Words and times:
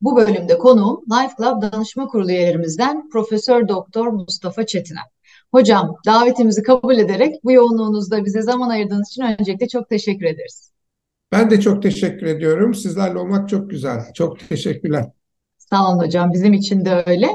Bu 0.00 0.16
bölümde 0.16 0.58
konuğum 0.58 1.04
Life 1.12 1.34
Club 1.38 1.62
Danışma 1.62 2.06
Kurulu 2.06 2.30
üyelerimizden 2.30 3.08
Profesör 3.08 3.68
Doktor 3.68 4.06
Mustafa 4.06 4.66
Çetiner. 4.66 5.04
Hocam 5.52 5.96
davetimizi 6.06 6.62
kabul 6.62 6.98
ederek 6.98 7.44
bu 7.44 7.52
yoğunluğunuzda 7.52 8.24
bize 8.24 8.42
zaman 8.42 8.68
ayırdığınız 8.68 9.08
için 9.08 9.22
öncelikle 9.22 9.68
çok 9.68 9.88
teşekkür 9.88 10.26
ederiz. 10.26 10.72
Ben 11.32 11.50
de 11.50 11.60
çok 11.60 11.82
teşekkür 11.82 12.26
ediyorum. 12.26 12.74
Sizlerle 12.74 13.18
olmak 13.18 13.48
çok 13.48 13.70
güzel. 13.70 14.00
Çok 14.14 14.48
teşekkürler. 14.48 15.04
Sağ 15.58 15.88
olun 15.88 15.98
hocam. 15.98 16.32
Bizim 16.32 16.52
için 16.52 16.84
de 16.84 17.04
öyle. 17.06 17.28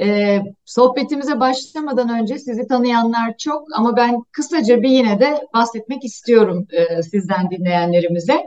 Ee, 0.00 0.40
sohbetimize 0.64 1.40
başlamadan 1.40 2.20
önce 2.20 2.38
sizi 2.38 2.66
tanıyanlar 2.66 3.36
çok 3.38 3.62
ama 3.76 3.96
ben 3.96 4.22
kısaca 4.32 4.82
bir 4.82 4.88
yine 4.88 5.20
de 5.20 5.40
bahsetmek 5.54 6.04
istiyorum 6.04 6.66
e, 6.70 7.02
sizden 7.02 7.50
dinleyenlerimize. 7.50 8.44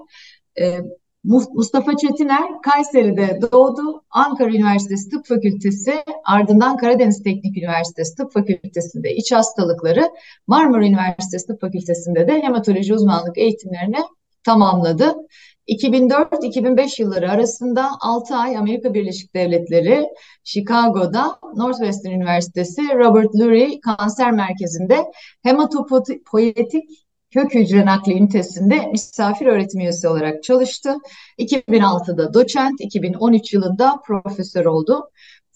E, 0.59 0.79
Mustafa 1.23 1.97
Çetiner 1.97 2.61
Kayseri'de 2.61 3.39
doğdu. 3.51 4.03
Ankara 4.09 4.49
Üniversitesi 4.49 5.09
Tıp 5.09 5.25
Fakültesi 5.25 6.03
ardından 6.25 6.77
Karadeniz 6.77 7.23
Teknik 7.23 7.57
Üniversitesi 7.57 8.15
Tıp 8.15 8.33
Fakültesi'nde 8.33 9.15
iç 9.15 9.31
hastalıkları, 9.31 10.09
Marmara 10.47 10.85
Üniversitesi 10.85 11.47
Tıp 11.47 11.61
Fakültesi'nde 11.61 12.27
de 12.27 12.41
hematoloji 12.41 12.93
uzmanlık 12.93 13.37
eğitimlerini 13.37 13.99
tamamladı. 14.43 15.15
2004-2005 15.67 17.01
yılları 17.01 17.31
arasında 17.31 17.89
6 18.01 18.35
ay 18.35 18.57
Amerika 18.57 18.93
Birleşik 18.93 19.35
Devletleri, 19.35 20.05
Chicago'da 20.43 21.39
Northwestern 21.55 22.11
Üniversitesi 22.13 22.81
Robert 22.81 23.35
Lurie 23.35 23.79
Kanser 23.79 24.31
Merkezi'nde 24.31 25.05
hematopoietik 25.43 27.02
kök 27.33 27.55
hücre 27.55 27.85
nakli 27.85 28.13
ünitesinde 28.13 28.87
misafir 28.91 29.45
öğretim 29.45 29.79
üyesi 29.79 30.07
olarak 30.07 30.43
çalıştı. 30.43 30.95
2006'da 31.39 32.33
doçent, 32.33 32.81
2013 32.81 33.53
yılında 33.53 33.95
profesör 34.05 34.65
oldu. 34.65 35.09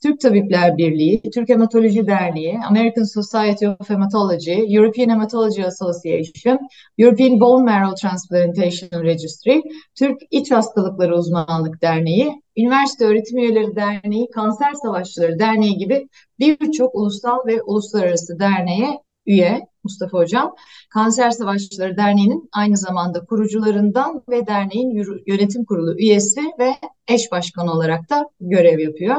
Türk 0.04 0.20
Tabipler 0.20 0.78
Birliği, 0.78 1.22
Türk 1.34 1.50
Hematoloji 1.50 2.08
Derneği, 2.08 2.60
American 2.70 3.04
Society 3.04 3.68
of 3.68 3.90
Hematology, 3.90 4.76
European 4.78 5.10
Hematology 5.10 5.64
Association, 5.64 6.60
European 6.98 7.40
Bone 7.40 7.64
Marrow 7.64 8.08
Transplantation 8.08 9.04
Registry, 9.04 9.62
Türk 9.96 10.18
İç 10.32 10.52
Hastalıkları 10.52 11.18
Uzmanlık 11.18 11.82
Derneği, 11.82 12.42
Üniversite 12.58 13.06
Öğretim 13.06 13.38
Üyeleri 13.38 13.76
Derneği, 13.76 14.30
Kanser 14.30 14.74
Savaşçıları 14.74 15.40
Derneği 15.40 15.78
gibi 15.78 16.08
birçok 16.40 16.96
ulusal 16.96 17.38
ve 17.48 17.62
uluslararası 17.62 18.40
derneğe 18.40 19.00
üye 19.26 19.68
Mustafa 19.88 20.18
Hocam. 20.18 20.56
Kanser 20.90 21.32
Savaşçıları 21.32 21.98
Derneği'nin 21.98 22.50
aynı 22.52 22.78
zamanda 22.78 23.26
kurucularından 23.26 24.24
ve 24.30 24.48
derneğin 24.48 25.22
yönetim 25.28 25.66
kurulu 25.66 26.00
üyesi 26.00 26.42
ve 26.60 26.74
eş 27.08 27.32
başkanı 27.32 27.72
olarak 27.74 28.10
da 28.10 28.26
görev 28.40 28.80
yapıyor. 28.80 29.16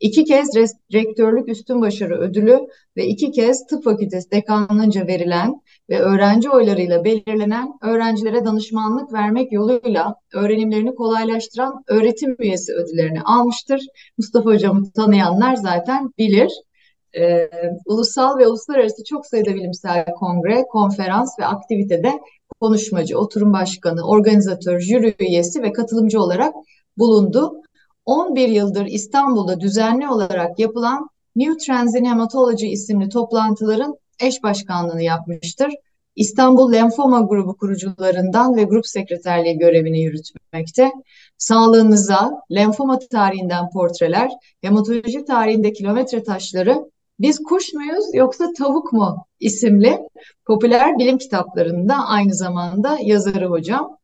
İki 0.00 0.24
kez 0.24 0.48
rektörlük 0.92 1.48
üstün 1.48 1.80
başarı 1.80 2.18
ödülü 2.18 2.60
ve 2.96 3.06
iki 3.06 3.30
kez 3.30 3.66
tıp 3.66 3.84
fakültesi 3.84 4.30
dekanlığınca 4.30 5.06
verilen 5.06 5.60
ve 5.90 5.98
öğrenci 6.00 6.50
oylarıyla 6.50 7.04
belirlenen 7.04 7.68
öğrencilere 7.82 8.44
danışmanlık 8.44 9.12
vermek 9.12 9.52
yoluyla 9.52 10.14
öğrenimlerini 10.34 10.94
kolaylaştıran 10.94 11.84
öğretim 11.88 12.36
üyesi 12.38 12.72
ödüllerini 12.72 13.22
almıştır. 13.22 13.80
Mustafa 14.18 14.50
Hocam'ı 14.50 14.92
tanıyanlar 14.92 15.54
zaten 15.56 16.10
bilir. 16.18 16.52
Ee, 17.18 17.50
ulusal 17.86 18.38
ve 18.38 18.48
uluslararası 18.48 19.04
çok 19.04 19.26
sayıda 19.26 19.54
bilimsel 19.54 20.04
kongre, 20.04 20.64
konferans 20.70 21.38
ve 21.38 21.46
aktivitede 21.46 22.12
konuşmacı, 22.60 23.18
oturum 23.18 23.52
başkanı, 23.52 24.08
organizatör, 24.08 24.80
jüri 24.80 25.14
üyesi 25.18 25.62
ve 25.62 25.72
katılımcı 25.72 26.20
olarak 26.20 26.54
bulundu. 26.98 27.52
11 28.04 28.48
yıldır 28.48 28.86
İstanbul'da 28.86 29.60
düzenli 29.60 30.08
olarak 30.08 30.58
yapılan 30.58 31.08
New 31.36 31.56
Trends 31.56 31.94
in 31.94 32.04
Hematology 32.04 32.72
isimli 32.72 33.08
toplantıların 33.08 33.96
eş 34.20 34.42
başkanlığını 34.42 35.02
yapmıştır. 35.02 35.72
İstanbul 36.16 36.72
Lenfoma 36.72 37.20
Grubu 37.20 37.56
kurucularından 37.56 38.56
ve 38.56 38.64
grup 38.64 38.86
sekreterliği 38.86 39.58
görevini 39.58 40.00
yürütmekte. 40.00 40.92
Sağlığınıza, 41.38 42.40
lenfoma 42.54 42.98
tarihinden 42.98 43.70
portreler, 43.70 44.30
hematoloji 44.60 45.24
tarihinde 45.24 45.72
kilometre 45.72 46.22
taşları, 46.22 46.90
Biz 47.18 47.42
Kuş 47.42 47.72
Muyuz 47.74 48.04
Yoksa 48.14 48.52
Tavuk 48.58 48.92
Mu 48.92 49.26
isimli 49.40 49.98
popüler 50.46 50.98
bilim 50.98 51.18
kitaplarında 51.18 51.94
aynı 51.94 52.34
zamanda 52.34 52.98
yazarı 53.02 53.46
hocam. 53.46 53.98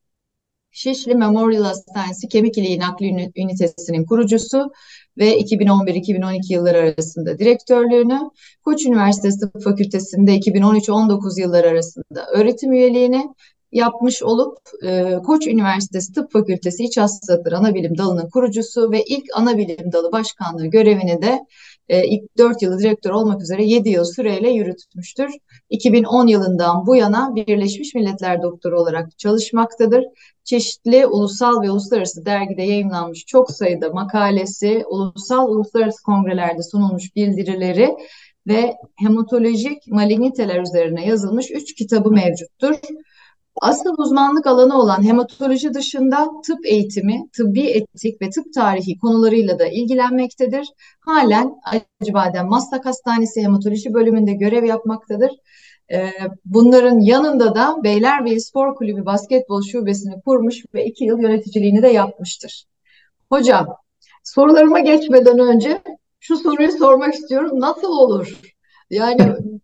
Şişli 0.71 1.15
Memorial 1.15 1.63
Hastanesi 1.63 2.29
Kemik 2.29 2.59
İliği 2.59 2.79
Nakli 2.79 3.31
Ünitesi'nin 3.37 4.05
kurucusu 4.05 4.73
ve 5.19 5.41
2011-2012 5.41 6.53
yılları 6.53 6.79
arasında 6.79 7.39
direktörlüğünü, 7.39 8.31
Koç 8.65 8.87
Üniversitesi 8.87 9.41
Tıp 9.41 9.63
Fakültesi'nde 9.65 10.39
2013-19 10.39 11.41
yılları 11.41 11.69
arasında 11.69 12.27
öğretim 12.33 12.73
üyeliğini 12.73 13.35
yapmış 13.73 14.23
olup 14.23 14.59
e, 14.85 15.19
Koç 15.27 15.47
Üniversitesi 15.47 16.13
Tıp 16.13 16.33
Fakültesi 16.33 16.85
İç 16.85 16.99
Hastalıkları 16.99 17.57
Anabilim 17.57 17.99
Dalı'nın 17.99 18.31
kurucusu 18.31 18.91
ve 18.91 19.05
ilk 19.05 19.25
Anabilim 19.35 19.93
Dalı 19.93 20.13
Başkanlığı 20.13 20.67
görevini 20.67 21.23
de 21.23 21.41
e, 21.89 22.07
ilk 22.07 22.39
4 22.39 22.63
yılı 22.63 22.79
direktör 22.79 23.11
olmak 23.11 23.43
üzere 23.43 23.65
7 23.65 23.89
yıl 23.89 24.05
süreyle 24.05 24.51
yürütmüştür. 24.51 25.31
2010 25.71 26.27
yılından 26.27 26.87
bu 26.87 26.97
yana 26.97 27.35
Birleşmiş 27.37 27.95
Milletler 27.95 28.43
Doktoru 28.43 28.81
olarak 28.81 29.19
çalışmaktadır. 29.19 30.05
Çeşitli 30.45 31.07
ulusal 31.07 31.63
ve 31.63 31.71
uluslararası 31.71 32.27
dergide 32.27 32.63
yayınlanmış 32.63 33.27
çok 33.27 33.51
sayıda 33.51 33.91
makalesi, 33.91 34.85
ulusal 34.91 35.49
uluslararası 35.49 36.03
kongrelerde 36.03 36.63
sunulmuş 36.63 37.17
bildirileri 37.17 37.97
ve 38.47 38.75
hematolojik 38.97 39.89
maligniteler 39.89 40.61
üzerine 40.61 41.07
yazılmış 41.07 41.51
3 41.51 41.75
kitabı 41.75 42.11
mevcuttur. 42.11 42.75
Asıl 43.61 43.95
uzmanlık 43.99 44.47
alanı 44.47 44.81
olan 44.81 45.05
hematoloji 45.05 45.75
dışında 45.75 46.29
tıp 46.47 46.67
eğitimi, 46.67 47.29
tıbbi 47.37 47.67
etik 47.67 48.23
ve 48.23 48.31
tıp 48.31 48.55
tarihi 48.55 48.99
konularıyla 48.99 49.59
da 49.59 49.67
ilgilenmektedir. 49.67 50.69
Halen 51.01 51.55
Acıbadem 52.01 52.49
Maslak 52.49 52.87
Hastanesi 52.87 53.43
Hematoloji 53.43 53.95
bölümünde 53.95 54.33
görev 54.33 54.65
yapmaktadır. 54.65 55.31
Ee, 55.93 56.11
bunların 56.45 57.01
yanında 57.01 57.55
da 57.55 57.77
Beylerbeyi 57.85 58.41
Spor 58.41 58.75
Kulübü 58.75 59.07
basketbol 59.07 59.63
şubesini 59.63 60.23
kurmuş 60.23 60.65
ve 60.75 60.87
iki 60.87 61.05
yıl 61.05 61.19
yöneticiliğini 61.23 61.83
de 61.83 61.89
yapmıştır. 61.89 62.65
Hocam, 63.29 63.67
sorularıma 64.25 64.79
geçmeden 64.81 65.39
önce 65.39 65.83
şu 66.21 66.37
soruyu 66.37 66.73
sormak 66.73 67.15
istiyorum. 67.15 67.61
Nasıl 67.61 67.89
olur? 67.89 68.52
Yani 68.93 69.19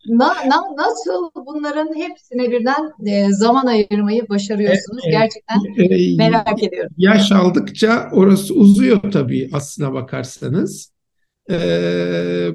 na, 0.09 0.29
na, 0.29 0.63
nasıl 0.77 1.31
bunların 1.47 1.95
hepsine 1.95 2.51
birden 2.51 2.93
e, 3.07 3.33
zaman 3.33 3.67
ayırmayı 3.67 4.29
başarıyorsunuz? 4.29 5.05
E, 5.05 5.09
e, 5.09 5.11
Gerçekten 5.11 5.57
e, 5.77 6.17
merak 6.17 6.63
ediyorum. 6.63 6.91
Yaş 6.97 7.33
aldıkça 7.33 8.09
orası 8.13 8.55
uzuyor 8.55 9.13
tabii 9.13 9.51
aslına 9.53 9.93
bakarsanız. 9.93 10.93
E, 11.51 11.57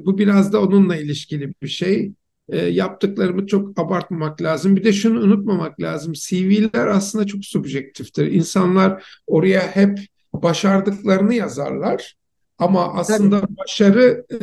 bu 0.04 0.18
biraz 0.18 0.52
da 0.52 0.62
onunla 0.62 0.96
ilişkili 0.96 1.54
bir 1.62 1.68
şey. 1.68 2.12
E, 2.48 2.58
yaptıklarımı 2.58 3.46
çok 3.46 3.78
abartmamak 3.78 4.42
lazım. 4.42 4.76
Bir 4.76 4.84
de 4.84 4.92
şunu 4.92 5.20
unutmamak 5.20 5.80
lazım. 5.80 6.12
CV'ler 6.12 6.86
aslında 6.86 7.26
çok 7.26 7.44
subjektiftir. 7.44 8.32
İnsanlar 8.32 9.04
oraya 9.26 9.60
hep 9.60 9.98
başardıklarını 10.32 11.34
yazarlar. 11.34 12.14
Ama 12.58 12.94
aslında 12.94 13.40
Tabii. 13.40 13.56
başarı 13.56 14.26
e, 14.32 14.38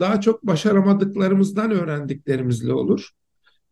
daha 0.00 0.20
çok 0.20 0.46
başaramadıklarımızdan 0.46 1.70
öğrendiklerimizle 1.70 2.72
olur. 2.72 3.10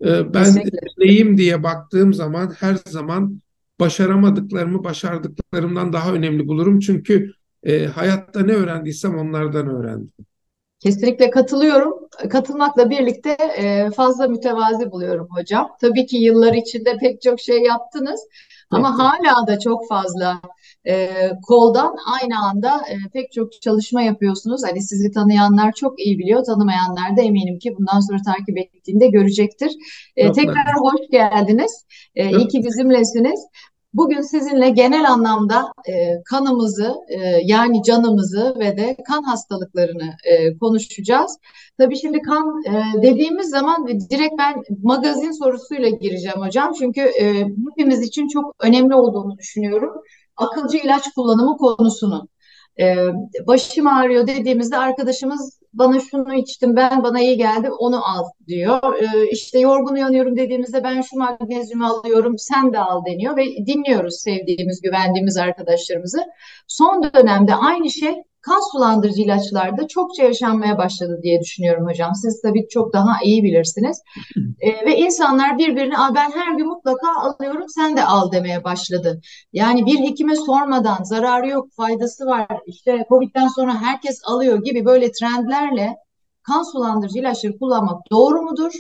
E, 0.05 0.35
ben 0.35 0.62
neyim 0.99 1.37
diye 1.37 1.62
baktığım 1.62 2.15
zaman 2.15 2.51
her 2.59 2.75
zaman 2.75 3.41
başaramadıklarımı 3.81 4.85
başardıklarımdan 4.85 5.93
daha 5.93 6.12
önemli 6.12 6.49
bulurum. 6.49 6.81
Çünkü 6.81 7.33
e, 7.62 7.87
hayatta 7.87 8.41
ne 8.41 8.53
öğrendiysem 8.53 9.19
onlardan 9.19 9.69
öğrendim. 9.69 10.13
Kesinlikle 10.81 11.31
katılıyorum. 11.31 11.95
Katılmakla 12.31 12.91
birlikte 12.91 13.37
e, 13.56 13.91
fazla 13.91 14.29
mütevazi 14.29 14.91
buluyorum 14.91 15.29
hocam. 15.31 15.69
Tabii 15.81 16.06
ki 16.06 16.17
yıllar 16.17 16.55
içinde 16.55 16.97
pek 17.01 17.23
çok 17.23 17.41
şey 17.41 17.63
yaptınız. 17.63 18.21
Ama 18.70 18.99
hala 18.99 19.46
da 19.46 19.58
çok 19.58 19.88
fazla 19.88 20.40
e, 20.88 21.08
koldan 21.43 21.96
aynı 22.20 22.38
anda 22.38 22.82
e, 22.90 22.96
pek 23.12 23.32
çok 23.32 23.62
çalışma 23.62 24.02
yapıyorsunuz. 24.02 24.62
Hani 24.64 24.82
sizi 24.82 25.11
tanıyanlar 25.11 25.72
çok 25.72 26.00
iyi 26.00 26.19
biliyor, 26.19 26.44
tanımayanlar 26.44 27.17
da 27.17 27.22
eminim 27.22 27.58
ki 27.58 27.75
bundan 27.78 28.00
sonra 28.00 28.19
takip 28.26 28.58
ettiğinde 28.58 29.08
görecektir. 29.08 29.72
E, 30.17 30.32
tekrar 30.32 30.75
hoş 30.76 31.00
geldiniz. 31.11 31.84
E, 32.14 32.31
iyi 32.31 32.49
ki 32.49 32.58
bizimlesiniz. 32.64 33.40
Bugün 33.95 34.21
sizinle 34.21 34.71
genel 34.71 35.11
anlamda 35.11 35.73
e, 35.89 36.23
kanımızı 36.25 36.95
e, 37.09 37.19
yani 37.45 37.83
canımızı 37.83 38.57
ve 38.59 38.77
de 38.77 38.97
kan 39.09 39.23
hastalıklarını 39.23 40.17
e, 40.25 40.59
konuşacağız. 40.59 41.39
Tabii 41.79 41.97
şimdi 41.97 42.23
kan 42.23 42.63
e, 42.67 43.03
dediğimiz 43.03 43.51
zaman 43.51 43.87
direkt 43.87 44.35
ben 44.39 44.63
magazin 44.83 45.31
sorusuyla 45.31 45.89
gireceğim 45.89 46.41
hocam. 46.41 46.73
Çünkü 46.79 47.01
e, 47.01 47.45
hepimiz 47.71 48.03
için 48.03 48.29
çok 48.29 48.55
önemli 48.61 48.95
olduğunu 48.95 49.39
düşünüyorum. 49.39 49.93
Akılcı 50.37 50.79
ilaç 50.79 51.13
kullanımı 51.15 51.57
konusunu. 51.57 52.29
E, 52.81 52.97
başım 53.47 53.87
ağrıyor 53.87 54.27
dediğimizde 54.27 54.77
arkadaşımız 54.77 55.60
bana 55.72 56.00
şunu 56.00 56.34
içtim 56.34 56.76
ben 56.76 57.02
bana 57.02 57.20
iyi 57.20 57.37
geldi 57.37 57.70
onu 57.70 58.08
al 58.08 58.25
diyor. 58.46 59.02
E, 59.02 59.31
işte 59.31 59.58
yorgun 59.58 59.94
uyanıyorum 59.94 60.37
dediğimizde 60.37 60.84
ben 60.84 61.00
şu 61.00 61.19
magnezyumu 61.19 61.87
alıyorum 61.87 62.38
sen 62.38 62.72
de 62.72 62.78
al 62.78 63.05
deniyor 63.05 63.37
ve 63.37 63.44
dinliyoruz 63.67 64.20
sevdiğimiz 64.20 64.81
güvendiğimiz 64.82 65.37
arkadaşlarımızı. 65.37 66.26
Son 66.67 67.02
dönemde 67.14 67.55
aynı 67.55 67.90
şey 67.90 68.14
kan 68.43 68.73
sulandırıcı 68.73 69.23
ilaçlarda 69.23 69.89
çokça 69.89 70.23
yaşanmaya 70.23 70.79
başladı 70.79 71.21
diye 71.23 71.41
düşünüyorum 71.41 71.87
hocam. 71.87 72.15
Siz 72.15 72.43
tabii 72.43 72.69
çok 72.69 72.93
daha 72.93 73.13
iyi 73.25 73.43
bilirsiniz. 73.43 74.03
E, 74.61 74.87
ve 74.87 74.97
insanlar 74.97 75.59
birbirine 75.59 75.95
ben 76.15 76.31
her 76.31 76.55
gün 76.57 76.67
mutlaka 76.67 77.09
alıyorum 77.21 77.65
sen 77.69 77.97
de 77.97 78.05
al 78.05 78.33
demeye 78.33 78.65
başladı. 78.65 79.21
Yani 79.53 79.87
bir 79.87 79.99
hekime 79.99 80.37
sormadan 80.37 81.03
zararı 81.03 81.49
yok 81.49 81.69
faydası 81.77 82.27
var 82.27 82.49
işte 82.67 83.07
Covid'den 83.09 83.49
sonra 83.49 83.83
herkes 83.83 84.21
alıyor 84.25 84.65
gibi 84.65 84.85
böyle 84.85 85.13
trendlerle 85.13 85.97
kan 86.43 86.73
sulandırıcı 86.73 87.19
ilaçları 87.19 87.59
kullanmak 87.59 88.11
doğru 88.11 88.43
mudur? 88.43 88.73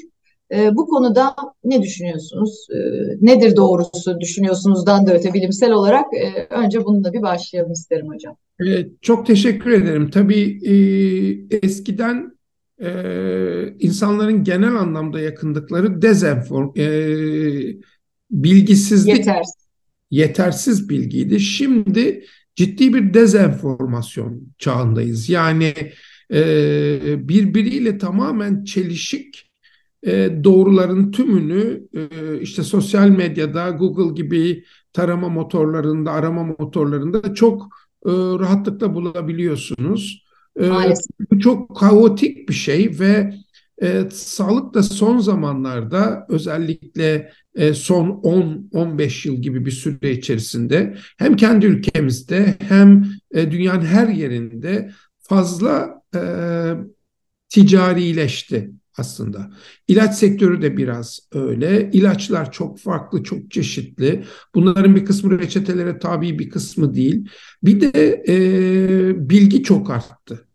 E, 0.54 0.76
bu 0.76 0.86
konuda 0.86 1.34
ne 1.64 1.82
düşünüyorsunuz? 1.82 2.66
E, 2.70 2.78
nedir 3.20 3.56
doğrusu 3.56 4.20
düşünüyorsunuzdan 4.20 5.06
da 5.06 5.14
öte 5.14 5.34
bilimsel 5.34 5.72
olarak? 5.72 6.04
E, 6.14 6.54
önce 6.54 6.84
bununla 6.84 7.12
bir 7.12 7.22
başlayalım 7.22 7.72
isterim 7.72 8.08
hocam. 8.08 8.36
E, 8.66 8.86
çok 9.00 9.26
teşekkür 9.26 9.70
ederim. 9.70 10.10
Tabii 10.10 10.60
e, 10.64 10.74
eskiden 11.62 12.38
e, 12.82 12.90
insanların 13.78 14.44
genel 14.44 14.74
anlamda 14.74 15.20
yakındıkları 15.20 16.02
dezenform, 16.02 16.70
e, 16.76 16.86
bilgisizlik, 18.30 19.16
yetersiz. 19.16 19.68
yetersiz 20.10 20.88
bilgiydi. 20.88 21.40
Şimdi 21.40 22.24
ciddi 22.56 22.94
bir 22.94 23.14
dezenformasyon 23.14 24.42
çağındayız. 24.58 25.28
Yani 25.28 25.74
e, 26.32 27.28
birbiriyle 27.28 27.98
tamamen 27.98 28.64
çelişik 28.64 29.49
e, 30.06 30.44
doğruların 30.44 31.10
tümünü 31.10 31.88
e, 31.94 32.40
işte 32.40 32.62
sosyal 32.62 33.08
medyada 33.08 33.70
Google 33.70 34.14
gibi 34.14 34.64
tarama 34.92 35.28
motorlarında, 35.28 36.12
arama 36.12 36.44
motorlarında 36.44 37.34
çok 37.34 37.62
e, 38.06 38.10
rahatlıkla 38.10 38.94
bulabiliyorsunuz. 38.94 40.24
E, 40.60 40.70
bu 41.30 41.38
çok 41.38 41.76
kaotik 41.76 42.48
bir 42.48 42.54
şey 42.54 42.96
ve 43.00 43.34
e, 43.82 44.04
sağlık 44.10 44.74
da 44.74 44.82
son 44.82 45.18
zamanlarda 45.18 46.26
özellikle 46.28 47.32
e, 47.54 47.74
son 47.74 48.08
10-15 48.08 49.28
yıl 49.28 49.36
gibi 49.36 49.66
bir 49.66 49.70
süre 49.70 50.12
içerisinde 50.12 50.96
hem 51.18 51.36
kendi 51.36 51.66
ülkemizde 51.66 52.56
hem 52.60 53.06
e, 53.34 53.50
dünyanın 53.50 53.84
her 53.84 54.08
yerinde 54.08 54.90
fazla 55.18 56.02
e, 56.14 56.20
ticarileşti 57.48 58.70
aslında. 59.00 59.50
İlaç 59.88 60.14
sektörü 60.14 60.62
de 60.62 60.76
biraz 60.76 61.20
öyle. 61.32 61.90
İlaçlar 61.92 62.52
çok 62.52 62.78
farklı, 62.78 63.22
çok 63.22 63.50
çeşitli. 63.50 64.24
Bunların 64.54 64.96
bir 64.96 65.04
kısmı 65.04 65.38
reçetelere 65.38 65.98
tabi 65.98 66.38
bir 66.38 66.50
kısmı 66.50 66.94
değil. 66.94 67.28
Bir 67.62 67.80
de 67.80 68.24
e, 68.28 69.28
bilgi 69.30 69.62
çok 69.62 69.90
arttı. 69.90 70.46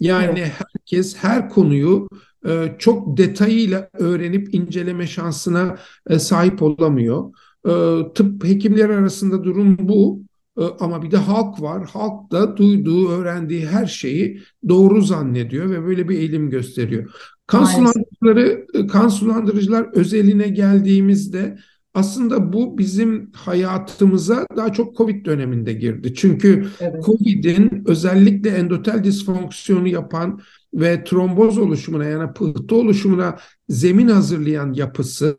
Yani 0.00 0.40
evet. 0.40 0.52
herkes 0.58 1.16
her 1.16 1.48
konuyu 1.48 2.08
e, 2.46 2.74
çok 2.78 3.16
detayıyla 3.16 3.88
öğrenip 3.92 4.54
inceleme 4.54 5.06
şansına 5.06 5.78
e, 6.10 6.18
sahip 6.18 6.62
olamıyor. 6.62 7.34
E, 7.66 7.72
tıp 8.14 8.44
hekimleri 8.44 8.94
arasında 8.94 9.44
durum 9.44 9.76
bu. 9.80 10.22
E, 10.58 10.62
ama 10.80 11.02
bir 11.02 11.10
de 11.10 11.16
halk 11.16 11.60
var. 11.60 11.88
Halk 11.90 12.32
da 12.32 12.56
duyduğu, 12.56 13.08
öğrendiği 13.08 13.66
her 13.66 13.86
şeyi 13.86 14.42
doğru 14.68 15.02
zannediyor 15.02 15.70
ve 15.70 15.84
böyle 15.86 16.08
bir 16.08 16.18
eğilim 16.18 16.50
gösteriyor. 16.50 17.33
Kan 17.46 17.64
sulandırıcıları, 17.64 18.66
e, 18.74 18.86
kan 18.86 19.08
sulandırıcılar 19.08 19.86
özeline 19.94 20.48
geldiğimizde 20.48 21.58
aslında 21.94 22.52
bu 22.52 22.78
bizim 22.78 23.32
hayatımıza 23.32 24.46
daha 24.56 24.72
çok 24.72 24.96
Covid 24.96 25.26
döneminde 25.26 25.72
girdi. 25.72 26.14
Çünkü 26.14 26.66
evet. 26.80 27.04
Covid'in 27.04 27.82
özellikle 27.86 28.50
endotel 28.50 29.04
disfonksiyonu 29.04 29.88
yapan 29.88 30.40
ve 30.74 31.04
tromboz 31.04 31.58
oluşumuna 31.58 32.04
yani 32.04 32.32
pıhtı 32.32 32.76
oluşumuna 32.76 33.36
zemin 33.68 34.08
hazırlayan 34.08 34.72
yapısı 34.72 35.36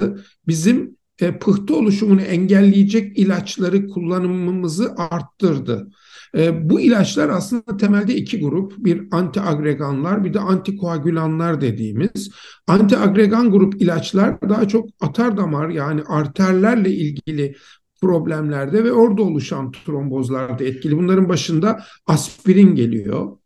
bizim 0.48 0.98
e, 1.22 1.40
pıhtı 1.40 1.76
oluşumunu 1.76 2.22
engelleyecek 2.22 3.20
ilaçları 3.20 3.88
kullanımımızı 3.88 4.96
arttırdı. 4.98 5.88
E, 6.36 6.70
bu 6.70 6.80
ilaçlar 6.80 7.30
aslında 7.30 7.78
temelde 7.78 8.16
iki 8.16 8.40
grup. 8.40 8.74
Bir 8.78 9.08
antiagreganlar 9.12 10.24
bir 10.24 10.34
de 10.34 10.40
antikoagülanlar 10.40 11.62
dediğimiz. 11.62 12.32
Antiagregan 12.68 13.52
grup 13.52 13.82
ilaçlar 13.82 14.42
daha 14.42 14.68
çok 14.68 14.90
atar 15.02 15.38
damar 15.38 15.70
yani 15.70 16.02
arterlerle 16.08 16.90
ilgili 16.90 17.56
problemlerde 18.02 18.84
ve 18.84 18.92
orada 18.92 19.22
oluşan 19.22 19.72
trombozlarda 19.72 20.64
etkili. 20.64 20.98
Bunların 20.98 21.30
başında 21.30 21.84
aspirin 22.08 22.76
geliyor. 22.76 23.38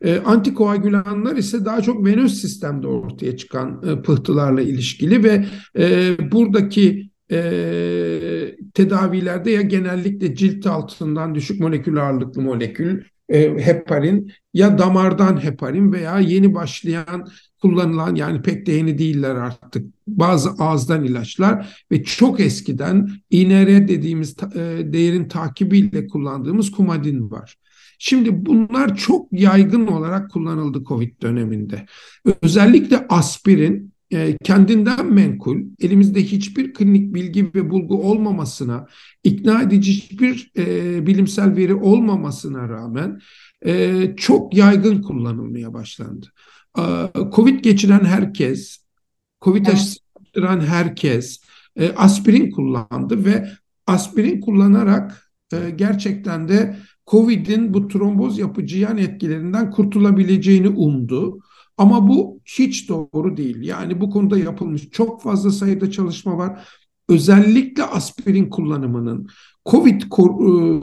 E, 0.00 0.18
antikoagülanlar 0.18 1.36
ise 1.36 1.64
daha 1.64 1.82
çok 1.82 2.06
venöz 2.06 2.40
sistemde 2.40 2.86
ortaya 2.86 3.36
çıkan 3.36 3.82
e, 3.86 4.02
pıhtılarla 4.02 4.60
ilişkili 4.60 5.24
ve 5.24 5.46
e, 5.78 6.16
buradaki 6.32 7.10
e, 7.30 8.56
tedavilerde 8.74 9.50
ya 9.50 9.62
genellikle 9.62 10.34
cilt 10.34 10.66
altından 10.66 11.34
düşük 11.34 11.60
molekül 11.60 12.02
ağırlıklı 12.02 12.42
molekül 12.42 13.04
e, 13.28 13.66
heparin 13.66 14.32
ya 14.54 14.78
damardan 14.78 15.44
heparin 15.44 15.92
veya 15.92 16.18
yeni 16.18 16.54
başlayan 16.54 17.28
kullanılan 17.62 18.14
yani 18.14 18.42
pek 18.42 18.66
de 18.66 18.72
yeni 18.72 18.98
değiller 18.98 19.34
artık 19.34 19.86
bazı 20.06 20.50
ağızdan 20.50 21.04
ilaçlar 21.04 21.84
ve 21.92 22.02
çok 22.02 22.40
eskiden 22.40 23.10
INR 23.30 23.88
dediğimiz 23.88 24.36
e, 24.54 24.92
değerin 24.92 25.28
takibiyle 25.28 26.06
kullandığımız 26.06 26.70
kumadin 26.70 27.30
var. 27.30 27.56
Şimdi 27.98 28.46
bunlar 28.46 28.96
çok 28.96 29.32
yaygın 29.32 29.86
olarak 29.86 30.30
kullanıldı 30.30 30.84
COVID 30.84 31.22
döneminde. 31.22 31.86
Özellikle 32.42 33.06
aspirin 33.08 33.92
e, 34.12 34.36
kendinden 34.44 35.12
menkul, 35.12 35.60
elimizde 35.80 36.24
hiçbir 36.24 36.74
klinik 36.74 37.14
bilgi 37.14 37.54
ve 37.54 37.70
bulgu 37.70 38.02
olmamasına, 38.10 38.86
ikna 39.24 39.62
edici 39.62 39.92
hiçbir 39.92 40.52
e, 40.56 41.06
bilimsel 41.06 41.56
veri 41.56 41.74
olmamasına 41.74 42.68
rağmen 42.68 43.20
e, 43.66 44.04
çok 44.16 44.56
yaygın 44.56 45.02
kullanılmaya 45.02 45.74
başlandı. 45.74 46.26
E, 46.78 46.82
Covid 47.34 47.60
geçiren 47.60 48.04
herkes, 48.04 48.84
Covid 49.42 49.66
evet. 49.66 49.74
aşısı 49.74 49.98
yaptıran 50.18 50.60
herkes 50.60 51.40
e, 51.76 51.92
aspirin 51.92 52.50
kullandı 52.50 53.24
ve 53.24 53.48
aspirin 53.86 54.40
kullanarak 54.40 55.30
e, 55.52 55.70
gerçekten 55.70 56.48
de 56.48 56.76
Covid'in 57.06 57.74
bu 57.74 57.88
tromboz 57.88 58.38
yapıcı 58.38 58.78
yan 58.78 58.96
etkilerinden 58.96 59.70
kurtulabileceğini 59.70 60.68
umdu. 60.68 61.40
Ama 61.78 62.08
bu 62.08 62.40
hiç 62.44 62.88
doğru 62.88 63.36
değil. 63.36 63.62
Yani 63.62 64.00
bu 64.00 64.10
konuda 64.10 64.38
yapılmış 64.38 64.90
çok 64.90 65.22
fazla 65.22 65.50
sayıda 65.50 65.90
çalışma 65.90 66.38
var. 66.38 66.68
Özellikle 67.08 67.84
aspirin 67.84 68.50
kullanımının 68.50 69.28
COVID 69.66 70.02
e, 70.02 70.06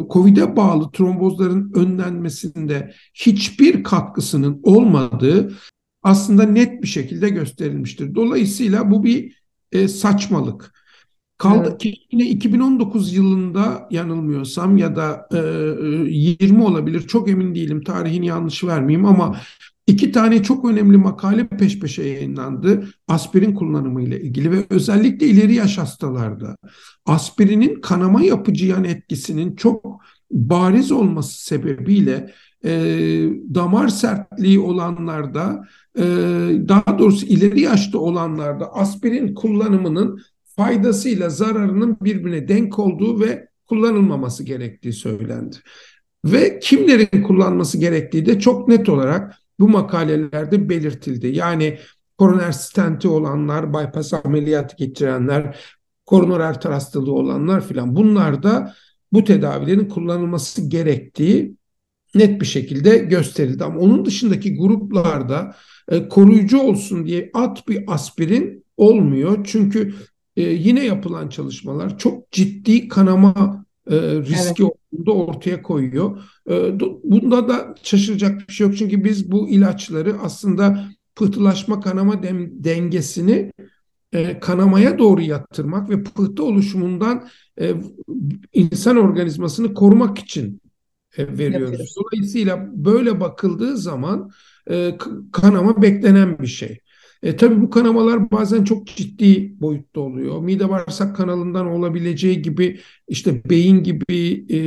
COVID'e 0.09 0.55
bağlı 0.55 0.91
trombozların 0.91 1.71
önlenmesinde 1.75 2.93
hiçbir 3.13 3.83
katkısının 3.83 4.59
olmadığı 4.63 5.53
aslında 6.03 6.43
net 6.43 6.81
bir 6.83 6.87
şekilde 6.87 7.29
gösterilmiştir. 7.29 8.15
Dolayısıyla 8.15 8.91
bu 8.91 9.03
bir 9.03 9.43
e, 9.71 9.87
saçmalık. 9.87 10.73
Kaldı 11.37 11.67
evet. 11.69 11.81
ki 11.81 11.95
yine 12.11 12.25
2019 12.29 13.13
yılında 13.13 13.87
yanılmıyorsam 13.91 14.77
ya 14.77 14.95
da 14.95 15.27
e, 15.33 15.37
20 16.09 16.63
olabilir 16.63 17.01
çok 17.07 17.29
emin 17.29 17.55
değilim 17.55 17.83
tarihini 17.83 18.25
yanlış 18.27 18.63
vermeyeyim 18.63 19.05
ama 19.05 19.35
iki 19.87 20.11
tane 20.11 20.43
çok 20.43 20.65
önemli 20.65 20.97
makale 20.97 21.47
peş 21.47 21.79
peşe 21.79 22.03
yayınlandı 22.03 22.87
aspirin 23.07 23.53
kullanımı 23.53 24.01
ile 24.01 24.21
ilgili 24.21 24.51
ve 24.51 24.65
özellikle 24.69 25.27
ileri 25.27 25.53
yaş 25.53 25.77
hastalarda 25.77 26.57
aspirinin 27.05 27.81
kanama 27.81 28.23
yapıcı 28.23 28.65
yan 28.65 28.83
etkisinin 28.83 29.55
çok 29.55 30.01
bariz 30.31 30.91
olması 30.91 31.45
sebebiyle 31.45 32.33
e, 32.65 32.71
damar 33.55 33.87
sertliği 33.87 34.59
olanlarda 34.59 35.67
e, 35.97 36.03
daha 36.67 36.99
doğrusu 36.99 37.25
ileri 37.25 37.61
yaşta 37.61 37.97
olanlarda 37.97 38.73
aspirin 38.73 39.35
kullanımının 39.35 40.21
faydasıyla 40.55 41.29
zararının 41.29 41.97
birbirine 42.01 42.47
denk 42.47 42.79
olduğu 42.79 43.19
ve 43.19 43.47
kullanılmaması 43.65 44.43
gerektiği 44.43 44.93
söylendi. 44.93 45.55
Ve 46.25 46.59
kimlerin 46.59 47.23
kullanması 47.23 47.77
gerektiği 47.77 48.25
de 48.25 48.39
çok 48.39 48.67
net 48.67 48.89
olarak 48.89 49.42
bu 49.59 49.69
makalelerde 49.69 50.69
belirtildi. 50.69 51.27
Yani 51.27 51.79
koroner 52.17 52.51
stenti 52.51 53.07
olanlar, 53.07 53.73
bypass 53.73 54.13
ameliyatı 54.13 54.75
geçirenler, 54.77 55.59
koroner 56.05 56.39
arter 56.39 56.71
hastalığı 56.71 57.13
olanlar 57.13 57.67
filan 57.67 57.95
bunlar 57.95 58.43
da 58.43 58.73
bu 59.11 59.23
tedavilerin 59.23 59.85
kullanılması 59.85 60.69
gerektiği 60.69 61.55
net 62.15 62.41
bir 62.41 62.45
şekilde 62.45 62.97
gösterildi. 62.97 63.63
Ama 63.63 63.79
onun 63.79 64.05
dışındaki 64.05 64.57
gruplarda 64.57 65.55
e, 65.91 66.07
koruyucu 66.09 66.59
olsun 66.61 67.05
diye 67.05 67.29
at 67.33 67.67
bir 67.67 67.83
aspirin 67.87 68.65
olmuyor. 68.77 69.45
Çünkü 69.45 69.93
e, 70.35 70.41
yine 70.41 70.85
yapılan 70.85 71.29
çalışmalar 71.29 71.97
çok 71.97 72.31
ciddi 72.31 72.87
kanama 72.87 73.62
e, 73.91 73.95
riski 74.15 74.63
evet. 74.63 74.73
olduğunu 74.93 75.25
ortaya 75.25 75.61
koyuyor. 75.61 76.23
E, 76.49 76.79
bunda 77.03 77.47
da 77.47 77.75
şaşıracak 77.83 78.49
bir 78.49 78.53
şey 78.53 78.67
yok. 78.67 78.77
Çünkü 78.77 79.03
biz 79.03 79.31
bu 79.31 79.49
ilaçları 79.49 80.15
aslında 80.23 80.87
pıhtılaşma 81.15 81.79
kanama 81.79 82.23
dem, 82.23 82.63
dengesini 82.63 83.51
e, 84.13 84.39
kanamaya 84.39 84.99
doğru 84.99 85.21
yatırmak 85.21 85.89
ve 85.89 86.03
pıhtı 86.03 86.43
oluşumundan 86.43 87.27
e, 87.61 87.73
insan 88.53 88.97
organizmasını 88.97 89.73
korumak 89.73 90.19
için 90.19 90.61
e, 91.17 91.37
veriyoruz. 91.37 91.71
Yapıyoruz. 91.71 91.95
Dolayısıyla 91.97 92.69
böyle 92.73 93.19
bakıldığı 93.19 93.77
zaman 93.77 94.31
e, 94.69 94.97
kanama 95.31 95.81
beklenen 95.81 96.39
bir 96.39 96.47
şey. 96.47 96.79
E, 97.23 97.35
tabii 97.35 97.61
bu 97.61 97.69
kanamalar 97.69 98.31
bazen 98.31 98.63
çok 98.63 98.87
ciddi 98.87 99.61
boyutta 99.61 100.01
oluyor. 100.01 100.41
Mide 100.41 100.69
bağırsak 100.69 101.15
kanalından 101.15 101.67
olabileceği 101.67 102.41
gibi 102.41 102.79
işte 103.07 103.41
beyin 103.49 103.83
gibi, 103.83 104.45
e, 104.49 104.59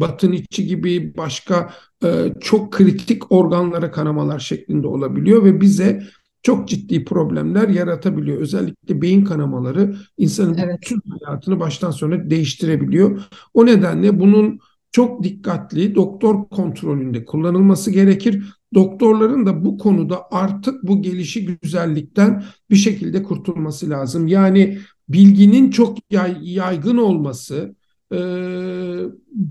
batın 0.00 0.32
içi 0.32 0.66
gibi 0.66 1.16
başka 1.16 1.72
e, 2.04 2.32
çok 2.40 2.72
kritik 2.72 3.32
organlara 3.32 3.90
kanamalar 3.90 4.38
şeklinde 4.38 4.86
olabiliyor 4.86 5.44
ve 5.44 5.60
bize 5.60 6.02
çok 6.42 6.68
ciddi 6.68 7.04
problemler 7.04 7.68
yaratabiliyor. 7.68 8.38
Özellikle 8.38 9.02
beyin 9.02 9.24
kanamaları 9.24 9.96
insanın 10.18 10.58
evet. 10.58 10.78
bütün 10.82 11.02
hayatını 11.20 11.60
baştan 11.60 11.90
sona 11.90 12.30
değiştirebiliyor. 12.30 13.22
O 13.54 13.66
nedenle 13.66 14.20
bunun 14.20 14.58
çok 14.92 15.22
dikkatli 15.22 15.94
doktor 15.94 16.48
kontrolünde 16.48 17.24
kullanılması 17.24 17.90
gerekir. 17.90 18.44
Doktorların 18.74 19.46
da 19.46 19.64
bu 19.64 19.78
konuda 19.78 20.22
artık 20.30 20.82
bu 20.82 21.02
gelişi 21.02 21.46
güzellikten 21.46 22.44
bir 22.70 22.76
şekilde 22.76 23.22
kurtulması 23.22 23.90
lazım. 23.90 24.26
Yani 24.26 24.78
bilginin 25.08 25.70
çok 25.70 25.98
yaygın 26.42 26.96
olması 26.96 27.74
e, 28.12 28.18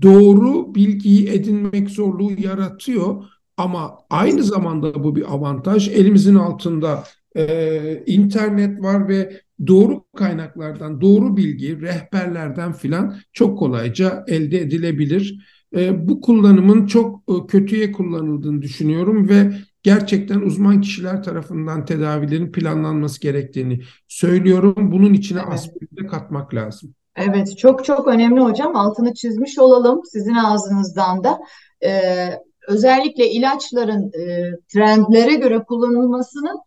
doğru 0.02 0.74
bilgiyi 0.74 1.28
edinmek 1.28 1.90
zorluğu 1.90 2.32
yaratıyor. 2.40 3.24
Ama 3.56 3.98
aynı 4.10 4.42
zamanda 4.42 5.04
bu 5.04 5.16
bir 5.16 5.34
avantaj. 5.34 5.88
Elimizin 5.88 6.34
altında 6.34 7.04
e, 7.36 8.02
internet 8.06 8.82
var 8.82 9.08
ve 9.08 9.40
doğru 9.66 10.04
kaynaklardan, 10.16 11.00
doğru 11.00 11.36
bilgi, 11.36 11.80
rehberlerden 11.80 12.72
filan 12.72 13.16
çok 13.32 13.58
kolayca 13.58 14.24
elde 14.28 14.60
edilebilir. 14.60 15.53
E, 15.76 16.08
bu 16.08 16.20
kullanımın 16.20 16.86
çok 16.86 17.20
e, 17.28 17.46
kötüye 17.46 17.92
kullanıldığını 17.92 18.62
düşünüyorum 18.62 19.28
ve 19.28 19.50
gerçekten 19.82 20.40
uzman 20.40 20.80
kişiler 20.80 21.22
tarafından 21.22 21.84
tedavilerin 21.84 22.52
planlanması 22.52 23.20
gerektiğini 23.20 23.80
söylüyorum. 24.08 24.92
Bunun 24.92 25.12
içine 25.12 25.40
evet. 25.44 25.52
aspirin 25.52 25.96
de 26.02 26.06
katmak 26.06 26.54
lazım. 26.54 26.94
Evet, 27.16 27.58
çok 27.58 27.84
çok 27.84 28.08
önemli 28.08 28.40
hocam. 28.40 28.76
Altını 28.76 29.14
çizmiş 29.14 29.58
olalım 29.58 30.00
sizin 30.12 30.34
ağzınızdan 30.34 31.24
da. 31.24 31.38
Ee, 31.84 32.30
özellikle 32.68 33.30
ilaçların 33.30 34.12
e, 34.12 34.50
trendlere 34.72 35.34
göre 35.34 35.58
kullanılmasının 35.58 36.60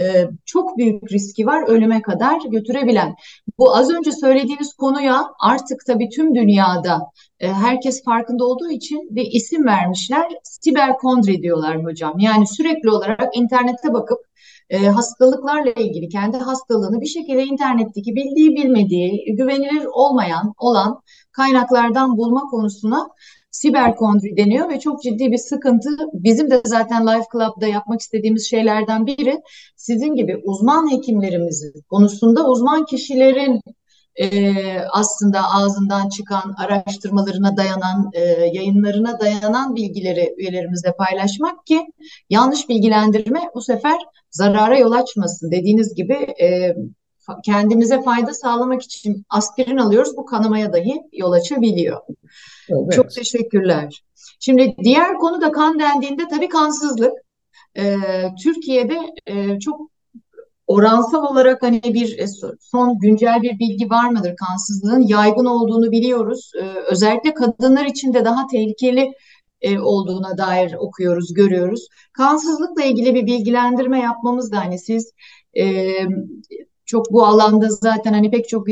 e, 0.00 0.30
çok 0.44 0.78
büyük 0.78 1.12
riski 1.12 1.46
var 1.46 1.68
ölüme 1.68 2.02
kadar 2.02 2.40
götürebilen. 2.50 3.14
Bu 3.58 3.76
az 3.76 3.90
önce 3.90 4.12
söylediğiniz 4.12 4.74
konuya 4.74 5.24
artık 5.40 5.86
tabii 5.86 6.08
tüm 6.08 6.34
dünyada 6.34 7.00
e, 7.40 7.48
herkes 7.48 8.04
farkında 8.04 8.44
olduğu 8.44 8.70
için 8.70 9.08
bir 9.10 9.26
isim 9.32 9.66
vermişler. 9.66 10.32
Siberkondri 10.42 11.42
diyorlar 11.42 11.84
hocam. 11.84 12.18
Yani 12.18 12.46
sürekli 12.46 12.90
olarak 12.90 13.36
internete 13.36 13.92
bakıp 13.92 14.18
e, 14.70 14.78
hastalıklarla 14.78 15.70
ilgili 15.70 16.08
kendi 16.08 16.36
hastalığını 16.36 17.00
bir 17.00 17.06
şekilde 17.06 17.44
internetteki 17.44 18.16
bildiği 18.16 18.56
bilmediği 18.56 19.36
güvenilir 19.36 19.86
olmayan 19.92 20.54
olan 20.58 21.00
kaynaklardan 21.32 22.16
bulma 22.16 22.40
konusuna 22.40 23.08
siberkondri 23.56 24.36
deniyor 24.36 24.70
ve 24.70 24.80
çok 24.80 25.02
ciddi 25.02 25.32
bir 25.32 25.38
sıkıntı. 25.38 25.88
Bizim 26.12 26.50
de 26.50 26.62
zaten 26.64 27.06
Life 27.06 27.26
Club'da 27.32 27.66
yapmak 27.66 28.00
istediğimiz 28.00 28.50
şeylerden 28.50 29.06
biri 29.06 29.40
sizin 29.76 30.14
gibi 30.14 30.36
uzman 30.44 30.92
hekimlerimizin 30.92 31.72
konusunda 31.90 32.48
uzman 32.48 32.84
kişilerin 32.84 33.60
e, 34.16 34.54
aslında 34.92 35.40
ağzından 35.54 36.08
çıkan 36.08 36.54
araştırmalarına 36.58 37.56
dayanan, 37.56 38.10
e, 38.12 38.20
yayınlarına 38.52 39.20
dayanan 39.20 39.76
bilgileri 39.76 40.34
üyelerimizle 40.38 40.92
paylaşmak 40.98 41.66
ki 41.66 41.86
yanlış 42.30 42.68
bilgilendirme 42.68 43.40
bu 43.54 43.60
sefer 43.60 43.96
zarara 44.30 44.78
yol 44.78 44.92
açmasın. 44.92 45.50
Dediğiniz 45.50 45.94
gibi 45.94 46.14
e, 46.14 46.74
kendimize 47.44 48.02
fayda 48.02 48.34
sağlamak 48.34 48.82
için 48.82 49.24
aspirin 49.30 49.76
alıyoruz. 49.76 50.16
Bu 50.16 50.26
kanamaya 50.26 50.72
dahi 50.72 51.02
yol 51.12 51.32
açabiliyor. 51.32 52.00
Evet. 52.70 52.92
Çok 52.92 53.10
teşekkürler. 53.10 54.02
Şimdi 54.40 54.74
diğer 54.84 55.14
konu 55.14 55.40
da 55.40 55.52
kan 55.52 55.78
dendiğinde 55.78 56.28
tabii 56.28 56.48
kansızlık. 56.48 57.12
Ee, 57.78 57.96
Türkiye'de 58.42 58.98
e, 59.26 59.58
çok 59.58 59.90
oransal 60.66 61.22
olarak 61.22 61.62
hani 61.62 61.82
bir 61.84 62.18
e, 62.18 62.26
son 62.60 62.98
güncel 62.98 63.42
bir 63.42 63.58
bilgi 63.58 63.90
var 63.90 64.10
mıdır 64.10 64.34
kansızlığın 64.36 65.00
yaygın 65.00 65.44
olduğunu 65.44 65.90
biliyoruz. 65.90 66.50
Ee, 66.60 66.64
özellikle 66.90 67.34
kadınlar 67.34 67.84
için 67.84 68.14
de 68.14 68.24
daha 68.24 68.46
tehlikeli 68.46 69.12
e, 69.60 69.78
olduğuna 69.78 70.38
dair 70.38 70.74
okuyoruz, 70.74 71.34
görüyoruz. 71.34 71.88
Kansızlıkla 72.12 72.84
ilgili 72.84 73.14
bir 73.14 73.26
bilgilendirme 73.26 74.00
yapmamız 74.00 74.52
da 74.52 74.58
hani 74.58 74.78
siz 74.78 75.12
e, 75.58 75.64
çok 76.86 77.12
bu 77.12 77.26
alanda 77.26 77.68
zaten 77.68 78.12
hani 78.12 78.30
pek 78.30 78.48
çok 78.48 78.68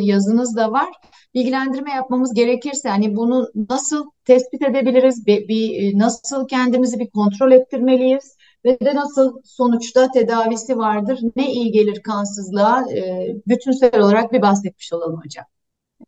yazınız 0.00 0.56
da 0.56 0.72
var. 0.72 0.88
Bilgilendirme 1.34 1.90
yapmamız 1.90 2.34
gerekirse 2.34 2.88
hani 2.88 3.16
bunu 3.16 3.48
nasıl 3.70 4.10
tespit 4.24 4.62
edebiliriz? 4.62 5.26
Bir, 5.26 5.48
bir 5.48 5.98
nasıl 5.98 6.48
kendimizi 6.48 6.98
bir 6.98 7.10
kontrol 7.10 7.52
ettirmeliyiz? 7.52 8.36
Ve 8.64 8.80
de 8.80 8.94
nasıl 8.94 9.40
sonuçta 9.44 10.10
tedavisi 10.10 10.76
vardır? 10.76 11.20
Ne 11.36 11.52
iyi 11.52 11.72
gelir 11.72 12.02
kansızlığa? 12.02 12.84
E, 12.92 13.28
bütünsel 13.46 14.00
olarak 14.00 14.32
bir 14.32 14.42
bahsetmiş 14.42 14.92
olalım 14.92 15.20
hocam. 15.24 15.44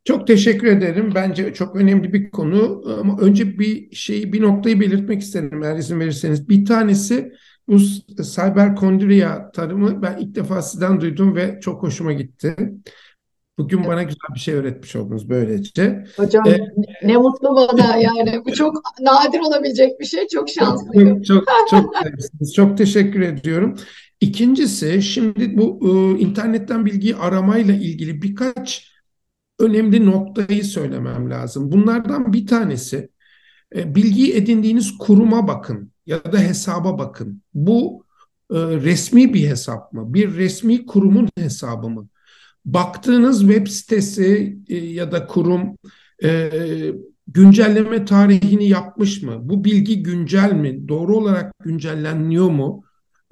Çok 0.05 0.27
teşekkür 0.27 0.67
ederim. 0.67 1.13
Bence 1.15 1.55
çok 1.55 1.77
önemli 1.77 2.13
bir 2.13 2.31
konu. 2.31 2.83
Ama 3.01 3.19
önce 3.21 3.59
bir 3.59 3.95
şey, 3.95 4.33
bir 4.33 4.43
noktayı 4.43 4.81
belirtmek 4.81 5.23
isterim 5.23 5.63
eğer 5.63 5.77
izin 5.77 6.01
verirseniz. 6.01 6.49
Bir 6.49 6.65
tanesi 6.65 7.33
bu 7.69 7.79
cyberkondriya 8.23 9.51
tarımı 9.51 10.03
ben 10.03 10.19
ilk 10.19 10.35
defa 10.35 10.63
sizden 10.63 11.01
duydum 11.01 11.37
ve 11.37 11.61
çok 11.61 11.83
hoşuma 11.83 12.13
gitti. 12.13 12.57
Bugün 13.59 13.79
evet. 13.79 13.89
bana 13.89 14.03
güzel 14.03 14.35
bir 14.35 14.41
şey 14.41 14.55
öğretmiş 14.55 14.97
oldunuz 14.97 15.29
böylece. 15.29 16.05
Hocam 16.17 16.49
ee, 16.49 16.59
ne 17.03 17.17
mutlu 17.17 17.57
bana 17.57 17.97
yani. 17.97 18.43
Bu 18.47 18.53
çok 18.53 18.83
nadir 19.01 19.41
olabilecek 19.41 20.01
bir 20.01 20.05
şey. 20.05 20.29
Çok 20.29 20.49
şanslıyım. 20.49 21.23
Çok 21.23 21.45
çok 21.71 21.95
çok, 22.41 22.55
çok 22.55 22.79
teşekkür 22.79 23.21
ediyorum. 23.21 23.77
İkincisi 24.21 25.03
şimdi 25.03 25.59
bu 25.59 25.81
e, 25.83 26.21
internetten 26.21 26.87
bilgiyi 26.87 27.17
aramayla 27.17 27.75
ilgili 27.75 28.23
birkaç 28.23 28.93
önemli 29.59 30.07
noktayı 30.07 30.65
söylemem 30.65 31.31
lazım. 31.31 31.73
Bunlardan 31.73 32.33
bir 32.33 32.47
tanesi 32.47 33.09
e, 33.77 33.95
bilgiyi 33.95 34.35
edindiğiniz 34.35 34.99
kuruma 34.99 35.49
bakın 35.49 35.92
ya 36.07 36.33
da 36.33 36.39
hesaba 36.39 36.99
bakın. 36.99 37.43
Bu 37.55 38.05
e, 38.51 38.57
resmi 38.59 39.35
bir 39.35 39.49
hesap 39.49 39.93
mı? 39.93 40.15
Bir 40.15 40.37
resmi 40.37 40.87
kurumun 40.87 41.29
hesabı 41.39 41.89
mı? 41.89 42.09
Baktığınız 42.65 43.41
web 43.41 43.67
sitesi 43.67 44.59
e, 44.69 44.77
ya 44.77 45.13
da 45.13 45.27
kurum 45.27 45.79
e, 46.25 46.51
güncelleme 47.29 48.05
tarihini 48.05 48.69
yapmış 48.69 49.23
mı? 49.23 49.41
Bu 49.43 49.65
bilgi 49.65 50.03
güncel 50.03 50.53
mi? 50.53 50.89
Doğru 50.89 51.17
olarak 51.17 51.53
güncelleniyor 51.65 52.51
mu? 52.51 52.85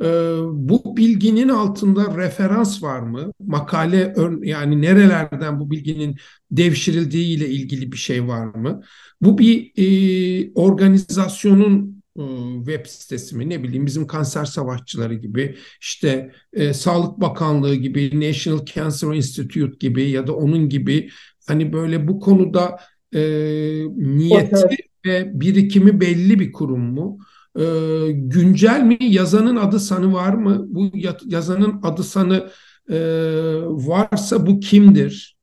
Ee, 0.02 0.06
bu 0.52 0.96
bilginin 0.96 1.48
altında 1.48 2.16
referans 2.16 2.82
var 2.82 3.00
mı? 3.00 3.32
Makale 3.46 4.14
yani 4.42 4.82
nerelerden 4.82 5.60
bu 5.60 5.70
bilginin 5.70 6.16
devşirildiği 6.50 7.36
ile 7.36 7.48
ilgili 7.48 7.92
bir 7.92 7.96
şey 7.96 8.28
var 8.28 8.54
mı? 8.54 8.82
Bu 9.20 9.38
bir 9.38 9.72
e, 9.76 10.52
organizasyonun 10.54 11.99
e, 11.99 11.99
web 12.66 12.86
sitesi 12.86 13.36
mi? 13.36 13.48
Ne 13.48 13.62
bileyim 13.62 13.86
bizim 13.86 14.06
kanser 14.06 14.44
savaşçıları 14.44 15.14
gibi, 15.14 15.56
işte 15.80 16.32
e, 16.52 16.74
Sağlık 16.74 17.20
Bakanlığı 17.20 17.74
gibi, 17.74 18.28
National 18.28 18.64
Cancer 18.64 19.08
Institute 19.08 19.76
gibi 19.80 20.10
ya 20.10 20.26
da 20.26 20.36
onun 20.36 20.68
gibi 20.68 21.10
hani 21.46 21.72
böyle 21.72 22.08
bu 22.08 22.20
konuda 22.20 22.76
e, 23.14 23.20
niyeti 23.96 24.76
ve 25.06 25.40
birikimi 25.40 26.00
belli 26.00 26.40
bir 26.40 26.52
kurum 26.52 26.82
mu? 26.82 27.18
E, 27.58 27.64
güncel 28.12 28.82
mi? 28.82 28.98
Yazanın 29.00 29.56
adı 29.56 29.80
sanı 29.80 30.12
var 30.12 30.34
mı? 30.34 30.66
Bu 30.68 30.90
yazanın 31.26 31.80
adı 31.82 32.02
sanı 32.02 32.50
e, 32.90 32.98
varsa 33.64 34.46
bu 34.46 34.60
kimdir? 34.60 35.39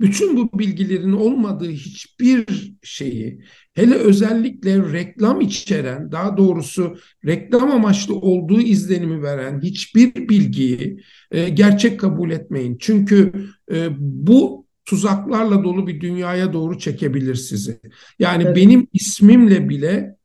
Bütün 0.00 0.36
bu 0.36 0.58
bilgilerin 0.58 1.12
olmadığı 1.12 1.70
hiçbir 1.70 2.44
şeyi, 2.82 3.40
hele 3.74 3.94
özellikle 3.94 4.92
reklam 4.92 5.40
içeren, 5.40 6.12
daha 6.12 6.36
doğrusu 6.36 6.96
reklam 7.26 7.70
amaçlı 7.70 8.14
olduğu 8.14 8.60
izlenimi 8.60 9.22
veren 9.22 9.60
hiçbir 9.60 10.28
bilgiyi 10.28 11.00
e, 11.30 11.48
gerçek 11.48 12.00
kabul 12.00 12.30
etmeyin. 12.30 12.76
Çünkü 12.80 13.32
e, 13.72 13.88
bu 13.98 14.66
tuzaklarla 14.84 15.64
dolu 15.64 15.86
bir 15.86 16.00
dünyaya 16.00 16.52
doğru 16.52 16.78
çekebilir 16.78 17.34
sizi. 17.34 17.80
Yani 18.18 18.44
evet. 18.44 18.56
benim 18.56 18.86
ismimle 18.92 19.68
bile 19.68 20.16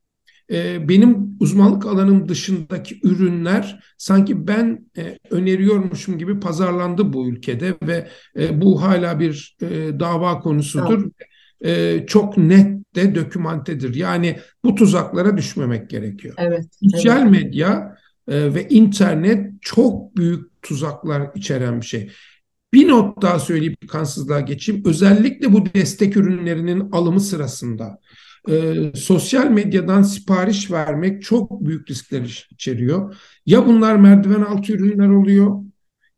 e, 0.52 0.90
benim 0.90 1.38
uzmanlık 1.40 1.86
alanım 1.86 2.30
dışındaki 2.30 3.00
ürünler 3.04 3.84
sanki 3.98 4.48
ben 4.48 4.86
e, 4.98 5.18
öneriyormuşum 5.30 6.18
gibi 6.18 6.40
pazarlandı 6.40 7.14
bu 7.14 7.30
ülkede 7.30 7.76
ve 7.84 8.08
e, 8.40 8.62
bu 8.62 8.82
hala 8.82 9.20
bir 9.20 9.58
e, 9.62 10.00
dava 10.00 10.40
konusudur. 10.40 11.04
Evet. 11.04 12.02
E, 12.02 12.06
çok 12.08 12.38
net 12.38 12.96
de 12.96 13.16
dokümantedir. 13.16 13.96
Yani 13.96 14.40
bu 14.64 14.76
tuzaklara 14.76 15.38
düşmemek 15.38 15.90
gerekiyor. 15.90 16.36
Evet. 16.38 16.66
Sosyal 16.92 17.22
evet. 17.22 17.32
medya 17.32 17.96
e, 18.28 18.54
ve 18.54 18.68
internet 18.68 19.62
çok 19.62 20.16
büyük 20.16 20.62
tuzaklar 20.62 21.32
içeren 21.36 21.82
bir 21.82 21.86
şey. 21.86 22.12
Bir 22.74 22.88
not 22.88 23.22
daha 23.22 23.40
söyleyip 23.40 23.90
kansızlığa 23.90 24.40
geçeyim. 24.40 24.84
Özellikle 24.86 25.54
bu 25.54 25.66
destek 25.66 26.18
ürünlerinin 26.18 26.92
alımı 26.92 27.20
sırasında 27.20 28.00
e, 28.50 28.76
sosyal 28.96 29.50
medyadan 29.50 30.02
sipariş 30.02 30.72
vermek 30.72 31.24
çok 31.24 31.66
büyük 31.66 31.90
riskler 31.90 32.48
içeriyor. 32.52 33.16
Ya 33.46 33.68
bunlar 33.68 33.96
merdiven 33.96 34.42
altı 34.42 34.74
ürünler 34.74 35.10
oluyor 35.10 35.62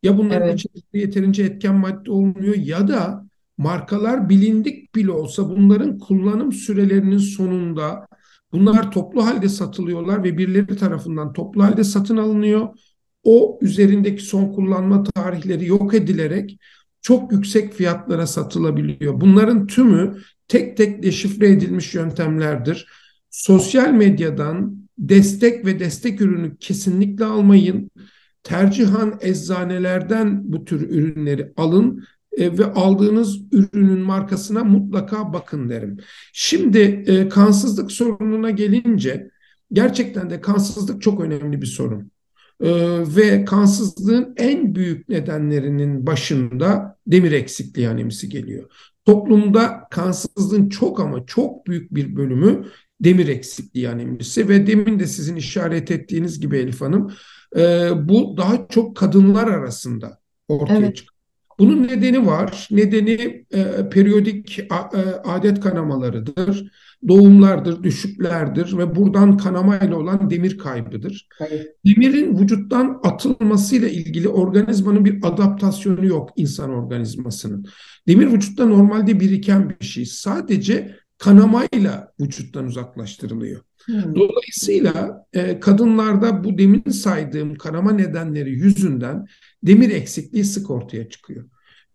ya 0.02 0.18
bunların 0.18 0.48
evet. 0.48 0.58
içerisinde 0.58 0.98
yeterince 0.98 1.42
etken 1.42 1.74
madde 1.74 2.10
olmuyor 2.10 2.54
ya 2.56 2.88
da 2.88 3.26
markalar 3.58 4.28
bilindik 4.28 4.94
bile 4.94 5.10
olsa 5.10 5.48
bunların 5.48 5.98
kullanım 5.98 6.52
sürelerinin 6.52 7.18
sonunda 7.18 8.06
bunlar 8.52 8.90
toplu 8.90 9.26
halde 9.26 9.48
satılıyorlar 9.48 10.24
ve 10.24 10.38
birileri 10.38 10.76
tarafından 10.76 11.32
toplu 11.32 11.64
halde 11.64 11.84
satın 11.84 12.16
alınıyor 12.16 12.68
o 13.24 13.58
üzerindeki 13.62 14.22
son 14.22 14.52
kullanma 14.52 15.02
tarihleri 15.02 15.66
yok 15.66 15.94
edilerek 15.94 16.58
çok 17.04 17.32
yüksek 17.32 17.74
fiyatlara 17.74 18.26
satılabiliyor. 18.26 19.20
Bunların 19.20 19.66
tümü 19.66 20.16
tek 20.48 20.76
tek 20.76 21.02
deşifre 21.02 21.48
edilmiş 21.48 21.94
yöntemlerdir. 21.94 22.86
Sosyal 23.30 23.90
medyadan 23.90 24.76
destek 24.98 25.66
ve 25.66 25.78
destek 25.78 26.20
ürünü 26.20 26.56
kesinlikle 26.56 27.24
almayın. 27.24 27.90
Tercihan 28.42 29.18
eczanelerden 29.20 30.52
bu 30.52 30.64
tür 30.64 30.90
ürünleri 30.90 31.52
alın 31.56 32.04
e, 32.38 32.58
ve 32.58 32.64
aldığınız 32.64 33.52
ürünün 33.52 34.00
markasına 34.00 34.64
mutlaka 34.64 35.32
bakın 35.32 35.68
derim. 35.68 35.96
Şimdi 36.32 36.78
e, 37.06 37.28
kansızlık 37.28 37.92
sorununa 37.92 38.50
gelince 38.50 39.30
gerçekten 39.72 40.30
de 40.30 40.40
kansızlık 40.40 41.02
çok 41.02 41.20
önemli 41.20 41.62
bir 41.62 41.66
sorun. 41.66 42.13
Ee, 42.60 42.68
ve 43.16 43.44
kansızlığın 43.44 44.34
en 44.36 44.74
büyük 44.74 45.08
nedenlerinin 45.08 46.06
başında 46.06 46.98
demir 47.06 47.32
eksikliği 47.32 47.88
anemisi 47.88 48.28
geliyor. 48.28 48.70
Toplumda 49.04 49.88
kansızlığın 49.90 50.68
çok 50.68 51.00
ama 51.00 51.26
çok 51.26 51.66
büyük 51.66 51.94
bir 51.94 52.16
bölümü 52.16 52.66
demir 53.00 53.28
eksikliği 53.28 53.88
anemisi 53.88 54.48
ve 54.48 54.66
demin 54.66 54.98
de 54.98 55.06
sizin 55.06 55.36
işaret 55.36 55.90
ettiğiniz 55.90 56.40
gibi 56.40 56.58
Elif 56.58 56.80
Hanım 56.80 57.12
e, 57.56 57.90
bu 58.08 58.36
daha 58.36 58.66
çok 58.68 58.96
kadınlar 58.96 59.48
arasında 59.48 60.18
ortaya 60.48 60.78
evet. 60.78 60.96
çıkıyor. 60.96 61.14
Bunun 61.58 61.88
nedeni 61.88 62.26
var. 62.26 62.68
Nedeni 62.70 63.44
e, 63.54 63.88
periyodik 63.88 64.60
a, 64.70 64.76
e, 64.76 65.00
adet 65.24 65.60
kanamalarıdır 65.60 66.70
doğumlardır, 67.08 67.82
düşüklerdir 67.82 68.78
ve 68.78 68.96
buradan 68.96 69.36
kanamayla 69.36 69.96
olan 69.96 70.30
demir 70.30 70.58
kaybıdır. 70.58 71.28
Hayır. 71.38 71.66
Demirin 71.86 72.38
vücuttan 72.38 73.00
atılmasıyla 73.02 73.88
ilgili 73.88 74.28
organizmanın 74.28 75.04
bir 75.04 75.18
adaptasyonu 75.22 76.06
yok 76.06 76.30
insan 76.36 76.70
organizmasının. 76.70 77.66
Demir 78.08 78.32
vücutta 78.32 78.66
normalde 78.66 79.20
biriken 79.20 79.76
bir 79.80 79.86
şey. 79.86 80.06
Sadece 80.06 80.96
kanamayla 81.18 82.12
vücuttan 82.20 82.64
uzaklaştırılıyor. 82.64 83.60
Hmm. 83.84 84.14
Dolayısıyla 84.14 85.26
e, 85.32 85.60
kadınlarda 85.60 86.44
bu 86.44 86.58
demin 86.58 86.90
saydığım 86.90 87.54
kanama 87.54 87.92
nedenleri 87.92 88.50
yüzünden 88.50 89.26
demir 89.62 89.90
eksikliği 89.90 90.44
sık 90.44 90.70
ortaya 90.70 91.08
çıkıyor. 91.08 91.44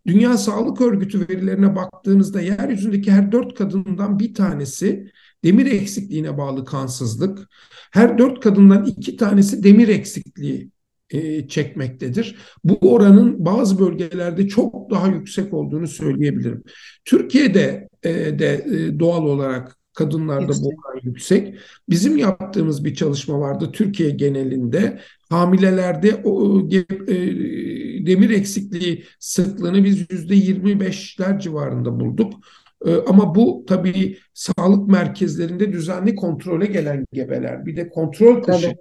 Dünya 0.08 0.38
Sağlık 0.38 0.82
Örgütü 0.82 1.30
verilerine 1.30 1.76
baktığınızda 1.76 2.42
yeryüzündeki 2.42 3.12
her 3.12 3.32
dört 3.32 3.56
kadından 3.58 4.20
bir 4.20 4.34
tanesi 4.34 5.12
demir 5.44 5.66
eksikliğine 5.66 6.38
bağlı 6.38 6.66
kansızlık, 6.66 7.48
her 7.92 8.18
dört 8.18 8.40
kadından 8.40 8.86
iki 8.86 9.18
tanesi 9.18 9.64
demir 9.64 9.88
eksikliği 9.88 10.72
e, 11.10 11.48
çekmektedir. 11.48 12.36
Bu 12.64 12.78
oranın 12.92 13.46
bazı 13.46 13.80
bölgelerde 13.80 14.48
çok 14.48 14.92
daha 14.92 15.08
yüksek 15.08 15.54
olduğunu 15.54 15.88
söyleyebilirim. 15.88 16.64
Türkiye'de 17.06 17.90
e, 18.04 18.40
de 18.40 18.54
e, 18.54 19.00
doğal 19.00 19.24
olarak 19.24 19.79
kadınlarda 19.94 20.54
bu 20.62 20.68
oran 20.68 21.00
yüksek. 21.04 21.56
Bizim 21.90 22.18
yaptığımız 22.18 22.86
bir 22.86 22.96
çalışma 22.96 23.40
vardı 23.40 23.70
Türkiye 23.74 24.10
genelinde. 24.10 25.00
Hamilelerde 25.30 26.16
o, 26.16 26.60
e, 26.70 28.06
demir 28.06 28.30
eksikliği 28.30 29.04
sıklığını 29.20 29.84
biz 29.84 30.12
yüzde 30.12 30.36
25'ler 30.36 31.40
civarında 31.40 32.00
bulduk. 32.00 32.34
E, 32.86 32.96
ama 32.96 33.36
bu 33.36 33.66
tabii 33.68 34.18
sağlık 34.34 34.90
merkezlerinde 34.90 35.74
düzenli 35.74 36.16
kontrole 36.16 36.66
gelen 36.66 37.06
gebeler, 37.14 37.66
bir 37.66 37.76
de 37.76 37.90
kontrol 37.90 38.44
dışı 38.44 38.74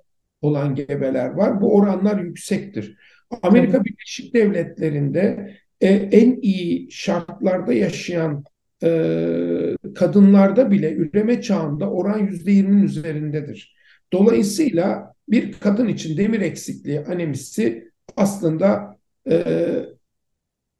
olan 0.42 0.74
gebeler 0.74 1.28
var. 1.28 1.60
Bu 1.60 1.76
oranlar 1.76 2.18
yüksektir. 2.18 2.96
Amerika 3.42 3.84
Birleşik 3.84 4.34
Devletleri'nde 4.34 5.54
e, 5.80 5.88
en 5.88 6.40
iyi 6.42 6.90
şartlarda 6.90 7.72
yaşayan 7.72 8.44
e, 8.82 9.76
kadınlarda 9.94 10.70
bile 10.70 10.94
üreme 10.94 11.42
çağında 11.42 11.90
oran 11.90 12.18
yüzde 12.18 12.52
yirminin 12.52 12.82
üzerindedir. 12.82 13.76
Dolayısıyla 14.12 15.14
bir 15.28 15.52
kadın 15.52 15.88
için 15.88 16.16
demir 16.16 16.40
eksikliği 16.40 17.00
anemisi 17.00 17.90
aslında 18.16 18.98
e, 19.30 19.44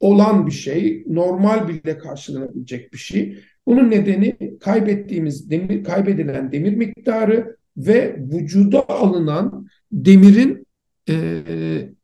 olan 0.01 0.47
bir 0.47 0.53
şey, 0.53 1.05
normal 1.07 1.69
bile 1.69 1.99
karşılanabilecek 1.99 2.93
bir 2.93 2.99
şey. 2.99 3.39
Bunun 3.67 3.91
nedeni 3.91 4.59
kaybettiğimiz 4.61 5.51
demir, 5.51 5.85
kaybedilen 5.85 6.53
demir 6.53 6.75
miktarı 6.77 7.57
ve 7.77 8.17
vücuda 8.33 8.89
alınan 8.89 9.69
demirin 9.93 10.67
e, 11.09 11.43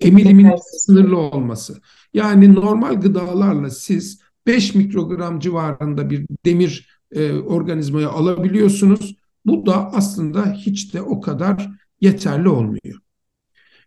emilimin 0.00 0.50
sınırlı 0.56 1.18
olması. 1.18 1.80
Yani 2.14 2.54
normal 2.54 3.00
gıdalarla 3.00 3.70
siz 3.70 4.23
5 4.46 4.74
mikrogram 4.74 5.40
civarında 5.40 6.10
bir 6.10 6.26
demir 6.44 6.88
e, 7.12 7.32
organizmayı 7.32 8.08
alabiliyorsunuz. 8.08 9.16
Bu 9.46 9.66
da 9.66 9.92
aslında 9.92 10.52
hiç 10.52 10.94
de 10.94 11.02
o 11.02 11.20
kadar 11.20 11.70
yeterli 12.00 12.48
olmuyor. 12.48 13.00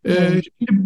E, 0.05 0.41
şimdi 0.41 0.81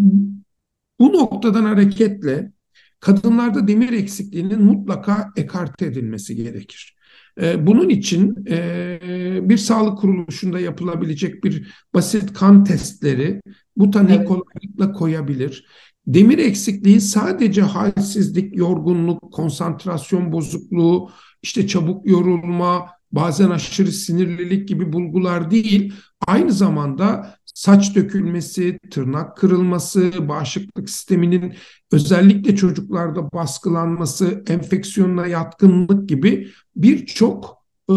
bu 0.99 1.13
noktadan 1.13 1.63
hareketle 1.63 2.51
kadınlarda 2.99 3.67
demir 3.67 3.93
eksikliğinin 3.93 4.63
mutlaka 4.63 5.31
ekarte 5.36 5.86
edilmesi 5.86 6.36
gerekir. 6.36 6.95
E, 7.41 7.67
bunun 7.67 7.89
için 7.89 8.45
e, 8.49 8.99
bir 9.43 9.57
sağlık 9.57 9.97
kuruluşunda 9.97 10.60
yapılabilecek 10.60 11.43
bir 11.43 11.73
basit 11.93 12.34
kan 12.34 12.63
testleri 12.63 13.41
bu 13.77 13.91
tanıyı 13.91 14.17
evet. 14.17 14.27
kolaylıkla 14.27 14.91
koyabilir. 14.91 15.65
Demir 16.07 16.37
eksikliği 16.37 17.01
sadece 17.01 17.61
halsizlik, 17.61 18.57
yorgunluk, 18.57 19.33
konsantrasyon 19.33 20.31
bozukluğu, 20.31 21.09
işte 21.43 21.67
çabuk 21.67 22.07
yorulma, 22.07 22.89
bazen 23.11 23.49
aşırı 23.49 23.91
sinirlilik 23.91 24.67
gibi 24.67 24.93
bulgular 24.93 25.51
değil, 25.51 25.93
aynı 26.27 26.51
zamanda 26.51 27.35
saç 27.45 27.95
dökülmesi, 27.95 28.79
tırnak 28.91 29.37
kırılması, 29.37 30.11
bağışıklık 30.27 30.89
sisteminin 30.89 31.53
özellikle 31.91 32.55
çocuklarda 32.55 33.31
baskılanması, 33.31 34.43
enfeksiyonla 34.47 35.27
yatkınlık 35.27 36.09
gibi 36.09 36.49
birçok 36.75 37.57
e, 37.89 37.95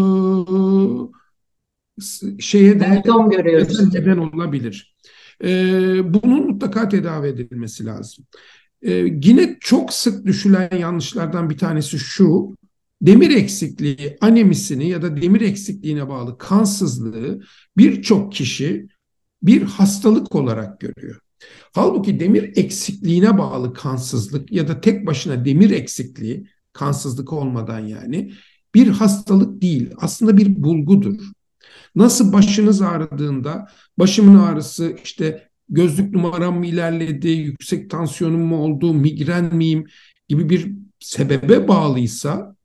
şeye 2.39 2.79
de 2.79 3.03
neden 3.93 4.17
olabilir. 4.17 4.95
E, 5.43 6.13
bunun 6.13 6.47
mutlaka 6.47 6.89
tedavi 6.89 7.27
edilmesi 7.27 7.85
lazım. 7.85 8.25
E, 8.81 8.93
yine 9.23 9.57
çok 9.59 9.93
sık 9.93 10.25
düşülen 10.25 10.77
yanlışlardan 10.79 11.49
bir 11.49 11.57
tanesi 11.57 11.99
şu, 11.99 12.55
demir 13.01 13.29
eksikliği, 13.29 14.17
anemisini 14.21 14.89
ya 14.89 15.01
da 15.01 15.21
demir 15.21 15.41
eksikliğine 15.41 16.09
bağlı 16.09 16.37
kansızlığı 16.37 17.41
birçok 17.77 18.33
kişi 18.33 18.87
bir 19.43 19.61
hastalık 19.61 20.35
olarak 20.35 20.79
görüyor. 20.79 21.19
Halbuki 21.73 22.19
demir 22.19 22.57
eksikliğine 22.57 23.37
bağlı 23.37 23.73
kansızlık 23.73 24.51
ya 24.51 24.67
da 24.67 24.81
tek 24.81 25.07
başına 25.07 25.45
demir 25.45 25.69
eksikliği, 25.69 26.47
kansızlık 26.73 27.33
olmadan 27.33 27.79
yani 27.79 28.33
bir 28.75 28.87
hastalık 28.87 29.61
değil, 29.61 29.89
aslında 29.97 30.37
bir 30.37 30.63
bulgudur. 30.63 31.21
Nasıl 31.95 32.33
başınız 32.33 32.81
ağrıdığında, 32.81 33.67
başımın 33.99 34.39
ağrısı 34.39 34.95
işte 35.03 35.49
gözlük 35.69 36.13
numaram 36.15 36.57
mı 36.57 36.65
ilerledi, 36.65 37.29
yüksek 37.29 37.89
tansiyonum 37.89 38.41
mu 38.41 38.57
oldu, 38.57 38.93
migren 38.93 39.55
miyim 39.55 39.85
gibi 40.27 40.49
bir 40.49 40.71
sebebe 40.99 41.67
bağlıysa 41.67 42.55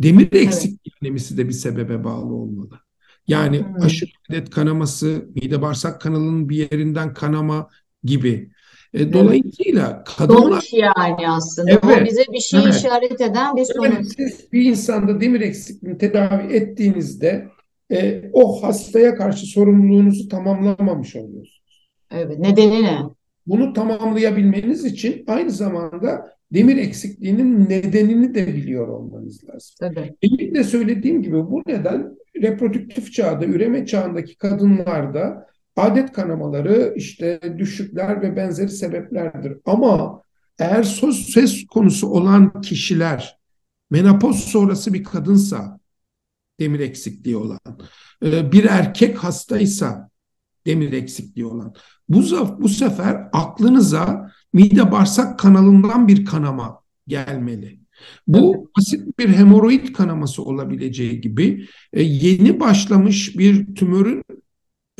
demir 0.00 0.32
eksikliği 0.32 1.12
evet. 1.12 1.36
de 1.36 1.48
bir 1.48 1.52
sebebe 1.52 2.04
bağlı 2.04 2.34
olmalı. 2.34 2.80
Yani 3.26 3.64
aşırı 3.80 4.10
adet 4.30 4.50
kanaması, 4.50 5.28
mide 5.34 5.62
bağırsak 5.62 6.00
kanalının 6.00 6.48
bir 6.48 6.56
yerinden 6.56 7.14
kanama 7.14 7.68
gibi. 8.04 8.50
E, 8.94 9.12
dolayısıyla 9.12 10.04
kadınlar... 10.04 10.40
Sonuç 10.40 10.72
yani 10.72 11.28
aslında. 11.28 11.70
Evet, 11.70 12.02
o 12.02 12.04
bize 12.04 12.22
bir 12.32 12.40
şey 12.40 12.60
evet. 12.64 12.74
işaret 12.74 13.20
eden 13.20 13.56
bir 13.56 13.64
sonuç. 13.64 13.92
Evet, 13.94 14.12
siz 14.16 14.52
bir 14.52 14.64
insanda 14.64 15.20
demir 15.20 15.40
eksikliğini 15.40 15.98
tedavi 15.98 16.52
ettiğinizde 16.52 17.48
e, 17.92 18.30
o 18.32 18.62
hastaya 18.62 19.14
karşı 19.14 19.46
sorumluluğunuzu 19.46 20.28
tamamlamamış 20.28 21.16
oluyorsunuz. 21.16 21.62
Evet, 22.10 22.38
nedeni 22.38 22.82
ne? 22.82 22.98
Bunu 23.46 23.72
tamamlayabilmeniz 23.72 24.84
için 24.84 25.24
aynı 25.26 25.50
zamanda 25.50 26.36
demir 26.52 26.76
eksikliğinin 26.76 27.68
nedenini 27.68 28.34
de 28.34 28.46
biliyor 28.46 28.88
olmanız 28.88 29.48
lazım. 29.48 29.74
Tabii. 29.80 30.14
Benim 30.22 30.54
de 30.54 30.64
söylediğim 30.64 31.22
gibi 31.22 31.36
bu 31.36 31.62
neden 31.66 32.16
reprodüktif 32.42 33.12
çağda, 33.12 33.44
üreme 33.44 33.86
çağındaki 33.86 34.38
kadınlarda 34.38 35.46
adet 35.76 36.12
kanamaları, 36.12 36.94
işte 36.96 37.40
düşükler 37.58 38.22
ve 38.22 38.36
benzeri 38.36 38.68
sebeplerdir. 38.68 39.56
Ama 39.64 40.22
eğer 40.58 40.82
söz, 40.82 41.16
söz 41.16 41.66
konusu 41.66 42.08
olan 42.08 42.60
kişiler 42.60 43.38
menopoz 43.90 44.36
sonrası 44.36 44.94
bir 44.94 45.04
kadınsa 45.04 45.79
demir 46.60 46.80
eksikliği 46.80 47.36
olan, 47.36 47.60
e, 48.24 48.52
bir 48.52 48.64
erkek 48.64 49.18
hastaysa 49.18 50.10
demir 50.66 50.92
eksikliği 50.92 51.46
olan, 51.46 51.74
bu, 52.08 52.22
bu 52.58 52.68
sefer 52.68 53.28
aklınıza 53.32 54.30
mide 54.52 54.92
bağırsak 54.92 55.38
kanalından 55.38 56.08
bir 56.08 56.24
kanama 56.24 56.80
gelmeli. 57.06 57.80
Bu 58.26 58.70
basit 58.76 59.18
bir 59.18 59.28
hemoroid 59.28 59.92
kanaması 59.92 60.42
olabileceği 60.42 61.20
gibi 61.20 61.66
e, 61.92 62.02
yeni 62.02 62.60
başlamış 62.60 63.38
bir 63.38 63.74
tümörün 63.74 64.24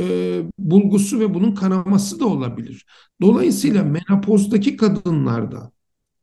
e, 0.01 0.43
bulgusu 0.59 1.21
ve 1.21 1.35
bunun 1.35 1.55
kanaması 1.55 2.21
da 2.21 2.27
olabilir. 2.27 2.87
Dolayısıyla 3.21 3.85
menopozdaki 3.85 4.77
kadınlarda 4.77 5.73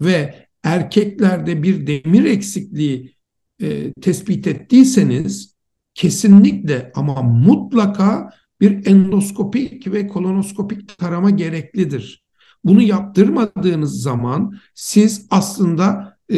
ve 0.02 0.48
erkeklerde 0.64 1.64
bir 1.64 1.88
demir 1.88 2.26
eksikliği 2.26 3.17
e, 3.62 3.94
tespit 3.94 4.48
ettiyseniz 4.48 5.56
kesinlikle 5.94 6.92
ama 6.96 7.22
mutlaka 7.22 8.30
bir 8.62 8.86
endoskopik 8.86 9.92
ve 9.94 10.08
kolonoskopik 10.08 10.98
tarama 10.98 11.30
gereklidir. 11.30 12.24
Bunu 12.64 12.82
yaptırmadığınız 12.82 14.02
zaman 14.02 14.58
siz 14.74 15.28
aslında 15.30 16.18
e, 16.32 16.38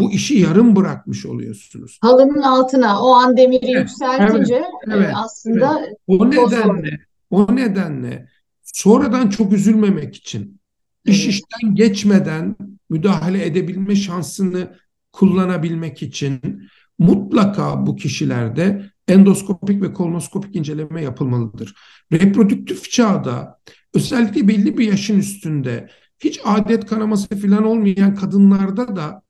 bu 0.00 0.12
işi 0.12 0.38
yarım 0.38 0.76
bırakmış 0.76 1.26
oluyorsunuz. 1.26 1.98
Halının 2.00 2.42
altına 2.42 3.02
o 3.02 3.14
an 3.14 3.36
demiri 3.36 3.66
evet, 3.70 3.80
yükseltince 3.80 4.54
evet, 4.54 4.96
evet, 4.96 5.12
aslında 5.14 5.80
evet. 5.80 5.96
o 6.06 6.30
nedenle 6.30 7.00
o 7.30 7.56
nedenle 7.56 8.28
sonradan 8.62 9.28
çok 9.28 9.52
üzülmemek 9.52 10.16
için 10.16 10.60
iş 11.04 11.26
işten 11.26 11.74
geçmeden 11.74 12.56
müdahale 12.90 13.46
edebilme 13.46 13.96
şansını 13.96 14.76
kullanabilmek 15.12 16.02
için 16.02 16.62
mutlaka 16.98 17.86
bu 17.86 17.96
kişilerde 17.96 18.90
endoskopik 19.08 19.82
ve 19.82 19.92
kolonoskopik 19.92 20.56
inceleme 20.56 21.02
yapılmalıdır. 21.02 21.74
Reprodüktif 22.12 22.90
çağda 22.90 23.60
özellikle 23.94 24.48
belli 24.48 24.78
bir 24.78 24.86
yaşın 24.86 25.18
üstünde 25.18 25.90
hiç 26.18 26.40
adet 26.44 26.86
kanaması 26.86 27.28
falan 27.28 27.64
olmayan 27.64 28.14
kadınlarda 28.14 28.96
da 28.96 29.22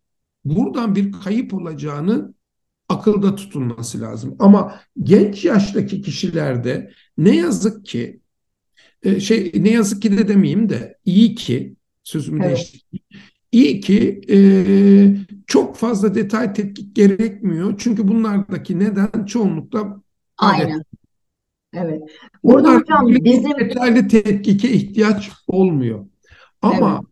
buradan 0.45 0.97
bir 0.97 1.13
kayıp 1.13 1.55
olacağını 1.55 2.35
akılda 2.89 3.35
tutulması 3.35 4.01
lazım. 4.01 4.37
Ama 4.39 4.81
genç 5.03 5.45
yaştaki 5.45 6.03
kişilerde 6.03 6.93
ne 7.19 7.37
yazık 7.37 7.87
ki 7.87 8.21
e, 9.03 9.21
şey 9.21 9.53
ne 9.57 9.71
yazık 9.71 10.03
ki 10.03 10.19
de 10.19 10.29
demeyeyim 10.29 10.69
de 10.69 10.99
iyi 11.05 11.35
ki 11.35 11.77
sözümü 12.03 12.45
evet. 12.45 12.57
değiştireyim. 12.57 13.05
İyi 13.53 13.81
ki 13.81 14.21
e, 14.31 14.37
çok 15.47 15.77
fazla 15.77 16.15
detay 16.15 16.53
tetkik 16.53 16.97
gerekmiyor. 16.97 17.75
Çünkü 17.79 18.09
bunlardaki 18.09 18.79
neden 18.79 19.25
çoğunlukla 19.25 20.01
Aynen. 20.39 20.83
Evet. 21.75 22.03
Burada 22.45 22.69
Bunlar 22.69 22.81
hocam 22.81 23.25
bizim 23.25 23.59
detaylı 23.59 24.09
tetkike 24.09 24.71
ihtiyaç 24.71 25.31
olmuyor. 25.47 26.07
Ama 26.63 27.03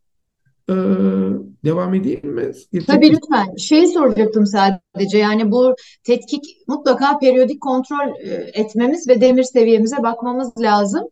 evet. 0.68 0.78
e, 0.78 1.64
devam 1.64 1.94
edeyim 1.94 2.34
mi? 2.34 2.42
Gerçekten. 2.42 2.94
Tabii 2.94 3.10
lütfen. 3.10 3.56
Şey 3.56 3.86
soracaktım 3.86 4.46
sadece. 4.46 5.18
Yani 5.18 5.50
bu 5.50 5.74
tetkik 6.04 6.44
mutlaka 6.68 7.18
periyodik 7.18 7.60
kontrol 7.60 8.20
e, 8.20 8.50
etmemiz 8.54 9.08
ve 9.08 9.20
demir 9.20 9.42
seviyemize 9.42 10.02
bakmamız 10.02 10.52
lazım. 10.60 11.08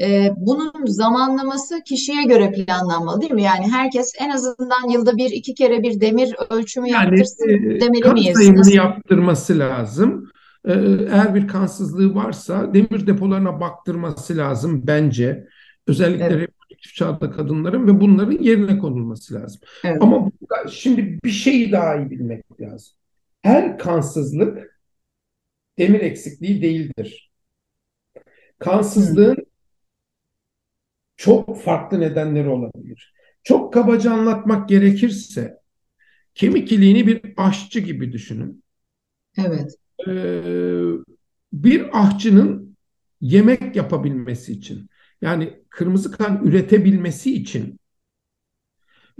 Ee, 0.00 0.30
bunun 0.36 0.86
zamanlaması 0.86 1.82
kişiye 1.82 2.24
göre 2.24 2.52
planlanmalı 2.52 3.20
değil 3.20 3.32
mi? 3.32 3.42
Yani 3.42 3.70
herkes 3.72 4.12
en 4.20 4.30
azından 4.30 4.90
yılda 4.90 5.16
bir 5.16 5.30
iki 5.30 5.54
kere 5.54 5.82
bir 5.82 6.00
demir 6.00 6.34
ölçümü 6.50 6.88
yani, 6.88 7.04
yaptırsın 7.04 7.48
e, 7.48 7.80
demeli 7.80 8.12
miyiz? 8.12 8.36
sayımını 8.36 8.58
Nasıl? 8.58 8.72
yaptırması 8.72 9.58
lazım. 9.58 10.30
Ee, 10.64 10.72
eğer 11.10 11.34
bir 11.34 11.48
kansızlığı 11.48 12.14
varsa 12.14 12.74
demir 12.74 13.06
depolarına 13.06 13.60
baktırması 13.60 14.36
lazım 14.36 14.82
bence. 14.86 15.46
Özellikle 15.86 16.24
evet. 16.24 16.40
reproduktif 16.40 16.94
çağda 16.94 17.30
kadınların 17.30 17.86
ve 17.86 18.00
bunların 18.00 18.42
yerine 18.42 18.78
konulması 18.78 19.34
lazım. 19.34 19.60
Evet. 19.84 20.02
Ama 20.02 20.30
şimdi 20.70 21.18
bir 21.24 21.30
şeyi 21.30 21.72
daha 21.72 21.96
iyi 21.96 22.10
bilmek 22.10 22.60
lazım. 22.60 22.94
Her 23.42 23.78
kansızlık 23.78 24.80
demir 25.78 26.00
eksikliği 26.00 26.62
değildir. 26.62 27.32
Kansızlığın 28.58 29.36
hmm 29.36 29.53
çok 31.16 31.62
farklı 31.62 32.00
nedenleri 32.00 32.48
olabilir. 32.48 33.14
Çok 33.42 33.74
kabaca 33.74 34.12
anlatmak 34.12 34.68
gerekirse 34.68 35.58
kemik 36.34 36.72
iliğini 36.72 37.06
bir 37.06 37.20
aşçı 37.36 37.80
gibi 37.80 38.12
düşünün. 38.12 38.64
Evet. 39.38 39.74
Ee, 40.08 40.42
bir 41.52 41.98
ahçının 41.98 42.76
yemek 43.20 43.76
yapabilmesi 43.76 44.52
için 44.52 44.88
yani 45.20 45.62
kırmızı 45.70 46.12
kan 46.12 46.44
üretebilmesi 46.44 47.34
için 47.34 47.80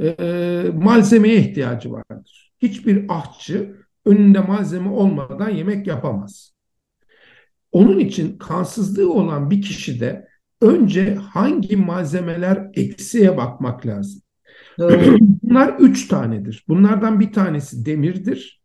e, 0.03 0.71
malzemeye 0.75 1.37
ihtiyacı 1.37 1.93
vardır. 1.93 2.53
Hiçbir 2.59 3.05
ahçı 3.09 3.77
önünde 4.05 4.41
malzeme 4.41 4.89
olmadan 4.89 5.51
yemek 5.51 5.87
yapamaz. 5.87 6.55
Onun 7.73 7.99
için 7.99 8.39
kansızlığı 8.39 9.13
olan 9.13 9.51
bir 9.51 9.63
kişide 9.63 10.29
önce 10.65 11.15
hangi 11.15 11.77
malzemeler 11.77 12.71
eksiğe 12.75 13.37
bakmak 13.37 13.87
lazım. 13.87 14.23
Bunlar 15.43 15.77
üç 15.79 16.09
tanedir. 16.09 16.65
Bunlardan 16.69 17.21
bir 17.21 17.33
tanesi 17.33 17.87
demirdir. 17.87 18.63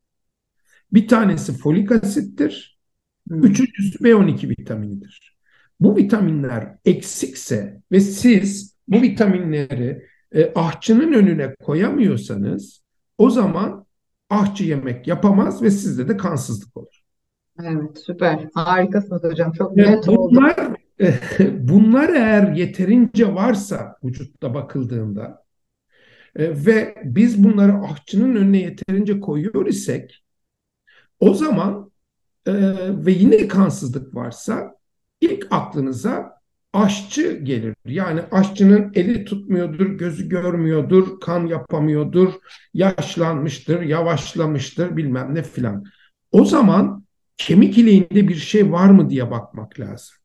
Bir 0.93 1.07
tanesi 1.07 1.57
folik 1.57 1.91
asittir. 1.91 2.79
Hmm. 3.27 3.43
Üçüncüsü 3.43 4.03
B12 4.03 4.49
vitaminidir. 4.49 5.37
Bu 5.79 5.95
vitaminler 5.95 6.77
eksikse 6.85 7.81
ve 7.91 7.99
siz 7.99 8.75
bu 8.87 9.01
vitaminleri 9.01 10.05
e, 10.31 10.53
ahçının 10.55 11.13
önüne 11.13 11.55
koyamıyorsanız 11.55 12.83
o 13.17 13.29
zaman 13.29 13.85
ahçı 14.29 14.63
yemek 14.63 15.07
yapamaz 15.07 15.61
ve 15.61 15.71
sizde 15.71 16.07
de 16.07 16.17
kansızlık 16.17 16.77
olur. 16.77 16.99
Evet, 17.63 17.99
süper. 18.05 18.47
Harikasınız 18.53 19.23
hocam. 19.23 19.51
Çok 19.51 19.75
net 19.75 20.09
oldu. 20.09 20.29
bunlar 20.31 20.78
bunlar 21.51 22.09
eğer 22.09 22.53
yeterince 22.53 23.35
varsa 23.35 23.95
vücutta 24.03 24.53
bakıldığında 24.53 25.45
e, 26.35 26.65
ve 26.65 26.95
biz 27.03 27.43
bunları 27.43 27.73
ahçının 27.73 28.35
önüne 28.35 28.57
yeterince 28.57 29.19
koyuyor 29.19 29.65
isek 29.65 30.23
o 31.19 31.33
zaman 31.33 31.91
e, 32.45 32.53
ve 33.05 33.11
yine 33.11 33.47
kansızlık 33.47 34.15
varsa 34.15 34.75
ilk 35.21 35.47
aklınıza 35.51 36.39
aşçı 36.73 37.31
gelir. 37.43 37.75
Yani 37.85 38.21
aşçının 38.31 38.91
eli 38.95 39.25
tutmuyordur, 39.25 39.85
gözü 39.85 40.29
görmüyordur, 40.29 41.19
kan 41.19 41.47
yapamıyordur, 41.47 42.33
yaşlanmıştır, 42.73 43.81
yavaşlamıştır 43.81 44.97
bilmem 44.97 45.35
ne 45.35 45.43
filan. 45.43 45.83
O 46.31 46.45
zaman 46.45 47.05
kemik 47.37 47.77
iliğinde 47.77 48.27
bir 48.27 48.35
şey 48.35 48.71
var 48.71 48.89
mı 48.89 49.09
diye 49.09 49.31
bakmak 49.31 49.79
lazım. 49.79 50.18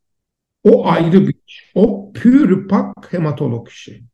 O 0.64 0.86
ayrı 0.86 1.28
bir 1.28 1.34
iş. 1.46 1.72
O 1.74 2.12
pür 2.12 2.68
pak 2.68 3.12
hematolog 3.12 3.68
işi. 3.68 4.04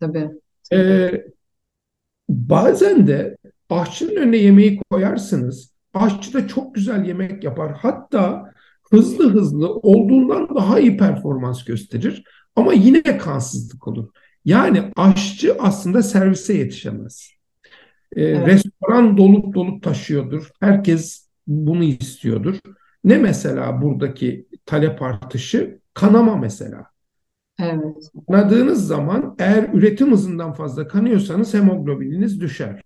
Tabii. 0.00 0.28
Ee, 0.72 1.24
bazen 2.28 3.06
de 3.06 3.36
aşçının 3.70 4.16
önüne 4.16 4.36
yemeği 4.36 4.80
koyarsınız. 4.90 5.72
Aşçı 5.94 6.34
da 6.34 6.48
çok 6.48 6.74
güzel 6.74 7.04
yemek 7.04 7.44
yapar. 7.44 7.72
Hatta 7.78 8.52
hızlı 8.90 9.32
hızlı 9.32 9.74
olduğundan 9.74 10.48
daha 10.54 10.80
iyi 10.80 10.96
performans 10.96 11.64
gösterir. 11.64 12.24
Ama 12.56 12.72
yine 12.72 13.18
kansızlık 13.18 13.88
olur. 13.88 14.08
Yani 14.44 14.82
aşçı 14.96 15.56
aslında 15.58 16.02
servise 16.02 16.54
yetişemez. 16.54 17.30
Ee, 18.16 18.22
Evet. 18.22 18.46
restoran 18.46 19.16
dolup 19.16 19.54
dolup 19.54 19.82
taşıyordur. 19.82 20.50
Herkes 20.60 21.28
bunu 21.46 21.84
istiyordur. 21.84 22.56
Ne 23.04 23.18
mesela 23.18 23.82
buradaki 23.82 24.46
talep 24.66 25.02
artışı? 25.02 25.79
Kanama 25.94 26.36
mesela. 26.36 26.86
Evet. 27.58 28.12
Kanadığınız 28.28 28.86
zaman 28.86 29.36
eğer 29.38 29.70
üretim 29.74 30.12
hızından 30.12 30.52
fazla 30.52 30.88
kanıyorsanız 30.88 31.54
hemoglobininiz 31.54 32.40
düşer. 32.40 32.82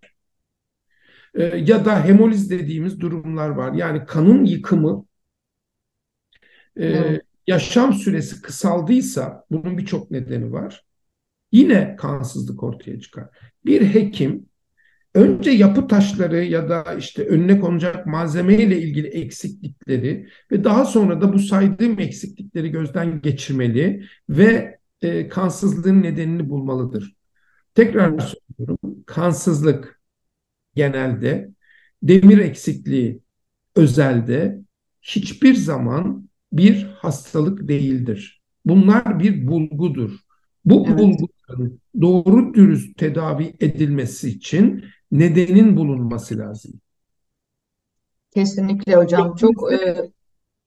Ee, 1.35 1.43
ya 1.45 1.85
da 1.85 2.05
hemoliz 2.05 2.51
dediğimiz 2.51 3.01
durumlar 3.01 3.49
var. 3.49 3.73
Yani 3.73 4.05
kanın 4.07 4.45
yıkımı 4.45 5.07
e, 6.77 6.87
Evet. 6.87 7.23
yaşam 7.47 7.93
süresi 7.95 8.43
kısaldıysa 8.43 9.45
bunun 9.51 9.79
birçok 9.79 10.11
nedeni 10.11 10.53
var. 10.53 10.85
Yine 11.53 11.97
kansızlık 11.97 12.63
ortaya 12.63 13.01
çıkar. 13.01 13.29
Bir 13.67 13.95
hekim 13.95 14.47
önce 15.15 15.51
yapı 15.51 15.89
taşları 15.89 16.45
ya 16.45 16.69
da 16.69 16.95
işte 16.99 17.27
önüne 17.27 17.61
konacak 17.61 18.07
malzeme 18.07 18.55
ile 18.55 18.83
ilgili 18.83 19.07
eksiklikleri 19.09 20.29
ve 20.53 20.65
daha 20.65 20.85
sonra 20.85 21.21
da 21.21 21.33
bu 21.33 21.39
saydığım 21.39 22.01
eksiklikleri 22.01 22.71
gözden 22.71 23.21
geçirmeli 23.21 24.05
ve 24.29 24.79
e, 25.03 25.29
kansızlığın 25.29 26.03
nedenini 26.03 26.49
bulmalıdır. 26.49 27.15
Tekrar 27.75 28.19
söylüyorum. 28.19 28.79
Kansızlık 29.07 30.01
genelde 30.75 31.51
demir 32.03 32.39
eksikliği 32.39 33.21
özelde 33.77 34.61
hiçbir 35.03 35.55
zaman 35.55 36.29
bir 36.53 36.83
hastalık 36.83 37.69
değildir. 37.69 38.43
Bunlar 38.65 39.21
bir 39.21 39.47
bulgudur. 39.47 40.19
Bu 40.65 40.87
Evet. 40.89 40.99
bulguların 40.99 41.81
doğru 42.01 42.55
dürüst 42.55 42.99
tedavi 42.99 43.55
edilmesi 43.61 44.29
için 44.29 44.85
nedenin 45.15 45.77
bulunması 45.77 46.39
lazım. 46.39 46.81
Kesinlikle 48.35 48.97
hocam. 48.97 49.37
Çok 49.37 49.73
Elimizde, 49.73 50.13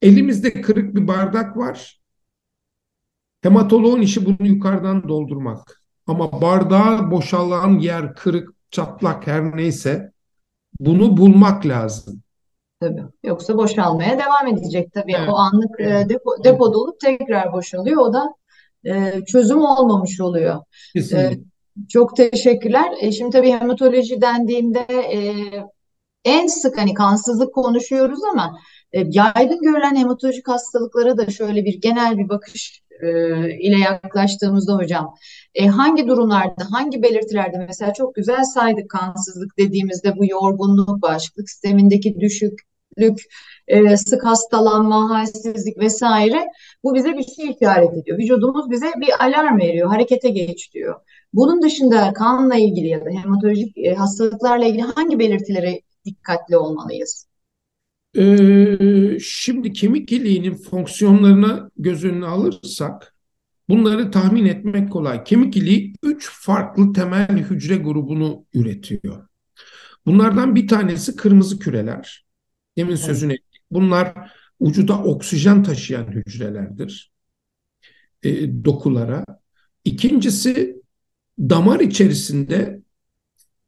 e, 0.02 0.08
elimizde 0.08 0.62
kırık 0.62 0.96
bir 0.96 1.08
bardak 1.08 1.58
var. 1.58 2.00
Hematoloğun 3.42 4.02
işi 4.02 4.26
bunu 4.26 4.48
yukarıdan 4.48 5.10
doldurmak. 5.10 5.82
Ama 6.08 6.42
bardağa 6.42 7.12
boşalan 7.12 7.80
yer 7.80 8.16
kırık, 8.16 8.50
çatlak 8.72 9.28
her 9.28 9.58
neyse 9.58 10.12
bunu 10.80 11.18
bulmak 11.18 11.66
lazım. 11.66 12.22
tabii. 12.80 13.04
Yoksa 13.24 13.58
boşalmaya 13.58 14.20
devam 14.20 14.58
edecek 14.58 14.94
tabii. 14.94 15.16
Evet, 15.18 15.30
O 15.30 15.36
anlık 15.36 15.80
e, 15.82 16.10
depo, 16.10 16.44
depo 16.44 16.74
dolup 16.74 17.00
tekrar 17.00 17.54
boşalıyor. 17.54 17.98
O 18.02 18.14
da 18.14 18.36
e, 18.86 19.22
çözüm 19.26 19.62
olmamış 19.62 20.22
oluyor. 20.22 20.56
E, 20.56 20.62
Kesinlikle. 21.00 21.44
Çok 21.90 22.18
teşekkürler. 22.18 22.94
E, 23.02 23.12
şimdi 23.12 23.32
tabii 23.32 23.52
hematoloji 23.52 24.22
dendiğinde 24.22 24.80
e, 24.90 25.20
en 26.26 26.48
sık 26.48 26.78
hani 26.78 26.94
kansızlık 26.94 27.54
konuşuyoruz 27.54 28.20
ama 28.32 28.60
e, 28.92 29.04
yaygın 29.10 29.62
görülen 29.62 29.96
hematolojik 29.96 30.48
hastalıklara 30.48 31.18
da 31.18 31.32
şöyle 31.32 31.66
bir 31.66 31.82
genel 31.82 32.18
bir 32.18 32.30
bakış 32.30 32.82
e, 33.02 33.08
ile 33.60 33.80
yaklaştığımızda 33.80 34.76
hocam 34.76 35.16
e, 35.56 35.68
hangi 35.68 36.08
durumlarda, 36.08 36.68
hangi 36.72 37.04
belirtilerde 37.04 37.66
mesela 37.68 37.94
çok 37.94 38.16
güzel 38.16 38.44
saydık 38.44 38.90
kansızlık 38.90 39.58
dediğimizde 39.58 40.18
bu 40.18 40.26
yorgunluk, 40.26 41.02
bağışıklık 41.02 41.50
sistemindeki 41.50 42.20
düşüklük, 42.20 43.20
e, 43.68 43.98
sık 43.98 44.26
hastalanma, 44.26 45.10
halsizlik 45.10 45.78
vesaire 45.78 46.48
bu 46.84 46.96
bize 46.96 47.18
bir 47.18 47.24
şey 47.24 47.52
işaret 47.52 47.94
ediyor. 47.94 48.18
Vücudumuz 48.18 48.70
bize 48.70 48.88
bir 49.02 49.26
alarm 49.26 49.58
veriyor, 49.60 49.90
harekete 49.90 50.30
geç 50.30 50.74
diyor. 50.74 50.96
Bunun 51.38 51.62
dışında 51.62 52.14
kanla 52.14 52.56
ilgili 52.56 52.88
ya 52.88 53.06
da 53.06 53.10
hematolojik 53.10 53.78
e, 53.78 53.94
hastalıklarla 53.94 54.66
ilgili 54.66 54.82
hangi 54.82 55.20
belirtilere 55.20 55.82
dikkatli 56.06 56.58
olmalıyız? 56.58 57.28
Ee, 58.18 59.18
şimdi 59.22 59.74
kemik 59.74 60.12
iliğinin 60.12 60.56
fonksiyonlarına 60.56 61.70
göz 61.78 62.06
önüne 62.06 62.26
alırsak 62.26 63.16
bunları 63.70 64.12
tahmin 64.12 64.46
etmek 64.46 64.92
kolay. 64.92 65.24
Kemik 65.24 65.58
iliği 65.58 65.94
üç 66.04 66.30
farklı 66.32 66.94
temel 66.94 67.38
hücre 67.38 67.76
grubunu 67.76 68.46
üretiyor. 68.54 69.28
Bunlardan 70.06 70.56
bir 70.56 70.68
tanesi 70.68 71.16
kırmızı 71.16 71.60
küreler. 71.60 72.26
Demin 72.78 72.92
Evet, 72.92 73.02
sözünü 73.02 73.34
ettik. 73.34 73.62
Bunlar 73.72 74.32
vücuda 74.62 75.04
oksijen 75.04 75.64
taşıyan 75.64 76.08
hücrelerdir 76.08 77.12
e, 78.24 78.30
dokulara. 78.66 79.26
İkincisi 79.86 80.77
damar 81.40 81.80
içerisinde 81.80 82.82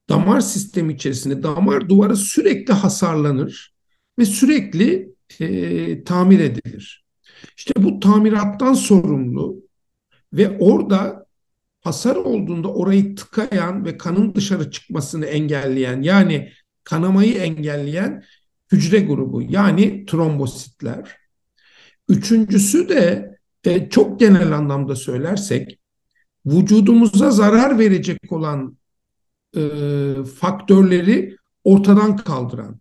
damar 0.09 0.39
sistemi 0.39 0.93
içerisinde 0.93 1.43
damar 1.43 1.89
duvarı 1.89 2.15
sürekli 2.15 2.73
hasarlanır 2.73 3.73
ve 4.19 4.25
sürekli 4.25 5.15
e, 5.39 6.03
tamir 6.03 6.39
edilir. 6.39 7.05
İşte 7.57 7.73
bu 7.77 7.99
tamirattan 7.99 8.73
sorumlu 8.73 9.63
ve 10.33 10.57
orada 10.59 11.25
hasar 11.81 12.15
olduğunda 12.15 12.73
orayı 12.73 13.15
tıkayan 13.15 13.85
ve 13.85 13.97
kanın 13.97 14.35
dışarı 14.35 14.71
çıkmasını 14.71 15.25
engelleyen 15.25 16.01
yani 16.01 16.51
kanamayı 16.83 17.33
engelleyen 17.33 18.23
hücre 18.71 18.99
grubu 18.99 19.41
yani 19.41 20.05
trombositler. 20.05 21.17
Üçüncüsü 22.09 22.89
de 22.89 23.31
e, 23.63 23.89
çok 23.89 24.19
genel 24.19 24.51
anlamda 24.51 24.95
söylersek 24.95 25.78
vücudumuza 26.45 27.31
zarar 27.31 27.79
verecek 27.79 28.31
olan 28.31 28.77
e, 29.57 29.61
faktörleri 30.39 31.37
ortadan 31.63 32.17
kaldıran, 32.17 32.79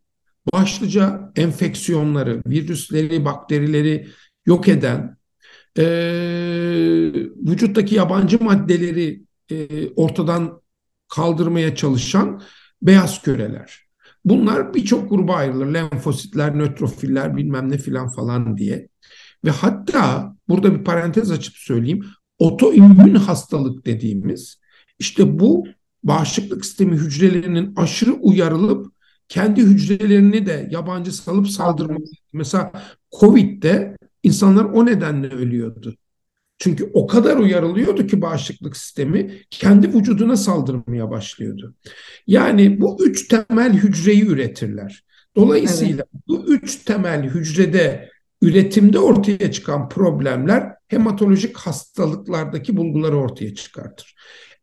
başlıca 0.53 1.33
enfeksiyonları, 1.37 2.43
virüsleri, 2.47 3.25
bakterileri 3.25 4.09
yok 4.47 4.69
eden, 4.69 5.17
e, 5.79 5.85
vücuttaki 7.37 7.95
yabancı 7.95 8.45
maddeleri 8.45 9.23
e, 9.51 9.89
ortadan 9.89 10.61
kaldırmaya 11.09 11.75
çalışan 11.75 12.43
beyaz 12.83 13.23
küreler. 13.23 13.89
Bunlar 14.25 14.75
birçok 14.75 15.11
gruba 15.11 15.35
ayrılır. 15.35 15.75
Lenfositler, 15.75 16.59
nötrofiller 16.59 17.37
bilmem 17.37 17.71
ne 17.71 17.79
filan 17.79 18.09
falan 18.09 18.57
diye. 18.57 18.89
Ve 19.45 19.51
hatta 19.51 20.35
burada 20.49 20.79
bir 20.79 20.85
parantez 20.85 21.31
açıp 21.31 21.55
söyleyeyim. 21.57 22.07
Otoimmün 22.39 23.15
hastalık 23.15 23.87
dediğimiz 23.87 24.59
işte 24.99 25.39
bu 25.39 25.67
bağışıklık 26.03 26.65
sistemi 26.65 26.97
hücrelerinin 26.97 27.73
aşırı 27.77 28.13
uyarılıp 28.13 28.93
kendi 29.29 29.63
hücrelerini 29.63 30.47
de 30.47 30.69
yabancı 30.71 31.13
salıp 31.13 31.49
saldırması. 31.49 32.13
Mesela 32.33 32.73
Covid'de 33.21 33.97
insanlar 34.23 34.65
o 34.65 34.87
nedenle 34.87 35.29
ölüyordu. 35.29 35.97
Çünkü 36.59 36.91
o 36.95 37.07
kadar 37.07 37.37
uyarılıyordu 37.37 38.07
ki 38.07 38.23
bağışıklık 38.23 38.77
sistemi 38.77 39.43
kendi 39.51 39.95
vücuduna 39.95 40.37
saldırmaya 40.37 41.11
başlıyordu. 41.11 41.75
Yani 42.27 42.81
bu 42.81 43.05
üç 43.05 43.29
temel 43.29 43.73
hücreyi 43.73 44.27
üretirler. 44.27 45.05
Dolayısıyla 45.37 46.05
evet. 46.15 46.23
bu 46.29 46.47
üç 46.47 46.77
temel 46.77 47.23
hücrede 47.23 48.11
üretimde 48.43 48.99
ortaya 48.99 49.53
çıkan 49.53 49.89
problemler 49.89 50.75
hematolojik 50.89 51.57
hastalıklardaki 51.57 52.77
bulguları 52.77 53.17
ortaya 53.17 53.55
çıkartır. 53.55 54.15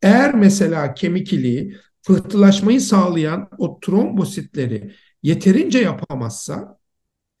Eğer 0.02 0.34
mesela 0.34 0.94
kemik 0.94 1.32
iliği 1.32 1.76
pıhtılaşmayı 2.06 2.80
sağlayan 2.80 3.48
o 3.58 3.80
trombositleri 3.80 4.94
yeterince 5.22 5.78
yapamazsa 5.78 6.78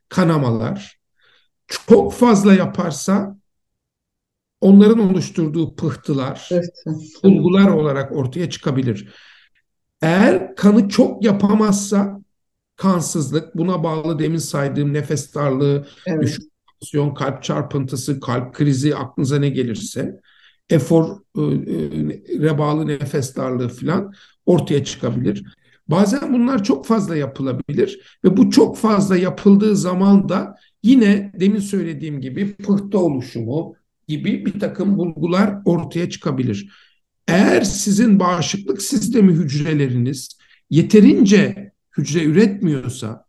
kanamalar. 0.08 1.00
Çok 1.66 2.12
fazla 2.12 2.54
yaparsa 2.54 3.36
onların 4.60 4.98
oluşturduğu 4.98 5.76
pıhtılar, 5.76 6.48
bulgular 7.24 7.68
olarak 7.68 8.12
ortaya 8.12 8.50
çıkabilir. 8.50 9.14
Eğer 10.02 10.56
kanı 10.56 10.88
çok 10.88 11.24
yapamazsa 11.24 12.20
kansızlık, 12.76 13.56
buna 13.56 13.84
bağlı 13.84 14.18
demin 14.18 14.38
saydığım 14.38 14.92
nefes 14.92 15.34
darlığı, 15.34 15.86
evet. 16.06 16.22
düşük 16.22 16.44
tansiyon, 16.80 17.14
kalp 17.14 17.42
çarpıntısı, 17.42 18.20
kalp 18.20 18.54
krizi 18.54 18.96
aklınıza 18.96 19.38
ne 19.38 19.48
gelirse, 19.48 20.20
efor 20.70 21.20
e, 21.36 22.46
e, 22.46 22.58
bağlı 22.58 22.86
nefes 22.86 23.36
darlığı 23.36 23.68
falan 23.68 24.12
ortaya 24.46 24.84
çıkabilir. 24.84 25.44
Bazen 25.88 26.32
bunlar 26.32 26.64
çok 26.64 26.86
fazla 26.86 27.16
yapılabilir 27.16 28.18
ve 28.24 28.36
bu 28.36 28.50
çok 28.50 28.78
fazla 28.78 29.16
yapıldığı 29.16 29.76
zaman 29.76 30.28
da 30.28 30.54
yine 30.82 31.32
demin 31.40 31.60
söylediğim 31.60 32.20
gibi 32.20 32.54
pıhtı 32.54 32.98
oluşumu 32.98 33.74
gibi 34.08 34.46
bir 34.46 34.60
takım 34.60 34.98
bulgular 34.98 35.58
ortaya 35.64 36.10
çıkabilir. 36.10 36.68
Eğer 37.28 37.62
sizin 37.62 38.20
bağışıklık 38.20 38.82
sistemi 38.82 39.32
hücreleriniz 39.32 40.38
yeterince 40.70 41.72
hücre 41.96 42.24
üretmiyorsa, 42.24 43.24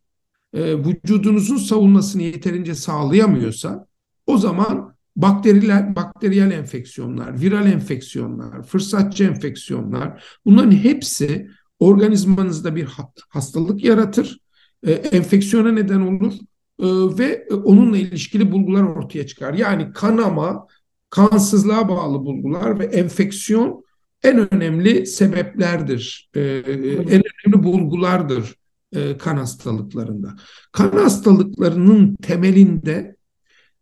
e, 0.54 0.78
vücudunuzun 0.78 1.58
savunmasını 1.58 2.24
yeterince 2.24 2.76
sağlayamıyorsa 2.76 3.88
o 4.28 4.38
zaman 4.38 4.96
bakteriler, 5.16 5.96
bakteriyel 5.96 6.52
enfeksiyonlar, 6.52 7.42
viral 7.42 7.66
enfeksiyonlar, 7.66 8.64
fırsatçı 8.64 9.24
enfeksiyonlar 9.24 10.24
bunların 10.46 10.72
hepsi 10.72 11.48
organizmanızda 11.80 12.76
bir 12.76 12.88
hastalık 13.30 13.84
yaratır, 13.84 14.40
e, 14.84 14.92
enfeksiyona 14.92 15.72
neden 15.72 16.02
olur 16.02 16.34
e, 16.80 16.86
ve 17.18 17.48
onunla 17.66 17.98
ilişkili 17.98 18.52
bulgular 18.52 18.84
ortaya 18.84 19.28
çıkar. 19.28 19.54
Yani 19.54 19.92
kanama, 19.94 20.68
kansızlığa 21.10 21.90
bağlı 21.90 22.20
bulgular 22.20 22.80
ve 22.80 22.86
enfeksiyon 22.86 23.84
en 24.24 24.54
önemli 24.54 25.06
sebeplerdir, 25.06 26.30
e, 26.36 26.42
en 26.42 27.24
önemli 27.24 27.64
bulgulardır 27.64 28.56
e, 28.96 29.18
kan 29.18 29.38
hastalıklarında. 29.38 30.36
Kan 30.72 30.92
hastalıklarının 30.92 32.16
temelinde 32.16 33.16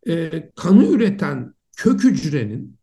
e, 0.08 0.50
kanı 0.56 0.88
üreten 0.88 1.54
kök 1.78 2.04
hücrenin 2.04 2.78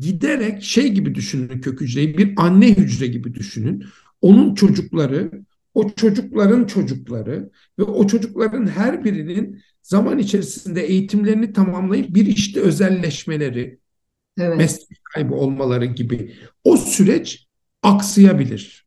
giderek 0.00 0.62
şey 0.62 0.92
gibi 0.92 1.14
düşünün 1.14 1.60
kök 1.60 1.80
hücreyi 1.80 2.18
bir 2.18 2.34
anne 2.36 2.76
hücre 2.76 3.06
gibi 3.06 3.34
düşünün. 3.34 3.84
Onun 4.20 4.54
çocukları, 4.54 5.30
o 5.74 5.90
çocukların 5.90 6.64
çocukları 6.64 7.50
ve 7.78 7.82
o 7.82 8.06
çocukların 8.06 8.66
her 8.66 9.04
birinin 9.04 9.62
zaman 9.82 10.18
içerisinde 10.18 10.82
eğitimlerini 10.82 11.52
tamamlayıp 11.52 12.14
bir 12.14 12.26
işte 12.26 12.60
özelleşmeleri, 12.60 13.78
evet. 14.38 14.56
meslek 14.56 15.04
kaybı 15.04 15.34
olmaları 15.34 15.84
gibi 15.84 16.34
o 16.64 16.76
süreç 16.76 17.46
aksayabilir. 17.82 18.86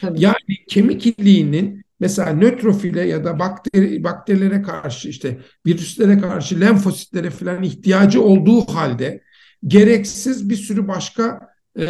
Tabii. 0.00 0.20
Yani 0.20 0.66
kemik 0.68 1.06
iliğinin 1.06 1.84
mesela 2.00 2.32
nötrofile 2.32 3.08
ya 3.08 3.24
da 3.24 3.38
bakteri, 3.38 4.04
bakterilere 4.04 4.62
karşı 4.62 5.08
işte 5.08 5.38
virüslere 5.66 6.18
karşı 6.18 6.60
lenfositlere 6.60 7.30
falan 7.30 7.62
ihtiyacı 7.62 8.22
olduğu 8.22 8.60
halde 8.60 9.22
gereksiz 9.66 10.50
bir 10.50 10.56
sürü 10.56 10.88
başka 10.88 11.40
e, 11.78 11.86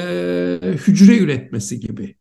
hücre 0.63 1.19
üretmesi 1.19 1.81
gibi. 1.81 2.17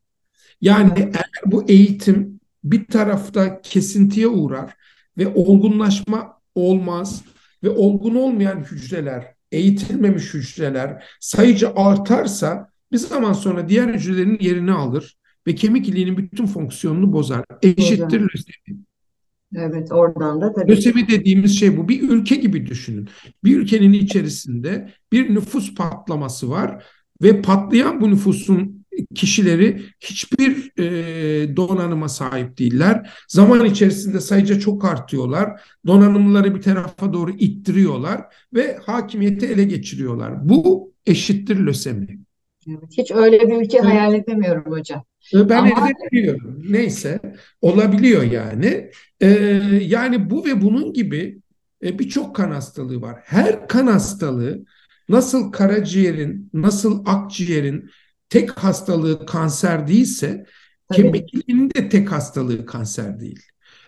Yani 0.62 0.92
evet. 0.98 1.16
eğer 1.16 1.52
bu 1.52 1.66
eğitim 1.68 2.40
bir 2.64 2.86
tarafta 2.86 3.62
kesintiye 3.62 4.28
uğrar 4.28 4.74
ve 5.18 5.28
olgunlaşma 5.28 6.42
olmaz 6.56 7.24
ve 7.64 7.70
olgun 7.70 8.16
olmayan 8.16 8.64
hücreler, 8.72 9.36
eğitilmemiş 9.52 10.34
hücreler 10.34 11.04
sayıca 11.20 11.74
artarsa 11.76 12.70
bir 12.92 12.98
zaman 12.98 13.34
sonra 13.34 13.70
diğer 13.70 13.94
hücrelerin 13.94 14.38
yerini 14.42 14.72
alır 14.72 15.18
ve 15.48 15.56
kemik 15.56 15.90
iliğinin 15.90 16.18
bütün 16.18 16.46
fonksiyonunu 16.46 17.14
bozar. 17.14 17.46
Eşittir 17.64 18.22
lösemi. 18.22 18.80
Evet 19.56 19.92
oradan 19.92 20.42
da 20.42 20.54
tabii. 20.54 20.72
Lösemi 20.72 21.08
dediğimiz 21.08 21.60
şey 21.60 21.78
bu. 21.78 21.90
Bir 21.90 22.10
ülke 22.10 22.36
gibi 22.36 22.66
düşünün. 22.66 23.10
Bir 23.44 23.58
ülkenin 23.58 23.94
içerisinde 23.94 24.94
bir 25.12 25.36
nüfus 25.36 25.76
patlaması 25.76 26.50
var 26.50 26.84
ve 27.22 27.42
patlayan 27.42 28.02
bu 28.02 28.10
nüfusun 28.12 28.77
kişileri 29.16 29.82
hiçbir 30.00 30.72
e, 30.80 31.56
donanıma 31.56 32.10
sahip 32.10 32.58
değiller. 32.58 33.10
Zaman 33.28 33.66
içerisinde 33.66 34.20
sayıca 34.20 34.60
çok 34.60 34.86
artıyorlar. 34.86 35.62
Donanımları 35.88 36.56
bir 36.56 36.62
tarafa 36.62 37.14
doğru 37.14 37.32
ittiriyorlar 37.32 38.22
ve 38.54 38.78
hakimiyeti 38.86 39.46
ele 39.46 39.64
geçiriyorlar. 39.64 40.50
Bu 40.50 40.94
eşittir 41.06 41.58
lösemi. 41.58 42.20
Evet, 42.70 42.90
hiç 42.98 43.12
öyle 43.12 43.40
bir 43.40 43.62
ülke 43.62 43.78
evet. 43.78 43.90
hayal 43.90 44.14
edemiyorum 44.14 44.72
hocam. 44.72 45.04
Ben 45.34 45.58
Ama... 45.58 45.90
edebiliyorum. 45.90 46.64
Neyse 46.70 47.20
olabiliyor 47.62 48.24
yani. 48.24 48.92
Ee, 49.22 49.28
yani 49.82 50.30
bu 50.30 50.46
ve 50.46 50.62
bunun 50.62 50.94
gibi 50.94 51.42
e, 51.84 52.00
birçok 52.00 52.36
kan 52.36 52.52
hastalığı 52.52 53.02
var. 53.02 53.20
Her 53.24 53.68
kan 53.68 53.88
hastalığı 53.88 54.66
nasıl 55.10 55.52
karaciğerin, 55.52 56.50
nasıl 56.54 57.04
akciğerin 57.06 57.90
tek 58.30 58.52
hastalığı 58.52 59.26
kanser 59.26 59.88
değilse 59.88 60.46
Tabii. 60.90 61.02
kemik 61.02 61.34
iliğinin 61.34 61.70
de 61.70 61.90
tek 61.90 62.12
hastalığı 62.12 62.66
kanser 62.66 63.20
değil. 63.20 63.42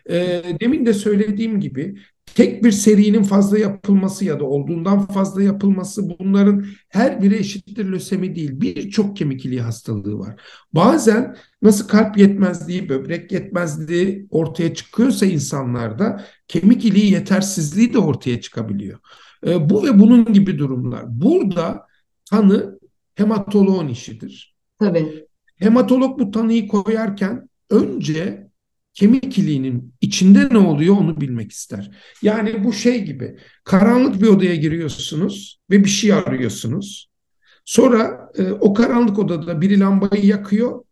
Ee, 0.10 0.44
demin 0.62 0.86
de 0.86 0.94
söylediğim 0.94 1.60
gibi 1.60 1.98
tek 2.36 2.64
bir 2.64 2.72
serinin 2.72 3.24
fazla 3.24 3.60
yapılması 3.60 4.26
ya 4.26 4.40
da 4.40 4.44
olduğundan 4.44 5.08
fazla 5.08 5.44
yapılması 5.44 6.10
bunların 6.20 6.66
her 6.90 7.22
biri 7.22 7.36
eşittir 7.36 7.86
lösemi 7.86 8.36
değil. 8.36 8.62
Birçok 8.62 9.18
kemik 9.18 9.46
iliği 9.46 9.62
hastalığı 9.62 10.20
var. 10.20 10.42
Bazen 10.74 11.36
nasıl 11.62 11.88
kalp 11.88 12.18
yetmezliği, 12.18 12.90
böbrek 12.90 13.32
yetmezliği 13.32 14.28
ortaya 14.30 14.74
çıkıyorsa 14.74 15.26
insanlarda 15.26 16.26
kemik 16.48 16.86
iliği 16.86 17.12
yetersizliği 17.12 17.94
de 17.94 17.98
ortaya 17.98 18.42
çıkabiliyor. 18.42 19.00
E, 19.48 19.70
bu 19.70 19.84
ve 19.84 20.00
bunun 20.00 20.34
gibi 20.34 20.58
durumlar. 20.58 21.04
Burada 21.08 21.88
tanı 22.30 22.79
hematoloğun 23.20 23.88
işidir. 23.88 24.56
Tabii. 24.80 25.26
Hematolog 25.56 26.20
bu 26.20 26.32
tanıyı 26.32 26.68
koyarken 26.68 27.50
önce 27.70 28.50
kemik 28.94 29.38
iliğinin 29.38 29.94
içinde 30.02 30.50
ne 30.52 30.58
oluyor 30.58 30.98
onu 30.98 31.22
bilmek 31.22 31.52
ister. 31.52 31.92
Yani 32.22 32.64
bu 32.64 32.74
şey 32.74 33.04
gibi 33.06 33.38
karanlık 33.64 34.22
bir 34.22 34.28
odaya 34.28 34.56
giriyorsunuz 34.56 35.60
ve 35.72 35.84
bir 35.84 35.90
şey 35.90 36.14
arıyorsunuz. 36.14 37.10
Sonra 37.66 38.32
e, 38.38 38.52
o 38.52 38.74
karanlık 38.74 39.20
odada 39.20 39.62
biri 39.62 39.80
lambayı 39.80 40.26
yakıyor 40.26 40.84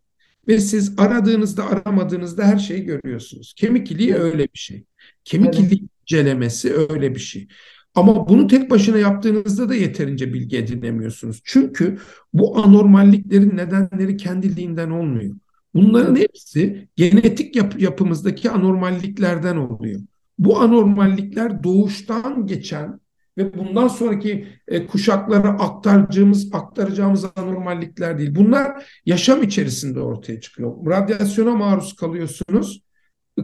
ve 0.48 0.60
siz 0.60 0.98
aradığınızda 0.98 1.64
aramadığınızda 1.66 2.44
her 2.44 2.58
şeyi 2.58 2.84
görüyorsunuz. 2.84 3.54
Kemik 3.56 3.90
iliği 3.90 4.14
öyle 4.14 4.42
bir 4.42 4.58
şey. 4.58 4.84
Kemik 5.24 5.54
evet. 5.54 5.72
iliği 5.72 5.88
incelemesi 6.02 6.74
öyle 6.74 7.14
bir 7.14 7.20
şey. 7.20 7.48
Ama 7.98 8.28
bunu 8.28 8.46
tek 8.46 8.70
başına 8.70 8.98
yaptığınızda 8.98 9.68
da 9.68 9.74
yeterince 9.74 10.34
bilgi 10.34 10.56
edinemiyorsunuz. 10.56 11.40
Çünkü 11.44 11.98
bu 12.32 12.58
anormalliklerin 12.58 13.56
nedenleri 13.56 14.16
kendiliğinden 14.16 14.90
olmuyor. 14.90 15.34
Bunların 15.74 16.16
hepsi 16.16 16.88
genetik 16.96 17.56
yap 17.56 17.80
yapımızdaki 17.80 18.50
anormalliklerden 18.50 19.56
oluyor. 19.56 20.00
Bu 20.38 20.60
anormallikler 20.60 21.62
doğuştan 21.62 22.46
geçen 22.46 23.00
ve 23.38 23.58
bundan 23.58 23.88
sonraki 23.88 24.46
e, 24.68 24.86
kuşaklara 24.86 25.48
aktaracağımız 25.48 26.54
aktaracağımız 26.54 27.24
anormallikler 27.36 28.18
değil. 28.18 28.34
Bunlar 28.34 28.84
yaşam 29.06 29.42
içerisinde 29.42 30.00
ortaya 30.00 30.40
çıkıyor. 30.40 30.86
Radyasyona 30.86 31.54
maruz 31.54 31.96
kalıyorsunuz 31.96 32.82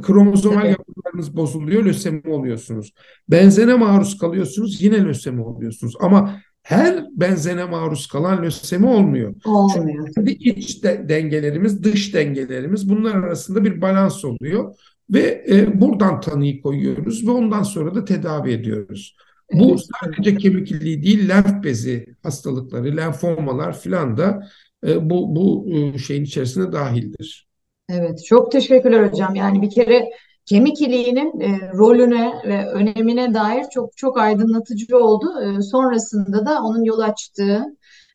kromozomal 0.02 0.70
yapılarınız 0.70 1.36
bozuluyor, 1.36 1.84
lösemi 1.84 2.22
oluyorsunuz. 2.28 2.92
Benzene 3.28 3.74
maruz 3.74 4.18
kalıyorsunuz, 4.18 4.82
yine 4.82 5.04
lösemi 5.04 5.42
oluyorsunuz. 5.42 5.94
Ama 6.00 6.40
her 6.62 7.04
benzene 7.12 7.64
maruz 7.64 8.06
kalan 8.06 8.42
lösemi 8.42 8.86
olmuyor. 8.86 9.34
Olmuyor. 9.44 10.08
Çünkü 10.14 10.32
iç 10.32 10.82
de, 10.82 11.06
dengelerimiz, 11.08 11.84
dış 11.84 12.14
dengelerimiz 12.14 12.90
bunlar 12.90 13.14
arasında 13.14 13.64
bir 13.64 13.80
balans 13.80 14.24
oluyor 14.24 14.74
ve 15.10 15.44
e, 15.48 15.80
buradan 15.80 16.20
tanıyı 16.20 16.62
koyuyoruz 16.62 17.26
ve 17.26 17.30
ondan 17.30 17.62
sonra 17.62 17.94
da 17.94 18.04
tedavi 18.04 18.52
ediyoruz. 18.52 19.16
Evet. 19.50 19.62
Bu 19.62 19.76
sadece 19.78 20.36
kemik 20.36 20.70
iliği 20.70 21.02
değil, 21.02 21.28
lenf 21.28 21.64
bezi 21.64 22.06
hastalıkları, 22.22 22.96
lenfomalar 22.96 23.80
filan 23.80 24.16
da 24.16 24.48
e, 24.86 25.10
bu 25.10 25.36
bu 25.36 25.68
e, 25.72 25.98
şeyin 25.98 26.24
içerisine 26.24 26.72
dahildir. 26.72 27.48
Evet, 27.88 28.24
çok 28.24 28.52
teşekkürler 28.52 29.08
hocam. 29.10 29.34
Yani 29.34 29.62
bir 29.62 29.70
kere 29.70 30.10
kemik 30.46 30.82
iliğinin 30.82 31.40
e, 31.40 31.72
rolüne 31.72 32.32
ve 32.44 32.66
önemine 32.66 33.34
dair 33.34 33.64
çok 33.70 33.96
çok 33.96 34.18
aydınlatıcı 34.18 34.98
oldu. 34.98 35.26
E, 35.42 35.62
sonrasında 35.62 36.46
da 36.46 36.62
onun 36.62 36.84
yol 36.84 36.98
açtığı 36.98 37.64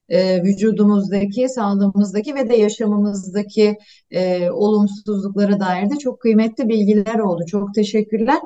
e, 0.09 0.43
vücudumuzdaki, 0.43 1.49
sağlığımızdaki 1.49 2.35
ve 2.35 2.49
de 2.49 2.55
yaşamımızdaki 2.55 3.77
e, 4.11 4.49
olumsuzluklara 4.51 5.59
dair 5.59 5.89
de 5.89 5.95
çok 5.97 6.21
kıymetli 6.21 6.69
bilgiler 6.69 7.19
oldu. 7.19 7.41
Çok 7.51 7.73
teşekkürler. 7.75 8.39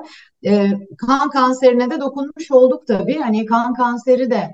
E, 0.46 0.70
kan 0.98 1.30
kanserine 1.30 1.90
de 1.90 2.00
dokunmuş 2.00 2.50
olduk 2.50 2.86
tabii. 2.86 3.18
Hani 3.18 3.46
kan 3.46 3.74
kanseri 3.74 4.30
de 4.30 4.50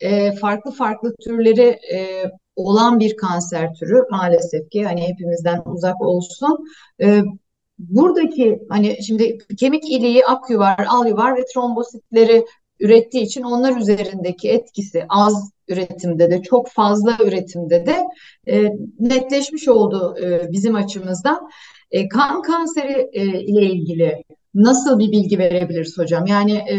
e, 0.00 0.32
farklı 0.32 0.70
farklı 0.70 1.14
türleri 1.24 1.78
e, 1.94 2.24
olan 2.56 3.00
bir 3.00 3.16
kanser 3.16 3.74
türü 3.74 4.02
maalesef 4.10 4.70
ki 4.70 4.84
hani 4.84 5.08
hepimizden 5.08 5.62
uzak 5.66 6.00
olsun. 6.00 6.58
E, 7.02 7.22
buradaki 7.78 8.62
hani 8.68 9.04
şimdi 9.06 9.38
kemik 9.58 9.90
iliği, 9.90 10.26
akyuvar, 10.26 10.86
alyuvar 10.88 11.36
ve 11.36 11.44
trombositleri 11.54 12.44
ürettiği 12.80 13.24
için 13.24 13.42
onlar 13.42 13.76
üzerindeki 13.76 14.50
etkisi 14.50 15.04
az 15.08 15.50
üretimde 15.68 16.30
de 16.30 16.42
çok 16.42 16.68
fazla 16.68 17.18
üretimde 17.24 17.86
de 17.86 18.04
e, 18.46 18.70
netleşmiş 18.98 19.68
oldu 19.68 20.16
e, 20.22 20.52
bizim 20.52 20.74
açımızdan. 20.74 21.48
E, 21.90 22.08
kan 22.08 22.42
kanseri 22.42 23.08
e, 23.12 23.24
ile 23.24 23.66
ilgili 23.66 24.24
nasıl 24.54 24.98
bir 24.98 25.12
bilgi 25.12 25.38
verebiliriz 25.38 25.98
hocam? 25.98 26.26
Yani 26.26 26.52
e, 26.52 26.76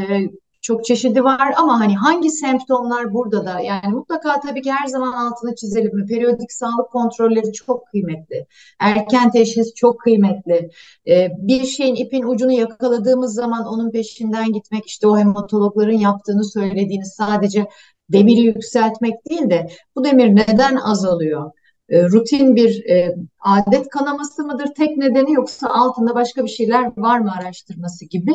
çok 0.64 0.86
çeşidi 0.86 1.24
var 1.24 1.54
ama 1.58 1.80
hani 1.80 1.96
hangi 1.96 2.30
semptomlar 2.30 3.14
burada 3.14 3.46
da 3.46 3.60
yani 3.60 3.94
mutlaka 3.94 4.40
tabii 4.40 4.62
ki 4.62 4.72
her 4.72 4.88
zaman 4.88 5.14
altını 5.14 5.56
çizelim. 5.56 6.08
Periyodik 6.08 6.52
sağlık 6.52 6.92
kontrolleri 6.92 7.54
çok 7.54 7.88
kıymetli. 7.88 8.46
Erken 8.80 9.32
teşhis 9.32 9.74
çok 9.74 10.00
kıymetli. 10.00 10.70
Ee, 11.08 11.28
bir 11.38 11.66
şeyin 11.66 11.96
ipin 11.96 12.24
ucunu 12.24 12.52
yakaladığımız 12.52 13.34
zaman 13.34 13.66
onun 13.66 13.92
peşinden 13.92 14.54
gitmek 14.54 14.86
işte 14.86 15.08
o 15.08 15.18
hematologların 15.18 15.98
yaptığını 15.98 16.44
söylediğiniz 16.44 17.14
sadece 17.18 17.68
demiri 18.10 18.42
yükseltmek 18.42 19.14
değil 19.30 19.50
de 19.50 19.68
bu 19.96 20.04
demir 20.04 20.36
neden 20.36 20.76
azalıyor? 20.76 21.52
E, 21.90 22.04
rutin 22.04 22.56
bir 22.56 22.86
e, 22.90 23.16
adet 23.40 23.90
kanaması 23.90 24.44
mıdır 24.44 24.68
tek 24.78 24.98
nedeni 24.98 25.34
yoksa 25.34 25.68
altında 25.70 26.16
başka 26.16 26.44
bir 26.44 26.50
şeyler 26.50 26.92
var 26.98 27.20
mı 27.20 27.32
araştırması 27.40 28.06
gibi 28.06 28.32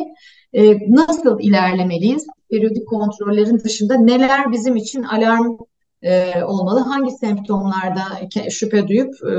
e, 0.53 0.91
nasıl 0.91 1.39
ilerlemeliyiz? 1.39 2.27
Periyodik 2.49 2.87
kontrollerin 2.87 3.59
dışında 3.59 3.95
neler 3.95 4.51
bizim 4.51 4.75
için 4.75 5.03
alarm 5.03 5.57
e, 6.01 6.43
olmalı? 6.43 6.79
Hangi 6.79 7.11
semptomlarda 7.11 8.03
şüphe 8.49 8.87
duyup 8.87 9.13
e, 9.23 9.35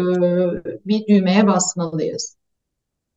bir 0.87 1.07
düğmeye 1.07 1.47
basmalıyız? 1.47 2.37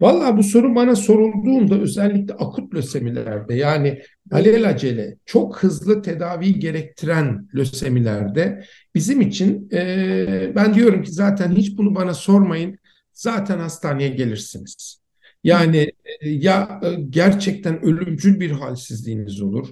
Valla 0.02 0.38
bu 0.38 0.44
soru 0.44 0.76
bana 0.76 0.96
sorulduğunda 0.96 1.76
özellikle 1.76 2.34
akut 2.34 2.76
lösemilerde 2.76 3.54
yani 3.54 4.02
alelacele 4.32 5.18
çok 5.26 5.64
hızlı 5.64 6.02
tedavi 6.02 6.60
gerektiren 6.60 7.48
lösemilerde 7.56 8.64
bizim 8.96 9.22
için 9.22 9.70
e, 9.74 10.52
ben 10.56 10.74
diyorum 10.74 11.04
ki 11.04 11.12
zaten 11.12 11.52
hiç 11.52 11.78
bunu 11.78 11.96
bana 11.96 12.14
sormayın 12.14 12.78
zaten 13.14 13.60
hastaneye 13.60 14.10
gelirsiniz. 14.10 15.03
Yani 15.44 15.92
e, 16.22 16.30
ya 16.30 16.82
e, 16.84 16.94
gerçekten 17.10 17.86
ölümcül 17.86 18.40
bir 18.40 18.52
halsizliğiniz 18.52 19.42
olur 19.42 19.70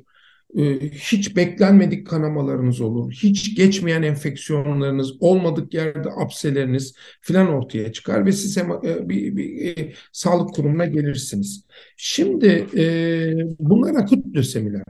ee, 0.57 0.79
hiç 0.89 1.35
beklenmedik 1.35 2.07
kanamalarınız 2.07 2.81
olur. 2.81 3.11
Hiç 3.11 3.55
geçmeyen 3.55 4.01
enfeksiyonlarınız, 4.01 5.13
olmadık 5.19 5.73
yerde 5.73 6.09
apseleriniz 6.09 6.93
filan 7.21 7.47
ortaya 7.47 7.91
çıkar 7.91 8.25
ve 8.25 8.31
siz 8.31 8.57
hem, 8.57 8.71
e, 8.71 9.09
bir, 9.09 9.35
bir 9.35 9.77
e, 9.77 9.93
sağlık 10.11 10.53
kurumuna 10.53 10.85
gelirsiniz. 10.85 11.65
Şimdi 11.97 12.67
e, 12.77 12.85
bunlar 13.59 13.95
akut 13.95 14.35
lösemiler. 14.35 14.83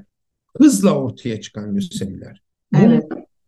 Hızla 0.57 0.95
ortaya 0.95 1.41
çıkan 1.41 1.75
lösemiler. 1.75 2.41
Evet. 2.79 3.03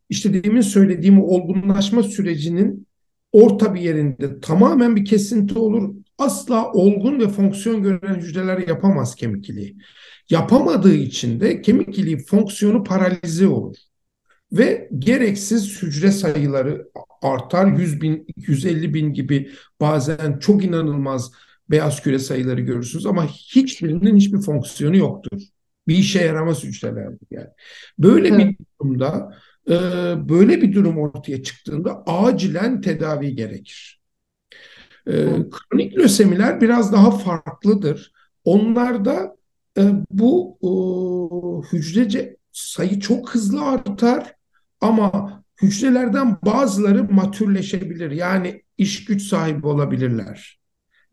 işte 0.10 0.44
demin 0.44 0.62
söylediğim 0.62 1.24
olgunlaşma 1.24 2.04
sürecinin 2.04 2.88
orta 3.32 3.76
bir 3.76 3.82
yerinde 3.82 4.40
tamamen 4.40 4.96
bir 4.96 5.06
kesinti 5.06 5.60
olur. 5.60 5.96
Asla 6.24 6.72
olgun 6.72 7.20
ve 7.20 7.28
fonksiyon 7.28 7.84
gören 7.84 8.16
hücreler 8.16 8.68
yapamaz 8.68 9.16
kemik 9.16 9.50
iliği. 9.50 9.78
Yapamadığı 10.30 10.94
için 10.96 11.40
de 11.40 11.62
kemik 11.62 12.00
iliği 12.00 12.18
fonksiyonu 12.18 12.84
paralize 12.84 13.48
olur. 13.48 13.76
Ve 14.52 14.90
gereksiz 15.00 15.82
hücre 15.82 16.12
sayıları 16.12 16.88
artar. 17.22 17.68
100 17.78 18.02
bin, 18.02 18.28
150 18.38 18.94
bin 18.94 19.14
gibi 19.14 19.52
bazen 19.82 20.40
çok 20.40 20.64
inanılmaz 20.64 21.32
beyaz 21.70 22.02
küre 22.02 22.20
sayıları 22.20 22.62
görürsünüz 22.62 23.06
ama 23.06 23.26
hiçbirinin 23.28 24.16
hiçbir 24.16 24.42
fonksiyonu 24.42 24.98
yoktur. 24.98 25.42
Bir 25.88 25.96
işe 25.96 26.20
yaramaz 26.26 26.64
hücrelerdir 26.64 27.28
yani. 27.32 27.50
Böyle 28.00 28.28
evet. 28.28 28.40
bir 28.40 28.58
durumda 28.82 29.38
e, 29.70 29.74
böyle 30.30 30.62
bir 30.62 30.74
durum 30.74 30.98
ortaya 30.98 31.44
çıktığında 31.44 32.04
acilen 32.06 32.82
tedavi 32.82 33.36
gerekir. 33.36 34.03
E, 35.08 35.14
kronik 35.52 35.98
lösemiler 35.98 36.62
biraz 36.62 36.94
daha 36.94 37.12
farklıdır. 37.12 38.12
Onlarda 38.46 39.36
e, 39.78 39.92
bu 40.12 40.58
e, 40.62 40.70
hücrece 41.78 42.38
sayı 42.52 43.00
çok 43.00 43.30
hızlı 43.30 43.66
artar 43.66 44.36
ama 44.82 45.44
hücrelerden 45.62 46.38
bazıları 46.46 47.04
matürleşebilir. 47.04 48.12
Yani 48.12 48.62
iş 48.78 49.06
güç 49.06 49.22
sahibi 49.22 49.68
olabilirler. 49.68 50.63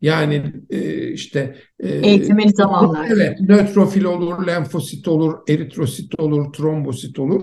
Yani 0.01 0.53
e, 0.69 1.07
işte 1.07 1.55
e, 1.79 1.89
eğitimli 1.89 2.49
zamanlar. 2.49 3.07
Evet, 3.11 3.39
nötrofil 3.39 4.03
olur, 4.03 4.47
lenfosit 4.47 5.07
olur, 5.07 5.33
eritrosit 5.49 6.19
olur, 6.19 6.53
trombosit 6.53 7.19
olur 7.19 7.41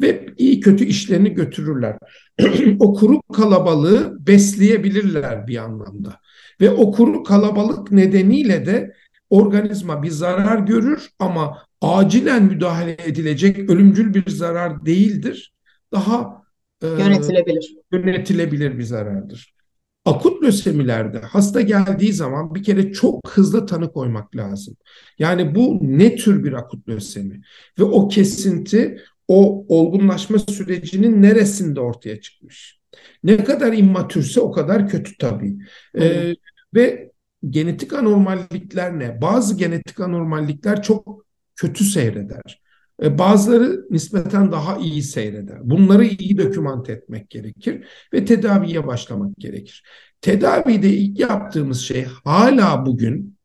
ve 0.00 0.26
iyi 0.38 0.60
kötü 0.60 0.84
işlerini 0.84 1.34
götürürler. 1.34 1.98
o 2.78 2.94
kuru 2.94 3.22
kalabalığı 3.22 4.26
besleyebilirler 4.26 5.46
bir 5.46 5.56
anlamda. 5.56 6.20
Ve 6.60 6.70
o 6.70 6.92
kuru 6.92 7.22
kalabalık 7.22 7.92
nedeniyle 7.92 8.66
de 8.66 8.94
organizma 9.30 10.02
bir 10.02 10.10
zarar 10.10 10.58
görür 10.58 11.08
ama 11.18 11.58
acilen 11.80 12.44
müdahale 12.44 12.96
edilecek 13.06 13.70
ölümcül 13.70 14.14
bir 14.14 14.30
zarar 14.30 14.86
değildir. 14.86 15.52
Daha 15.92 16.42
e, 16.82 16.86
yönetilebilir. 16.86 17.76
Yönetilebilir 17.92 18.78
bir 18.78 18.82
zarardır. 18.82 19.59
Akut 20.04 20.42
lösemilerde 20.44 21.18
hasta 21.18 21.60
geldiği 21.60 22.12
zaman 22.12 22.54
bir 22.54 22.62
kere 22.62 22.92
çok 22.92 23.30
hızlı 23.30 23.66
tanı 23.66 23.92
koymak 23.92 24.36
lazım. 24.36 24.76
Yani 25.18 25.54
bu 25.54 25.78
ne 25.82 26.16
tür 26.16 26.44
bir 26.44 26.52
akut 26.52 26.88
lösemi 26.88 27.40
ve 27.78 27.82
o 27.84 28.08
kesinti 28.08 28.98
o 29.28 29.66
olgunlaşma 29.68 30.38
sürecinin 30.38 31.22
neresinde 31.22 31.80
ortaya 31.80 32.20
çıkmış. 32.20 32.80
Ne 33.24 33.44
kadar 33.44 33.72
immatürse 33.72 34.40
o 34.40 34.52
kadar 34.52 34.88
kötü 34.88 35.18
tabii. 35.18 35.58
Ee, 35.98 36.34
ve 36.74 37.12
genetik 37.50 37.92
anormallikler 37.92 38.98
ne? 38.98 39.22
Bazı 39.22 39.56
genetik 39.56 40.00
anormallikler 40.00 40.82
çok 40.82 41.24
kötü 41.56 41.84
seyreder. 41.84 42.60
E, 43.02 43.18
bazıları 43.18 43.86
nispeten 43.90 44.52
daha 44.52 44.78
iyi 44.78 45.02
seyreder. 45.02 45.58
Bunları 45.62 46.04
iyi 46.04 46.38
dokümant 46.38 46.90
etmek 46.90 47.30
gerekir 47.30 47.86
ve 48.12 48.24
tedaviye 48.24 48.86
başlamak 48.86 49.36
gerekir. 49.38 49.84
Tedavide 50.20 50.88
ilk 50.88 51.18
yaptığımız 51.18 51.80
şey 51.80 52.06
hala 52.24 52.86
bugün 52.86 53.38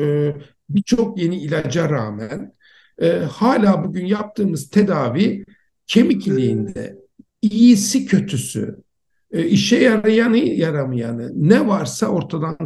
e, 0.00 0.34
birçok 0.68 1.18
yeni 1.18 1.36
ilaca 1.36 1.90
rağmen 1.90 2.54
e, 2.98 3.10
hala 3.10 3.84
bugün 3.84 4.06
yaptığımız 4.06 4.70
tedavi 4.70 5.44
kemik 5.86 6.26
iliğinde 6.26 6.98
iyisi 7.42 8.06
kötüsü 8.06 8.76
işe 9.32 9.76
yarayanı 9.76 10.38
yaramayanı 10.38 11.32
ne 11.34 11.68
varsa 11.68 12.06
ortadan 12.06 12.56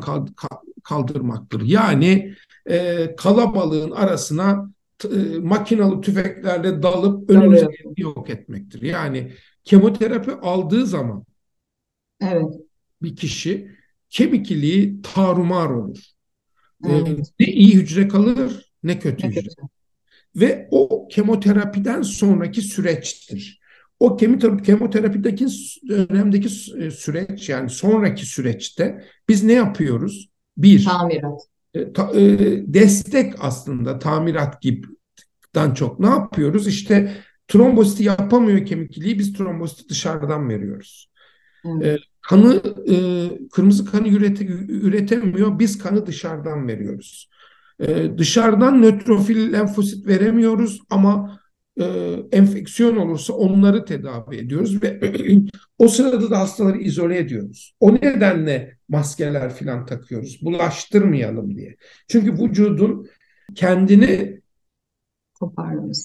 kaldırmaktır. 0.84 1.62
Yani 1.62 2.34
kalabalığın 3.16 3.90
arasına 3.90 4.70
e, 5.04 5.38
makinalı 5.38 6.00
tüfeklerle 6.00 6.82
dalıp 6.82 7.30
önümüzü 7.30 7.64
evet. 7.64 7.98
yok 7.98 8.30
etmektir. 8.30 8.82
Yani 8.82 9.32
kemoterapi 9.64 10.30
aldığı 10.30 10.86
zaman 10.86 11.24
evet. 12.20 12.54
bir 13.02 13.16
kişi 13.16 13.70
kemik 14.10 14.50
iliği 14.50 15.02
tarumar 15.02 15.70
olur. 15.70 15.98
E, 16.84 16.92
evet. 16.92 17.32
Ne 17.40 17.46
iyi 17.46 17.74
hücre 17.74 18.08
kalır 18.08 18.72
ne 18.82 18.98
kötü 18.98 19.26
ne 19.26 19.30
hücre. 19.30 19.40
Kötü. 19.42 19.62
Ve 20.36 20.68
o 20.70 21.08
kemoterapiden 21.08 22.02
sonraki 22.02 22.62
süreçtir. 22.62 23.60
O 24.00 24.16
kemoterapideki 24.62 25.46
dönemdeki 25.88 26.48
e, 26.78 26.90
süreç 26.90 27.48
yani 27.48 27.70
sonraki 27.70 28.26
süreçte 28.26 29.04
biz 29.28 29.44
ne 29.44 29.52
yapıyoruz? 29.52 30.28
Bir, 30.56 30.84
tamirat. 30.84 31.49
E, 31.74 31.92
ta, 31.92 32.10
e, 32.14 32.38
destek 32.74 33.34
aslında 33.38 33.98
tamirat 33.98 34.62
gibi'den 34.62 35.74
çok 35.74 36.00
ne 36.00 36.06
yapıyoruz? 36.08 36.66
İşte 36.68 37.16
trombositi 37.48 38.04
yapamıyor 38.04 38.66
kemik 38.66 38.98
iliği 38.98 39.18
biz 39.18 39.32
trombositi 39.32 39.88
dışarıdan 39.88 40.48
veriyoruz. 40.48 41.10
Evet. 41.66 41.86
E, 41.86 41.98
kanı 42.22 42.62
e, 42.90 42.96
kırmızı 43.52 43.84
kanı 43.84 44.08
ürete, 44.08 44.46
üretemiyor 44.68 45.58
biz 45.58 45.78
kanı 45.78 46.06
dışarıdan 46.06 46.68
veriyoruz. 46.68 47.28
E, 47.80 48.18
dışarıdan 48.18 48.82
nötrofil 48.82 49.52
lenfosit 49.52 50.06
veremiyoruz 50.06 50.80
ama 50.90 51.39
e, 51.80 52.16
enfeksiyon 52.32 52.96
olursa 52.96 53.32
onları 53.32 53.84
tedavi 53.84 54.36
ediyoruz 54.36 54.82
ve 54.82 55.00
o 55.78 55.88
sırada 55.88 56.30
da 56.30 56.38
hastaları 56.38 56.78
izole 56.78 57.18
ediyoruz. 57.18 57.74
O 57.80 57.94
nedenle 57.94 58.78
maskeler 58.88 59.50
falan 59.50 59.86
takıyoruz. 59.86 60.38
Bulaştırmayalım 60.42 61.56
diye. 61.56 61.76
Çünkü 62.08 62.32
vücudun 62.32 63.08
kendini 63.54 64.40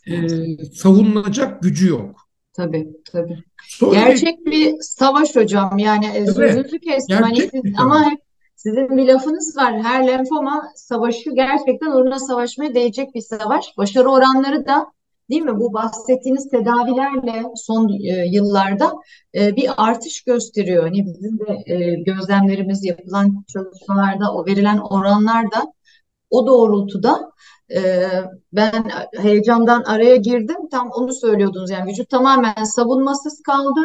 e, 0.07 0.65
savunacak 0.73 1.63
gücü 1.63 1.89
yok. 1.89 2.25
Tabii, 2.53 2.87
tabii. 3.11 3.43
Sonra 3.67 3.99
Gerçek 3.99 4.45
bir 4.45 4.75
savaş 4.81 5.35
hocam. 5.35 5.77
Yani 5.77 6.05
evet, 6.15 6.35
sözünüzü 6.35 6.79
kestim. 6.79 7.17
Hani 7.17 7.37
siz, 7.37 7.61
ama 7.77 8.11
hep 8.11 8.19
sizin 8.55 8.97
bir 8.97 9.07
lafınız 9.07 9.57
var. 9.57 9.81
Her 9.83 10.07
lenfoma 10.07 10.71
savaşı 10.75 11.29
gerçekten 11.35 11.91
uğruna 11.91 12.19
savaşmaya 12.19 12.75
değecek 12.75 13.15
bir 13.15 13.21
savaş. 13.21 13.77
Başarı 13.77 14.09
oranları 14.09 14.65
da 14.65 14.94
değil 15.29 15.41
mi? 15.41 15.59
Bu 15.59 15.73
bahsettiğiniz 15.73 16.49
tedavilerle 16.49 17.43
son 17.55 17.89
e, 17.89 18.25
yıllarda 18.25 18.93
e, 19.35 19.55
bir 19.55 19.69
artış 19.77 20.23
gösteriyor. 20.23 20.83
Hani 20.83 21.05
bizim 21.05 21.39
de 21.39 21.73
e, 21.73 21.95
gözlemlerimiz 21.95 22.85
yapılan 22.85 23.45
çalışmalarda 23.53 24.33
o 24.33 24.45
verilen 24.45 24.77
oranlar 24.77 25.43
da 25.43 25.73
o 26.29 26.47
doğrultuda 26.47 27.31
e, 27.75 28.09
ben 28.53 28.85
heyecandan 29.21 29.83
araya 29.83 30.15
girdim. 30.15 30.57
Tam 30.71 30.89
onu 30.89 31.13
söylüyordunuz 31.13 31.69
yani 31.69 31.91
vücut 31.91 32.09
tamamen 32.09 32.63
savunmasız 32.63 33.41
kaldı 33.41 33.81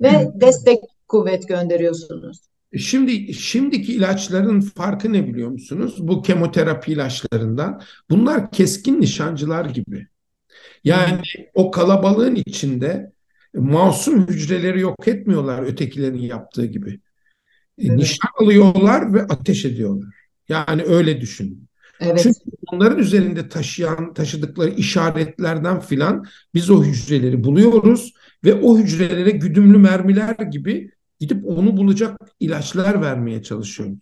ve 0.00 0.30
destek 0.34 0.78
kuvvet 1.08 1.48
gönderiyorsunuz. 1.48 2.40
Şimdi 2.78 3.34
şimdiki 3.34 3.94
ilaçların 3.94 4.60
farkı 4.60 5.12
ne 5.12 5.26
biliyor 5.26 5.48
musunuz? 5.48 5.96
Bu 5.98 6.22
kemoterapi 6.22 6.92
ilaçlarından. 6.92 7.80
Bunlar 8.10 8.50
keskin 8.50 9.00
nişancılar 9.00 9.64
gibi. 9.64 10.06
Yani 10.84 11.22
o 11.54 11.70
kalabalığın 11.70 12.34
içinde 12.34 13.12
masum 13.54 14.28
hücreleri 14.28 14.80
yok 14.80 15.08
etmiyorlar 15.08 15.62
ötekilerin 15.62 16.18
yaptığı 16.18 16.66
gibi. 16.66 16.90
E, 16.90 16.98
evet. 17.78 17.96
Nişan 17.96 18.30
alıyorlar 18.40 19.14
ve 19.14 19.22
ateş 19.22 19.64
ediyorlar. 19.64 20.14
Yani 20.48 20.82
öyle 20.82 21.20
düşünün. 21.20 21.68
Evet. 22.00 22.20
Çünkü 22.22 22.40
onların 22.66 22.98
üzerinde 22.98 23.48
taşıyan, 23.48 24.14
taşıdıkları 24.14 24.70
işaretlerden 24.70 25.80
filan 25.80 26.24
biz 26.54 26.70
o 26.70 26.84
hücreleri 26.84 27.44
buluyoruz 27.44 28.12
ve 28.44 28.54
o 28.54 28.78
hücrelere 28.78 29.30
güdümlü 29.30 29.78
mermiler 29.78 30.34
gibi 30.34 30.90
gidip 31.20 31.46
onu 31.46 31.76
bulacak 31.76 32.18
ilaçlar 32.40 33.02
vermeye 33.02 33.42
çalışıyoruz. 33.42 33.98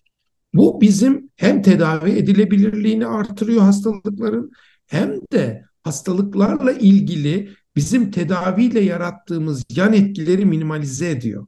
Bu 0.55 0.81
bizim 0.81 1.31
hem 1.37 1.63
tedavi 1.63 2.11
edilebilirliğini 2.11 3.07
artırıyor 3.07 3.61
hastalıkların 3.63 4.53
hem 4.87 5.21
de 5.33 5.65
hastalıklarla 5.85 6.72
ilgili 6.72 7.51
bizim 7.76 8.11
tedaviyle 8.11 8.80
yarattığımız 8.80 9.64
yan 9.70 9.93
etkileri 9.93 10.45
minimalize 10.45 11.11
ediyor. 11.11 11.47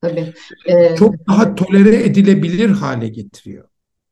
Tabii. 0.00 0.32
Ee, 0.66 0.96
Çok 0.96 1.14
daha 1.28 1.54
tolere 1.54 2.04
edilebilir 2.04 2.70
hale 2.70 3.08
getiriyor. 3.08 3.68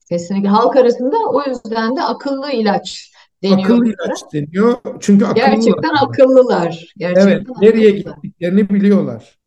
Kesinlikle. 0.09 0.49
Halk 0.49 0.77
arasında 0.77 1.17
o 1.33 1.43
yüzden 1.49 1.97
de 1.97 2.03
akıllı 2.03 2.51
ilaç 2.53 3.13
deniyor. 3.43 3.61
Akıllı 3.61 3.87
ilaç 3.89 4.33
deniyor. 4.33 4.77
Çünkü 5.01 5.25
akıllılar. 5.25 5.51
Gerçekten 5.51 5.95
akıllılar. 5.95 6.93
Gerçekten 6.97 7.29
evet. 7.29 7.47
Nereye 7.61 7.91
gittiklerini 7.91 8.69
biliyorlar. 8.71 9.39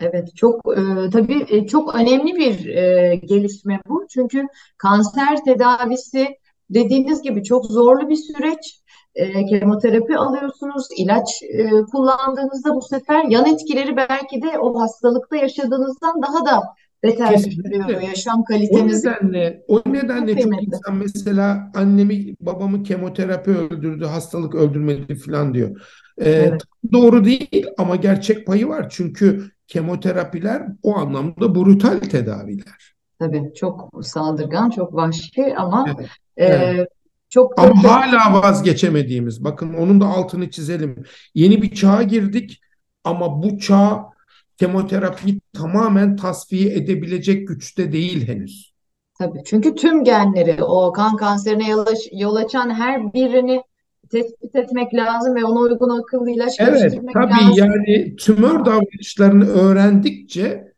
Evet, 0.00 0.36
çok 0.36 0.60
e, 0.78 1.10
tabii 1.10 1.46
e, 1.48 1.66
çok 1.66 1.94
önemli 1.94 2.36
bir 2.36 2.66
e, 2.66 3.14
gelişme 3.14 3.80
bu. 3.88 4.06
Çünkü 4.10 4.46
kanser 4.78 5.44
tedavisi 5.44 6.28
dediğiniz 6.70 7.22
gibi 7.22 7.44
çok 7.44 7.66
zorlu 7.66 8.08
bir 8.08 8.16
süreç. 8.16 8.80
E, 9.14 9.46
kemoterapi 9.46 10.16
alıyorsunuz, 10.16 10.88
ilaç 10.96 11.42
e, 11.42 11.70
kullandığınızda 11.92 12.74
bu 12.74 12.82
sefer 12.82 13.24
yan 13.24 13.46
etkileri 13.46 13.96
belki 13.96 14.42
de 14.42 14.58
o 14.58 14.80
hastalıkta 14.80 15.36
yaşadığınızdan 15.36 16.22
daha 16.22 16.46
da 16.46 16.62
beter 17.02 17.38
düşürüyor 17.38 18.00
yaşam 18.00 18.44
kalitenizi. 18.44 19.08
O 19.08 19.12
nedenle, 19.12 19.64
o 19.68 19.82
nedenle 19.86 20.34
çok, 20.34 20.52
çok 20.52 20.62
insan 20.62 20.96
mesela 20.96 21.70
annemi 21.74 22.36
babamı 22.40 22.82
kemoterapi 22.82 23.50
öldürdü, 23.50 24.04
hastalık 24.04 24.54
öldürmedi 24.54 25.14
falan 25.14 25.54
diyor. 25.54 25.80
Ee, 26.18 26.30
evet. 26.30 26.62
Doğru 26.92 27.24
değil 27.24 27.66
ama 27.78 27.96
gerçek 27.96 28.46
payı 28.46 28.68
var. 28.68 28.86
Çünkü 28.90 29.50
kemoterapiler 29.66 30.62
o 30.82 30.96
anlamda 30.96 31.54
brutal 31.54 31.98
tedaviler. 31.98 32.94
Tabii 33.18 33.52
çok 33.54 33.90
saldırgan, 34.02 34.70
çok 34.70 34.94
vahşi 34.94 35.54
ama 35.56 35.86
evet. 35.98 36.08
E, 36.36 36.44
evet. 36.46 36.88
Çok 37.30 37.60
ama 37.60 37.82
çok... 37.82 37.90
hala 37.90 38.42
vazgeçemediğimiz. 38.42 39.44
Bakın 39.44 39.74
onun 39.74 40.00
da 40.00 40.06
altını 40.06 40.50
çizelim. 40.50 41.04
Yeni 41.34 41.62
bir 41.62 41.74
çağa 41.74 42.02
girdik 42.02 42.60
ama 43.04 43.42
bu 43.42 43.58
çağ 43.58 44.10
kemoterapiyi 44.56 45.40
tamamen 45.52 46.16
tasfiye 46.16 46.74
edebilecek 46.74 47.48
güçte 47.48 47.92
değil 47.92 48.28
henüz. 48.28 48.72
Tabii 49.18 49.42
çünkü 49.44 49.74
tüm 49.74 50.04
genleri 50.04 50.64
o 50.64 50.92
kan 50.92 51.16
kanserine 51.16 51.68
yol 52.12 52.36
açan 52.36 52.70
her 52.70 53.12
birini 53.12 53.62
tespit 54.10 54.56
etmek 54.56 54.94
lazım 54.94 55.34
ve 55.34 55.44
ona 55.44 55.60
uygun 55.60 56.00
akıllı 56.00 56.30
ilaç 56.30 56.60
evet, 56.60 56.80
geliştirmek 56.80 57.14
tabii 57.14 57.32
lazım. 57.32 57.54
yani 57.56 58.16
tümör 58.16 58.64
davranışlarını 58.64 59.46
öğrendikçe 59.46 60.72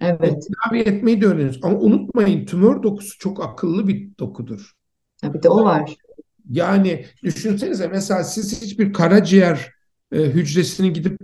evet. 0.00 0.20
tedavi 0.20 0.78
etmeyi 0.78 1.20
de 1.20 1.26
öğreniyoruz. 1.26 1.60
Ama 1.62 1.78
unutmayın 1.78 2.46
tümör 2.46 2.82
dokusu 2.82 3.18
çok 3.18 3.44
akıllı 3.44 3.88
bir 3.88 4.18
dokudur. 4.18 4.75
Bir 5.22 5.42
de 5.42 5.48
o 5.48 5.64
var. 5.64 5.96
Yani 6.50 7.06
düşünsenize 7.22 7.88
mesela 7.88 8.24
siz 8.24 8.62
hiçbir 8.62 8.92
karaciğer 8.92 9.70
e, 10.12 10.18
hücresinin 10.18 10.94
gidip 10.94 11.20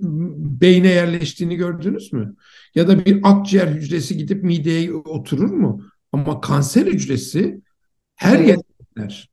beyne 0.61 0.89
yerleştiğini 0.89 1.57
gördünüz 1.57 2.13
mü? 2.13 2.35
Ya 2.75 2.89
da 2.89 3.05
bir 3.05 3.21
akciğer 3.23 3.67
hücresi 3.67 4.17
gidip 4.17 4.45
mideye 4.45 4.93
oturur 4.95 5.51
mu? 5.51 5.83
Ama 6.13 6.41
kanser 6.41 6.87
hücresi 6.87 7.61
her 8.17 8.37
evet. 8.37 8.49
yere 8.49 8.61
gider. 8.97 9.31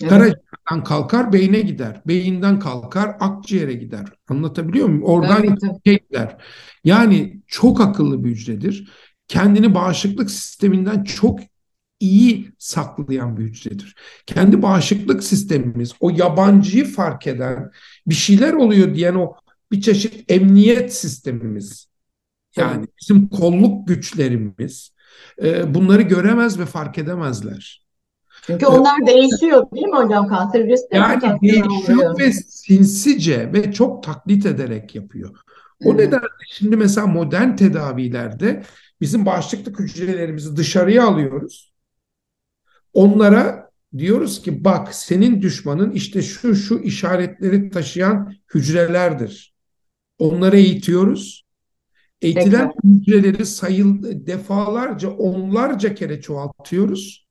Evet. 0.00 0.10
Karaciğerden 0.10 0.84
kalkar 0.84 1.32
beyne 1.32 1.60
gider. 1.60 2.02
Beyinden 2.06 2.58
kalkar 2.58 3.16
akciğere 3.20 3.72
gider. 3.72 4.06
Anlatabiliyor 4.28 4.88
muyum? 4.88 5.02
Oradan 5.02 5.44
evet. 5.44 6.08
gider. 6.08 6.36
Yani 6.84 7.40
çok 7.46 7.80
akıllı 7.80 8.24
bir 8.24 8.30
hücredir. 8.30 8.90
Kendini 9.28 9.74
bağışıklık 9.74 10.30
sisteminden 10.30 11.04
çok 11.04 11.40
iyi 12.00 12.52
saklayan 12.58 13.36
bir 13.36 13.42
hücredir. 13.42 13.96
Kendi 14.26 14.62
bağışıklık 14.62 15.24
sistemimiz, 15.24 15.92
o 16.00 16.10
yabancıyı 16.10 16.84
fark 16.84 17.26
eden, 17.26 17.70
bir 18.06 18.14
şeyler 18.14 18.52
oluyor 18.52 18.94
diyen 18.94 19.14
o 19.14 19.34
bir 19.72 19.80
çeşit 19.80 20.30
emniyet 20.30 20.94
sistemimiz. 20.94 21.90
Yani 22.56 22.86
bizim 23.00 23.28
kolluk 23.28 23.88
güçlerimiz 23.88 24.92
e, 25.42 25.74
bunları 25.74 26.02
göremez 26.02 26.58
ve 26.58 26.66
fark 26.66 26.98
edemezler. 26.98 27.86
Çünkü 28.46 28.66
onlar 28.66 29.06
değişiyor 29.06 29.66
değil 29.74 29.86
mi 29.86 29.96
hocam? 29.96 30.28
Kanser 30.28 30.68
de 30.68 30.74
Yani 30.90 31.40
değişiyor 31.42 32.18
ve 32.18 32.32
sinsice 32.32 33.52
ve 33.52 33.72
çok 33.72 34.02
taklit 34.02 34.46
ederek 34.46 34.94
yapıyor. 34.94 35.36
O 35.84 35.96
nedenle 35.96 36.28
şimdi 36.48 36.76
mesela 36.76 37.06
modern 37.06 37.56
tedavilerde 37.56 38.62
bizim 39.00 39.26
bağışıklık 39.26 39.80
hücrelerimizi 39.80 40.56
dışarıya 40.56 41.06
alıyoruz. 41.06 41.72
Onlara 42.92 43.70
diyoruz 43.98 44.42
ki 44.42 44.64
bak 44.64 44.94
senin 44.94 45.42
düşmanın 45.42 45.90
işte 45.90 46.22
şu 46.22 46.54
şu 46.54 46.78
işaretleri 46.78 47.70
taşıyan 47.70 48.34
hücrelerdir. 48.54 49.54
Onları 50.18 50.56
eğitiyoruz. 50.56 51.44
Eğitilen 52.22 52.72
Peki. 52.82 52.94
hücreleri 52.94 53.46
sayıl 53.46 54.02
defalarca 54.26 55.10
onlarca 55.10 55.94
kere 55.94 56.20
çoğaltıyoruz 56.20 57.26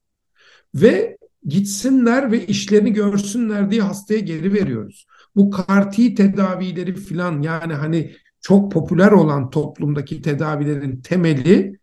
ve 0.76 1.18
gitsinler 1.46 2.32
ve 2.32 2.46
işlerini 2.46 2.94
görsünler 2.94 3.72
diye 3.72 3.82
hastaya 3.82 4.20
geri 4.20 4.54
veriyoruz. 4.54 5.06
Bu 5.36 5.50
karti 5.50 6.16
tedavileri 6.16 6.96
filan 6.96 7.42
yani 7.42 7.74
hani 7.74 8.16
çok 8.42 8.72
popüler 8.72 9.12
olan 9.12 9.50
toplumdaki 9.50 10.22
tedavilerin 10.22 11.02
temeli 11.02 11.80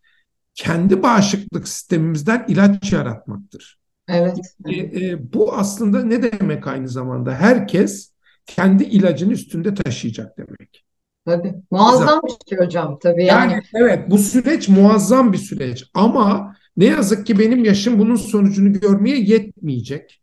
kendi 0.57 1.03
bağışıklık 1.03 1.69
sistemimizden 1.69 2.45
ilaç 2.49 2.93
yaratmaktır. 2.93 3.79
Evet. 4.09 4.39
E, 4.67 4.77
e, 4.77 5.33
bu 5.33 5.55
aslında 5.55 6.05
ne 6.05 6.23
demek 6.23 6.67
aynı 6.67 6.89
zamanda? 6.89 7.35
Herkes 7.35 8.13
kendi 8.47 8.85
ilacını 8.85 9.33
üstünde 9.33 9.75
taşıyacak 9.75 10.39
demek. 10.39 10.85
Tabii. 11.25 11.55
Muazzam 11.71 12.21
bir 12.25 12.49
şey 12.49 12.67
hocam 12.67 12.99
tabii 13.03 13.25
yani. 13.25 13.53
yani. 13.53 13.63
Evet 13.75 14.11
bu 14.11 14.19
süreç 14.19 14.69
muazzam 14.69 15.33
bir 15.33 15.39
süreç 15.39 15.85
ama 15.95 16.57
ne 16.77 16.85
yazık 16.85 17.27
ki 17.27 17.39
benim 17.39 17.65
yaşım 17.65 17.99
bunun 17.99 18.17
sonucunu 18.17 18.73
görmeye 18.73 19.21
yetmeyecek. 19.21 20.23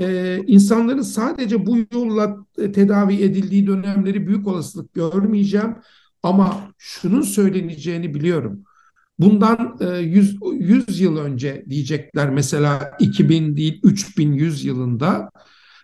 Ee, 0.00 0.38
insanların 0.46 1.02
sadece 1.02 1.66
bu 1.66 1.78
yolla 1.92 2.36
tedavi 2.56 3.22
edildiği 3.22 3.66
dönemleri 3.66 4.26
büyük 4.26 4.46
olasılık 4.46 4.94
görmeyeceğim. 4.94 5.76
Ama 6.22 6.60
şunun 6.78 7.22
söyleneceğini 7.22 8.14
biliyorum. 8.14 8.64
Bundan 9.18 9.78
100, 10.00 10.34
e, 10.34 10.36
100 10.52 11.00
yıl 11.00 11.16
önce 11.16 11.64
diyecekler 11.70 12.30
mesela 12.30 12.92
2000 13.00 13.56
değil 13.56 13.80
3100 13.82 14.64
yılında 14.64 15.30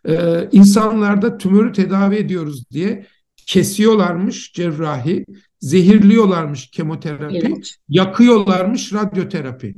Ee, 0.09 0.49
insanlarda 0.53 1.39
tümörü 1.39 1.73
tedavi 1.73 2.17
ediyoruz 2.17 2.71
diye 2.71 3.07
kesiyorlarmış 3.47 4.53
cerrahi, 4.53 5.27
zehirliyorlarmış 5.61 6.71
kemoterapi, 6.71 7.37
İlaç. 7.37 7.79
yakıyorlarmış 7.89 8.93
radyoterapi 8.93 9.75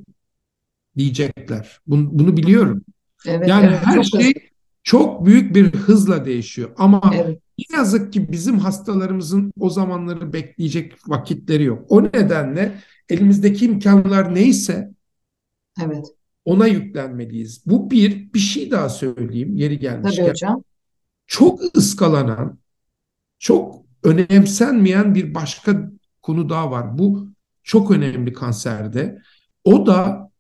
diyecekler. 0.96 1.78
Bunu, 1.86 2.08
bunu 2.12 2.36
biliyorum. 2.36 2.82
Evet, 3.26 3.48
Yani 3.48 3.66
evet, 3.66 3.80
her 3.84 4.02
çok 4.02 4.04
şey 4.04 4.32
çok 4.82 5.26
büyük 5.26 5.54
bir 5.54 5.72
hızla 5.74 6.24
değişiyor. 6.24 6.70
Ama 6.76 7.00
Evet, 7.14 7.38
ne 7.58 7.76
yazık 7.76 8.12
ki 8.12 8.32
bizim 8.32 8.58
hastalarımızın 8.58 9.52
o 9.60 9.70
zamanları 9.70 10.32
bekleyecek 10.32 10.92
vakitleri 11.08 11.64
yok. 11.64 11.84
O 11.88 12.02
nedenle 12.04 12.72
elimizdeki 13.10 13.64
imkanlar 13.64 14.34
neyse 14.34 14.90
evet. 15.84 16.06
ona 16.44 16.66
yüklenmeliyiz. 16.66 17.62
Bu 17.66 17.90
bir, 17.90 18.32
bir 18.32 18.38
şey 18.38 18.70
daha 18.70 18.88
söyleyeyim 18.88 19.56
yeri 19.56 19.74
Tabii 19.74 19.80
gelmişken. 19.80 20.28
hocam. 20.28 20.64
Çok 21.26 21.76
ıskalanan, 21.76 22.58
çok 23.38 23.84
önemsenmeyen 24.04 25.14
bir 25.14 25.34
başka 25.34 25.90
konu 26.22 26.48
daha 26.48 26.70
var. 26.70 26.98
Bu 26.98 27.28
çok 27.62 27.90
önemli 27.90 28.32
kanserde. 28.32 29.18
O 29.64 29.86
da 29.86 30.30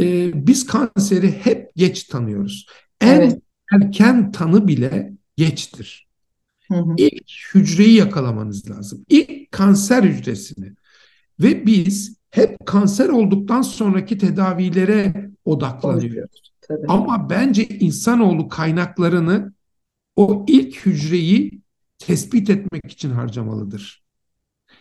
e, 0.00 0.32
biz 0.46 0.66
kanseri 0.66 1.32
hep 1.32 1.70
geç 1.76 2.04
tanıyoruz. 2.04 2.66
En 3.00 3.20
Evet. 3.20 3.42
erken 3.72 4.32
tanı 4.32 4.68
bile 4.68 5.12
geçtir. 5.36 6.08
Hı 6.68 6.74
hı. 6.74 6.94
İlk 6.96 7.30
hücreyi 7.54 7.94
yakalamanız 7.94 8.70
lazım. 8.70 9.04
İlk 9.08 9.52
kanser 9.52 10.02
hücresini. 10.02 10.72
Ve 11.40 11.66
biz 11.66 12.16
hep 12.30 12.66
kanser 12.66 13.08
olduktan 13.08 13.62
sonraki 13.62 14.18
tedavilere 14.18 15.30
odaklanıyoruz. 15.44 16.52
Tabii. 16.60 16.86
Ama 16.88 17.30
bence 17.30 17.64
insanoğlu 17.66 18.48
kaynaklarını 18.48 19.52
o 20.16 20.44
ilk 20.48 20.86
hücreyi 20.86 21.60
tespit 21.98 22.50
etmek 22.50 22.86
için 22.92 23.10
harcamalıdır. 23.10 24.02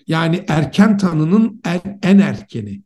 Yani 0.08 0.46
erken 0.48 0.98
tanının 0.98 1.62
en, 1.66 2.00
en 2.04 2.20
erkeni. 2.20 2.82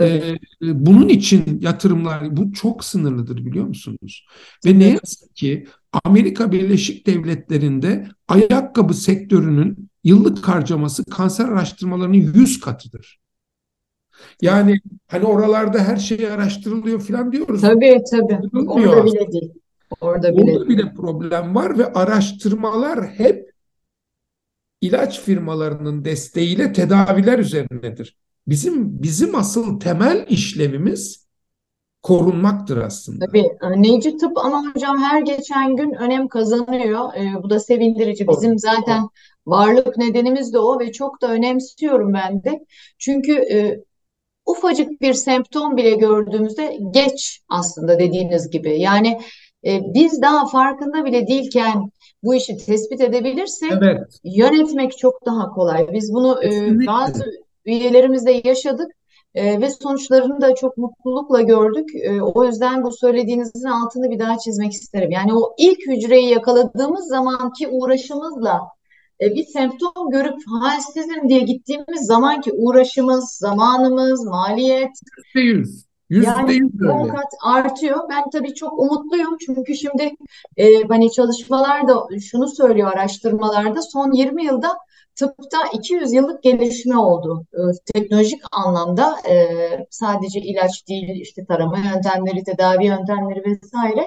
Ee, 0.00 0.34
bunun 0.62 1.08
için 1.08 1.60
yatırımlar 1.60 2.36
bu 2.36 2.52
çok 2.52 2.84
sınırlıdır 2.84 3.44
biliyor 3.46 3.66
musunuz? 3.66 4.26
Ve 4.66 4.78
ne 4.78 4.88
yazık 4.88 5.36
ki 5.36 5.66
Amerika 6.04 6.52
Birleşik 6.52 7.06
Devletleri'nde 7.06 8.08
ayakkabı 8.28 8.94
sektörünün 8.94 9.89
yıllık 10.04 10.48
harcaması 10.48 11.04
kanser 11.04 11.44
araştırmalarının 11.44 12.14
100 12.14 12.60
katıdır. 12.60 13.20
Yani 14.42 14.80
hani 15.08 15.24
oralarda 15.24 15.78
her 15.78 15.96
şey 15.96 16.30
araştırılıyor 16.30 17.00
falan 17.00 17.32
diyoruz. 17.32 17.60
Tabii 17.60 18.02
tabii. 18.10 18.40
Orada 18.58 18.90
aslında. 18.90 19.04
bile 19.06 19.32
değil. 19.32 19.52
Orada 20.00 20.36
bile 20.36 20.52
Orada 20.52 20.68
bile 20.68 20.94
problem 20.94 21.54
var 21.54 21.78
ve 21.78 21.92
araştırmalar 21.92 23.06
hep 23.06 23.50
ilaç 24.80 25.20
firmalarının 25.20 26.04
desteğiyle 26.04 26.72
tedaviler 26.72 27.38
üzerinedir. 27.38 28.16
Bizim 28.46 29.02
bizim 29.02 29.34
asıl 29.34 29.80
temel 29.80 30.26
işlevimiz 30.28 31.26
korunmaktır 32.02 32.76
aslında. 32.76 33.26
Tabii 33.26 33.56
önleyici 33.60 34.16
tıp 34.16 34.38
ama 34.38 34.64
hocam 34.74 34.98
her 34.98 35.22
geçen 35.22 35.76
gün 35.76 35.92
önem 35.92 36.28
kazanıyor. 36.28 37.14
Ee, 37.14 37.42
bu 37.42 37.50
da 37.50 37.60
sevindirici. 37.60 38.28
Bizim 38.28 38.58
zaten 38.58 39.08
varlık 39.46 39.96
nedenimiz 39.96 40.52
de 40.52 40.58
o 40.58 40.80
ve 40.80 40.92
çok 40.92 41.22
da 41.22 41.28
önemsiyorum 41.28 42.12
ben 42.14 42.44
de. 42.44 42.64
Çünkü 42.98 43.32
e, 43.32 43.80
ufacık 44.46 45.00
bir 45.00 45.14
semptom 45.14 45.76
bile 45.76 45.90
gördüğümüzde 45.90 46.78
geç 46.90 47.40
aslında 47.48 47.98
dediğiniz 47.98 48.50
gibi. 48.50 48.80
Yani 48.80 49.20
e, 49.66 49.80
biz 49.94 50.22
daha 50.22 50.46
farkında 50.46 51.04
bile 51.04 51.26
değilken 51.26 51.90
bu 52.22 52.34
işi 52.34 52.56
tespit 52.56 53.00
edebilirsek 53.00 53.72
Evet, 53.72 54.20
yönetmek 54.24 54.98
çok 54.98 55.26
daha 55.26 55.50
kolay. 55.50 55.92
Biz 55.92 56.12
bunu 56.12 56.44
e, 56.44 56.86
bazı 56.86 57.24
üyelerimizle 57.64 58.40
yaşadık 58.44 58.90
e, 59.34 59.60
ve 59.60 59.70
sonuçlarını 59.70 60.40
da 60.40 60.54
çok 60.54 60.76
mutlulukla 60.76 61.40
gördük. 61.40 61.88
E, 61.94 62.22
o 62.22 62.44
yüzden 62.44 62.82
bu 62.82 62.92
söylediğinizin 62.92 63.68
altını 63.68 64.10
bir 64.10 64.18
daha 64.18 64.38
çizmek 64.38 64.72
isterim. 64.72 65.10
Yani 65.10 65.34
o 65.34 65.54
ilk 65.58 65.78
hücreyi 65.86 66.28
yakaladığımız 66.28 67.08
zamanki 67.08 67.68
uğraşımızla 67.68 68.60
e, 69.20 69.34
bir 69.34 69.44
semptom 69.44 70.10
görüp 70.10 70.38
halsizim 70.60 71.28
diye 71.28 71.40
gittiğimiz 71.40 72.06
zamanki 72.06 72.52
uğraşımız, 72.52 73.36
zamanımız, 73.40 74.24
maliyet 74.24 74.92
Yüzde 75.34 75.40
yüz. 75.40 75.84
Yüzde 76.10 76.30
yani 76.30 76.54
yüz 76.54 76.82
10 76.82 77.00
öyle. 77.00 77.08
kat 77.08 77.32
artıyor. 77.44 77.98
Ben 78.10 78.30
tabii 78.30 78.54
çok 78.54 78.78
umutluyum 78.78 79.36
çünkü 79.46 79.74
şimdi 79.74 80.10
e, 80.56 80.82
hani 80.82 81.12
çalışmalarda 81.12 82.06
şunu 82.30 82.48
söylüyor 82.48 82.92
araştırmalarda 82.92 83.82
son 83.82 84.12
20 84.12 84.44
yılda 84.44 84.76
tıpta 85.20 85.58
200 85.72 86.12
yıllık 86.12 86.42
gelişme 86.42 86.98
oldu. 86.98 87.46
E, 87.52 87.60
teknolojik 87.94 88.40
anlamda 88.52 89.16
e, 89.28 89.46
sadece 89.90 90.40
ilaç 90.40 90.88
değil 90.88 91.20
işte 91.20 91.44
tarama 91.44 91.78
yöntemleri, 91.78 92.44
tedavi 92.44 92.86
yöntemleri 92.86 93.42
vesaire. 93.44 94.06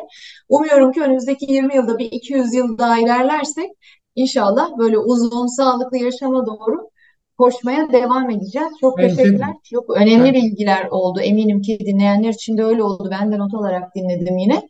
Umuyorum 0.49 0.91
ki 0.91 1.01
önümüzdeki 1.01 1.51
20 1.51 1.75
yılda 1.75 1.97
bir 1.97 2.11
200 2.11 2.53
yıl 2.53 2.77
daha 2.77 2.99
ilerlersek 2.99 3.71
inşallah 4.15 4.77
böyle 4.77 4.97
uzun 4.97 5.47
sağlıklı 5.57 5.97
yaşama 5.97 6.45
doğru 6.45 6.89
koşmaya 7.37 7.91
devam 7.91 8.29
edeceğiz. 8.29 8.69
Çok 8.81 8.97
de. 8.97 9.07
teşekkürler. 9.07 9.53
Çok 9.63 9.97
önemli 9.97 10.23
Ben- 10.23 10.33
bilgiler 10.33 10.87
oldu. 10.91 11.19
Eminim 11.21 11.61
ki 11.61 11.79
dinleyenler 11.79 12.29
için 12.29 12.57
de 12.57 12.63
öyle 12.63 12.83
oldu. 12.83 13.07
Ben 13.11 13.31
de 13.31 13.37
not 13.39 13.53
alarak 13.53 13.95
dinledim 13.95 14.37
yine. 14.37 14.69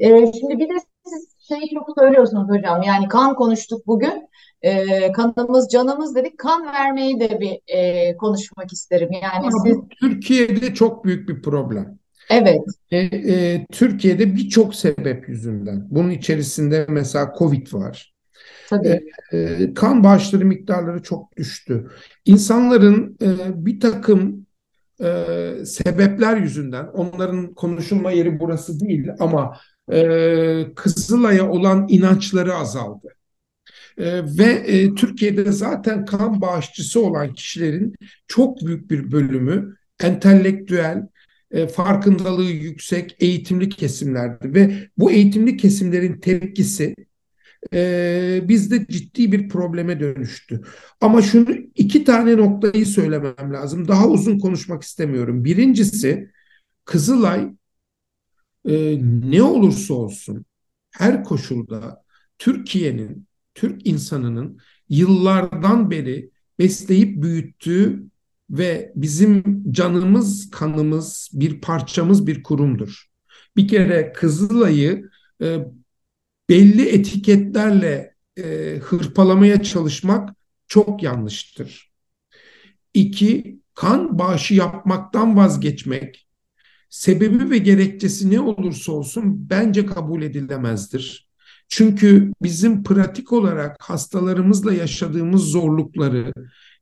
Ee, 0.00 0.32
şimdi 0.40 0.58
bir 0.58 0.68
de 0.68 0.74
şeyi 1.54 1.70
çok 1.74 1.98
söylüyorsunuz 1.98 2.48
hocam. 2.48 2.82
Yani 2.82 3.08
kan 3.08 3.34
konuştuk 3.34 3.86
bugün. 3.86 4.28
Ee, 4.62 5.12
kanımız 5.12 5.68
canımız 5.68 6.14
dedik. 6.14 6.38
Kan 6.38 6.66
vermeyi 6.66 7.20
de 7.20 7.40
bir 7.40 7.58
e, 7.66 8.16
konuşmak 8.16 8.72
isterim. 8.72 9.08
Yani 9.12 9.46
Ama 9.46 9.50
siz 9.64 9.76
Türkiye'de 10.00 10.74
çok 10.74 11.04
büyük 11.04 11.28
bir 11.28 11.42
problem. 11.42 11.98
evet 12.30 12.60
E, 12.90 12.98
e, 12.98 13.66
Türkiye'de 13.72 14.36
birçok 14.36 14.74
sebep 14.74 15.28
yüzünden. 15.28 15.86
Bunun 15.90 16.10
içerisinde 16.10 16.86
mesela 16.88 17.32
Covid 17.38 17.72
var. 17.72 18.14
tabii 18.70 19.00
E, 19.32 19.74
kan 19.74 20.04
bağışları 20.04 20.44
miktarları 20.44 21.02
çok 21.02 21.36
düştü. 21.36 21.90
İnsanların 22.24 23.16
e, 23.22 23.26
bir 23.66 23.80
takım 23.80 24.46
e, 25.02 25.24
sebepler 25.64 26.36
yüzünden, 26.36 26.86
onların 26.86 27.54
konuşulma 27.54 28.10
yeri 28.10 28.40
burası 28.40 28.80
değil 28.80 29.08
ama 29.18 29.56
e, 29.92 30.74
Kızılay'a 30.76 31.50
olan 31.50 31.86
inançları 31.88 32.54
azaldı. 32.54 33.08
E, 33.98 34.22
ve 34.38 34.44
e, 34.66 34.94
Türkiye'de 34.94 35.52
zaten 35.52 36.04
kan 36.04 36.40
bağışçısı 36.40 37.00
olan 37.00 37.34
kişilerin 37.34 37.94
çok 38.28 38.66
büyük 38.66 38.90
bir 38.90 39.12
bölümü 39.12 39.76
entelektüel, 40.00 41.06
e, 41.50 41.66
farkındalığı 41.66 42.44
yüksek, 42.44 43.16
eğitimli 43.20 43.68
kesimlerdi 43.68 44.54
ve 44.54 44.88
bu 44.98 45.10
eğitimli 45.10 45.56
kesimlerin 45.56 46.20
tepkisi 46.20 46.94
e, 47.74 48.40
bizde 48.48 48.86
ciddi 48.86 49.32
bir 49.32 49.48
probleme 49.48 50.00
dönüştü. 50.00 50.60
Ama 51.00 51.22
şunu 51.22 51.50
iki 51.74 52.04
tane 52.04 52.36
noktayı 52.36 52.86
söylemem 52.86 53.52
lazım. 53.52 53.88
Daha 53.88 54.08
uzun 54.08 54.38
konuşmak 54.38 54.82
istemiyorum. 54.82 55.44
Birincisi 55.44 56.30
Kızılay 56.84 57.48
e, 58.68 58.98
ne 59.02 59.42
olursa 59.42 59.94
olsun 59.94 60.44
her 60.90 61.24
koşulda 61.24 62.04
Türkiye'nin, 62.38 63.26
Türk 63.54 63.86
insanının 63.86 64.58
yıllardan 64.88 65.90
beri 65.90 66.30
besleyip 66.58 67.22
büyüttüğü 67.22 68.02
ve 68.50 68.92
bizim 68.96 69.64
canımız, 69.72 70.50
kanımız, 70.50 71.30
bir 71.32 71.60
parçamız 71.60 72.26
bir 72.26 72.42
kurumdur. 72.42 73.06
Bir 73.56 73.68
kere 73.68 74.12
Kızılay'ı 74.12 75.10
e, 75.42 75.58
belli 76.48 76.88
etiketlerle 76.88 78.14
e, 78.36 78.78
hırpalamaya 78.82 79.62
çalışmak 79.62 80.30
çok 80.66 81.02
yanlıştır. 81.02 81.92
İki, 82.94 83.60
kan 83.74 84.18
bağışı 84.18 84.54
yapmaktan 84.54 85.36
vazgeçmek, 85.36 86.26
sebebi 86.92 87.50
ve 87.50 87.58
gerekçesi 87.58 88.30
ne 88.30 88.40
olursa 88.40 88.92
olsun 88.92 89.50
bence 89.50 89.86
kabul 89.86 90.22
edilemezdir. 90.22 91.28
Çünkü 91.68 92.32
bizim 92.42 92.82
pratik 92.82 93.32
olarak 93.32 93.76
hastalarımızla 93.80 94.74
yaşadığımız 94.74 95.42
zorlukları 95.42 96.32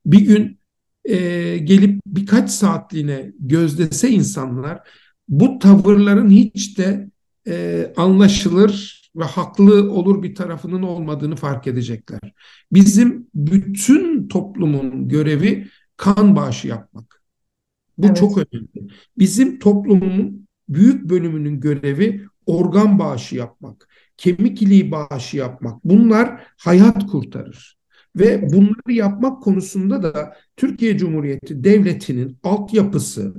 bir 0.06 0.20
gün 0.20 0.60
e, 1.04 1.16
gelip 1.58 2.00
birkaç 2.06 2.50
saatliğine 2.50 3.32
gözlese 3.38 4.10
insanlar 4.10 4.88
bu 5.28 5.58
tavırların 5.58 6.30
hiç 6.30 6.78
de 6.78 7.10
e, 7.46 7.86
anlaşılır 7.96 9.02
ve 9.16 9.24
haklı 9.24 9.92
olur 9.92 10.22
bir 10.22 10.34
tarafının 10.34 10.82
olmadığını 10.82 11.36
fark 11.36 11.66
edecekler. 11.66 12.20
Bizim 12.72 13.26
bütün 13.34 14.28
toplumun 14.28 15.08
görevi 15.08 15.68
kan 15.96 16.36
bağışı 16.36 16.68
yapmak. 16.68 17.19
Bu 18.02 18.06
Evet. 18.06 18.16
çok 18.16 18.38
önemli. 18.38 18.92
Bizim 19.18 19.58
toplumun 19.58 20.46
büyük 20.68 21.10
bölümünün 21.10 21.60
görevi 21.60 22.26
organ 22.46 22.98
bağışı 22.98 23.36
yapmak. 23.36 23.88
kemik 24.16 24.62
iliği 24.62 24.90
bağışı 24.90 25.36
yapmak 25.36 25.84
bunlar 25.84 26.46
hayat 26.56 27.06
kurtarır. 27.06 27.78
Ve 28.16 28.52
bunları 28.52 28.92
yapmak 28.92 29.42
konusunda 29.42 30.02
da 30.02 30.36
Türkiye 30.56 30.98
Cumhuriyeti 30.98 31.64
Devleti'nin 31.64 32.38
altyapısı, 32.42 33.34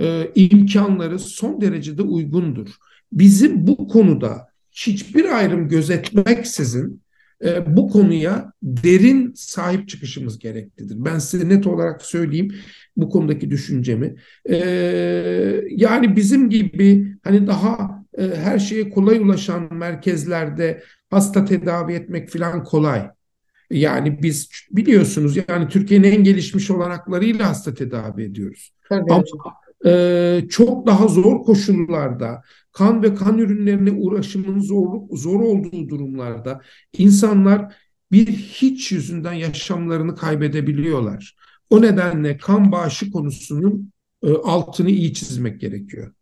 e, 0.00 0.30
imkanları 0.34 1.18
son 1.18 1.60
derecede 1.60 2.02
uygundur. 2.02 2.68
Bizim 3.12 3.66
bu 3.66 3.88
konuda 3.88 4.48
hiçbir 4.72 5.24
ayrım 5.24 5.68
gözetmeksizin 5.68 7.02
e, 7.44 7.76
bu 7.76 7.88
konuya 7.88 8.52
derin 8.62 9.32
sahip 9.36 9.88
çıkışımız 9.88 10.38
gereklidir. 10.38 10.96
Ben 10.98 11.18
size 11.18 11.48
net 11.48 11.66
olarak 11.66 12.02
söyleyeyim 12.02 12.54
bu 12.96 13.08
konudaki 13.08 13.50
düşüncemi. 13.50 14.16
E, 14.50 14.56
yani 15.70 16.16
bizim 16.16 16.50
gibi 16.50 17.16
hani 17.24 17.46
daha 17.46 18.04
e, 18.18 18.22
her 18.22 18.58
şeye 18.58 18.90
kolay 18.90 19.18
ulaşan 19.18 19.74
merkezlerde 19.74 20.82
hasta 21.10 21.44
tedavi 21.44 21.92
etmek 21.92 22.28
falan 22.28 22.64
kolay. 22.64 23.10
Yani 23.70 24.22
biz 24.22 24.50
biliyorsunuz 24.70 25.36
yani 25.48 25.68
Türkiye'nin 25.68 26.12
en 26.12 26.24
gelişmiş 26.24 26.70
olanaklarıyla 26.70 27.48
hasta 27.48 27.74
tedavi 27.74 28.22
ediyoruz. 28.22 28.72
Tabii 28.88 29.12
Ama 29.12 29.24
e, 29.86 30.42
çok 30.50 30.86
daha 30.86 31.08
zor 31.08 31.42
koşullarda 31.42 32.42
kan 32.72 33.02
ve 33.02 33.14
kan 33.14 33.38
ürünlerine 33.38 33.90
uğraşımın 33.90 34.60
zorluk 34.60 35.18
zor 35.18 35.40
olduğu 35.40 35.88
durumlarda 35.88 36.60
insanlar 36.98 37.74
bir 38.12 38.26
hiç 38.26 38.92
yüzünden 38.92 39.32
yaşamlarını 39.32 40.16
kaybedebiliyorlar. 40.16 41.36
O 41.70 41.82
nedenle 41.82 42.36
kan 42.36 42.72
bağışı 42.72 43.10
konusunun 43.10 43.92
e, 44.22 44.32
altını 44.32 44.90
iyi 44.90 45.14
çizmek 45.14 45.60
gerekiyor 45.60 46.12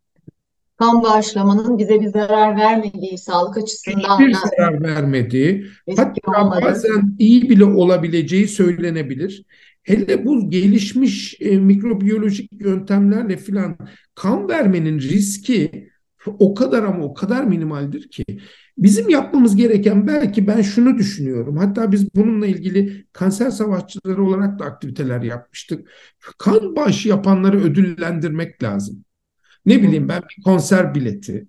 kan 0.78 1.02
bağışlamanın 1.02 1.78
bize 1.78 2.00
bir 2.00 2.08
zarar 2.08 2.56
vermediği, 2.56 3.18
sağlık 3.18 3.56
açısından 3.56 4.18
hiçbir 4.18 4.34
zarar 4.34 4.82
vermediği, 4.82 5.66
hatta 5.96 6.42
olmadı. 6.42 6.64
bazen 6.64 7.16
iyi 7.18 7.50
bile 7.50 7.64
olabileceği 7.64 8.48
söylenebilir. 8.48 9.44
Hele 9.86 10.24
bu 10.24 10.50
gelişmiş 10.50 11.36
e, 11.40 11.58
mikrobiyolojik 11.58 12.52
yöntemlerle 12.52 13.36
filan 13.36 13.78
kan 14.14 14.48
vermenin 14.48 14.98
riski 14.98 15.88
o 16.26 16.54
kadar 16.54 16.82
ama 16.82 17.04
o 17.04 17.14
kadar 17.14 17.44
minimaldir 17.44 18.08
ki 18.10 18.24
bizim 18.78 19.08
yapmamız 19.08 19.56
gereken 19.56 20.06
belki 20.06 20.46
ben 20.46 20.62
şunu 20.62 20.98
düşünüyorum. 20.98 21.56
Hatta 21.56 21.92
biz 21.92 22.14
bununla 22.14 22.46
ilgili 22.46 23.06
kanser 23.12 23.50
savaşçıları 23.50 24.24
olarak 24.24 24.58
da 24.58 24.64
aktiviteler 24.64 25.22
yapmıştık. 25.22 25.90
Kan 26.38 26.76
bağışı 26.76 27.08
yapanları 27.08 27.60
ödüllendirmek 27.60 28.62
lazım. 28.62 29.04
Ne 29.66 29.82
bileyim 29.82 30.08
ben 30.08 30.22
bir 30.22 30.42
konser 30.42 30.94
bileti, 30.94 31.46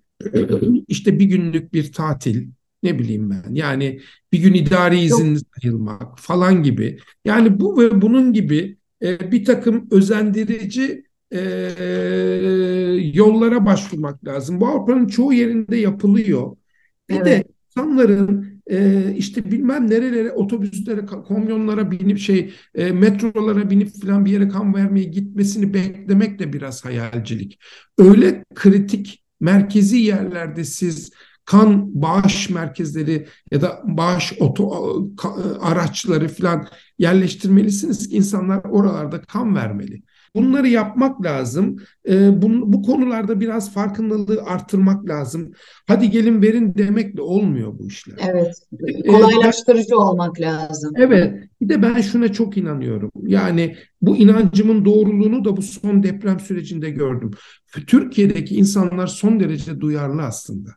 işte 0.87 1.19
bir 1.19 1.25
günlük 1.25 1.73
bir 1.73 1.91
tatil, 1.91 2.47
ne 2.87 2.99
bileyim 2.99 3.29
ben. 3.29 3.55
Yani 3.55 3.99
bir 4.31 4.39
gün 4.39 4.53
idari 4.53 4.99
izin 4.99 5.37
sayılmak 5.55 6.19
falan 6.19 6.63
gibi. 6.63 6.99
Yani 7.25 7.59
bu 7.59 7.81
ve 7.81 8.01
bunun 8.01 8.33
gibi 8.33 8.77
e, 9.03 9.31
bir 9.31 9.45
takım 9.45 9.87
özendirici 9.91 11.03
e, 11.31 11.39
yollara 13.13 13.65
başvurmak 13.65 14.25
lazım. 14.27 14.61
Bu 14.61 14.67
Avrupa'nın 14.67 15.07
çoğu 15.07 15.33
yerinde 15.33 15.77
yapılıyor. 15.77 16.55
Bir 17.09 17.15
evet. 17.15 17.25
de 17.25 17.43
insanların 17.77 18.61
e, 18.67 19.13
işte 19.17 19.51
bilmem 19.51 19.89
nerelere 19.89 20.31
otobüslere, 20.31 21.05
kamyonlara 21.05 21.91
binip 21.91 22.19
şey 22.19 22.53
e, 22.75 22.91
metrolara 22.91 23.69
binip 23.69 24.01
falan 24.01 24.25
bir 24.25 24.31
yere 24.31 24.47
kan 24.47 24.73
vermeye 24.75 25.05
gitmesini 25.05 25.73
beklemek 25.73 26.39
de 26.39 26.53
biraz 26.53 26.85
hayalcilik. 26.85 27.59
Öyle 27.97 28.43
kritik 28.55 29.23
merkezi 29.39 29.97
yerlerde 29.97 30.63
siz 30.63 31.11
kan 31.47 32.01
bağış 32.01 32.49
merkezleri 32.49 33.27
ya 33.51 33.61
da 33.61 33.81
bağış 33.83 34.33
oto 34.39 34.93
araçları 35.61 36.27
falan 36.27 36.67
yerleştirmelisiniz 36.99 38.09
ki 38.09 38.15
insanlar 38.15 38.61
oralarda 38.63 39.21
kan 39.21 39.55
vermeli. 39.55 40.01
Bunları 40.35 40.67
yapmak 40.67 41.25
lazım. 41.25 41.77
E, 42.09 42.41
bu, 42.41 42.73
bu 42.73 42.81
konularda 42.81 43.39
biraz 43.39 43.73
farkındalığı 43.73 44.43
artırmak 44.45 45.09
lazım. 45.09 45.51
Hadi 45.87 46.09
gelin 46.09 46.41
verin 46.41 46.75
demekle 46.75 47.21
olmuyor 47.21 47.79
bu 47.79 47.87
işler. 47.87 48.17
Evet. 48.29 48.55
Ee, 48.87 49.07
kolaylaştırıcı 49.07 49.93
e, 49.93 49.95
olmak 49.95 50.41
lazım. 50.41 50.93
Evet. 50.95 51.43
Bir 51.61 51.69
de 51.69 51.81
ben 51.81 52.01
şuna 52.01 52.33
çok 52.33 52.57
inanıyorum. 52.57 53.11
Yani 53.23 53.75
bu 54.01 54.17
inancımın 54.17 54.85
doğruluğunu 54.85 55.45
da 55.45 55.57
bu 55.57 55.61
son 55.61 56.03
deprem 56.03 56.39
sürecinde 56.39 56.89
gördüm. 56.89 57.31
Türkiye'deki 57.87 58.55
insanlar 58.55 59.07
son 59.07 59.39
derece 59.39 59.79
duyarlı 59.79 60.23
aslında. 60.23 60.69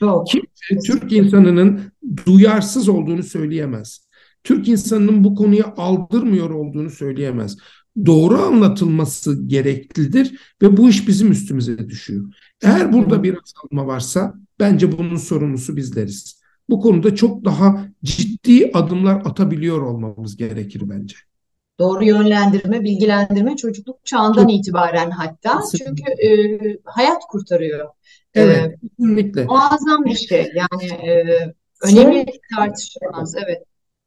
Çok. 0.00 0.26
Kimse 0.26 0.78
Türk 0.86 1.12
insanının 1.12 1.80
duyarsız 2.26 2.88
olduğunu 2.88 3.22
söyleyemez. 3.22 4.06
Türk 4.44 4.68
insanının 4.68 5.24
bu 5.24 5.34
konuya 5.34 5.74
aldırmıyor 5.76 6.50
olduğunu 6.50 6.90
söyleyemez 6.90 7.56
doğru 8.06 8.38
anlatılması 8.38 9.48
gereklidir 9.48 10.40
ve 10.62 10.76
bu 10.76 10.88
iş 10.88 11.08
bizim 11.08 11.32
üstümüze 11.32 11.88
düşüyor. 11.88 12.34
Eğer 12.62 12.92
burada 12.92 13.22
bir 13.22 13.38
azalma 13.44 13.86
varsa 13.86 14.34
bence 14.60 14.98
bunun 14.98 15.16
sorumlusu 15.16 15.76
bizleriz. 15.76 16.40
Bu 16.68 16.80
konuda 16.80 17.14
çok 17.14 17.44
daha 17.44 17.88
ciddi 18.04 18.70
adımlar 18.74 19.22
atabiliyor 19.24 19.82
olmamız 19.82 20.36
gerekir 20.36 20.82
bence. 20.84 21.16
Doğru 21.78 22.04
yönlendirme, 22.04 22.84
bilgilendirme 22.84 23.56
çocukluk 23.56 24.06
çağından 24.06 24.48
itibaren 24.48 25.10
hatta. 25.10 25.60
Çünkü 25.78 26.02
e, 26.12 26.28
hayat 26.84 27.22
kurtarıyor. 27.28 27.88
E, 28.34 28.42
evet, 28.42 28.56
e, 28.56 28.88
kesinlikle. 28.88 29.44
Muazzam 29.44 30.04
bir 30.04 30.14
şey. 30.14 30.52
Yani 30.54 31.08
e, 31.08 31.24
önemli 31.82 32.26
tartışılmaz. 32.56 33.34
Evet. 33.46 33.62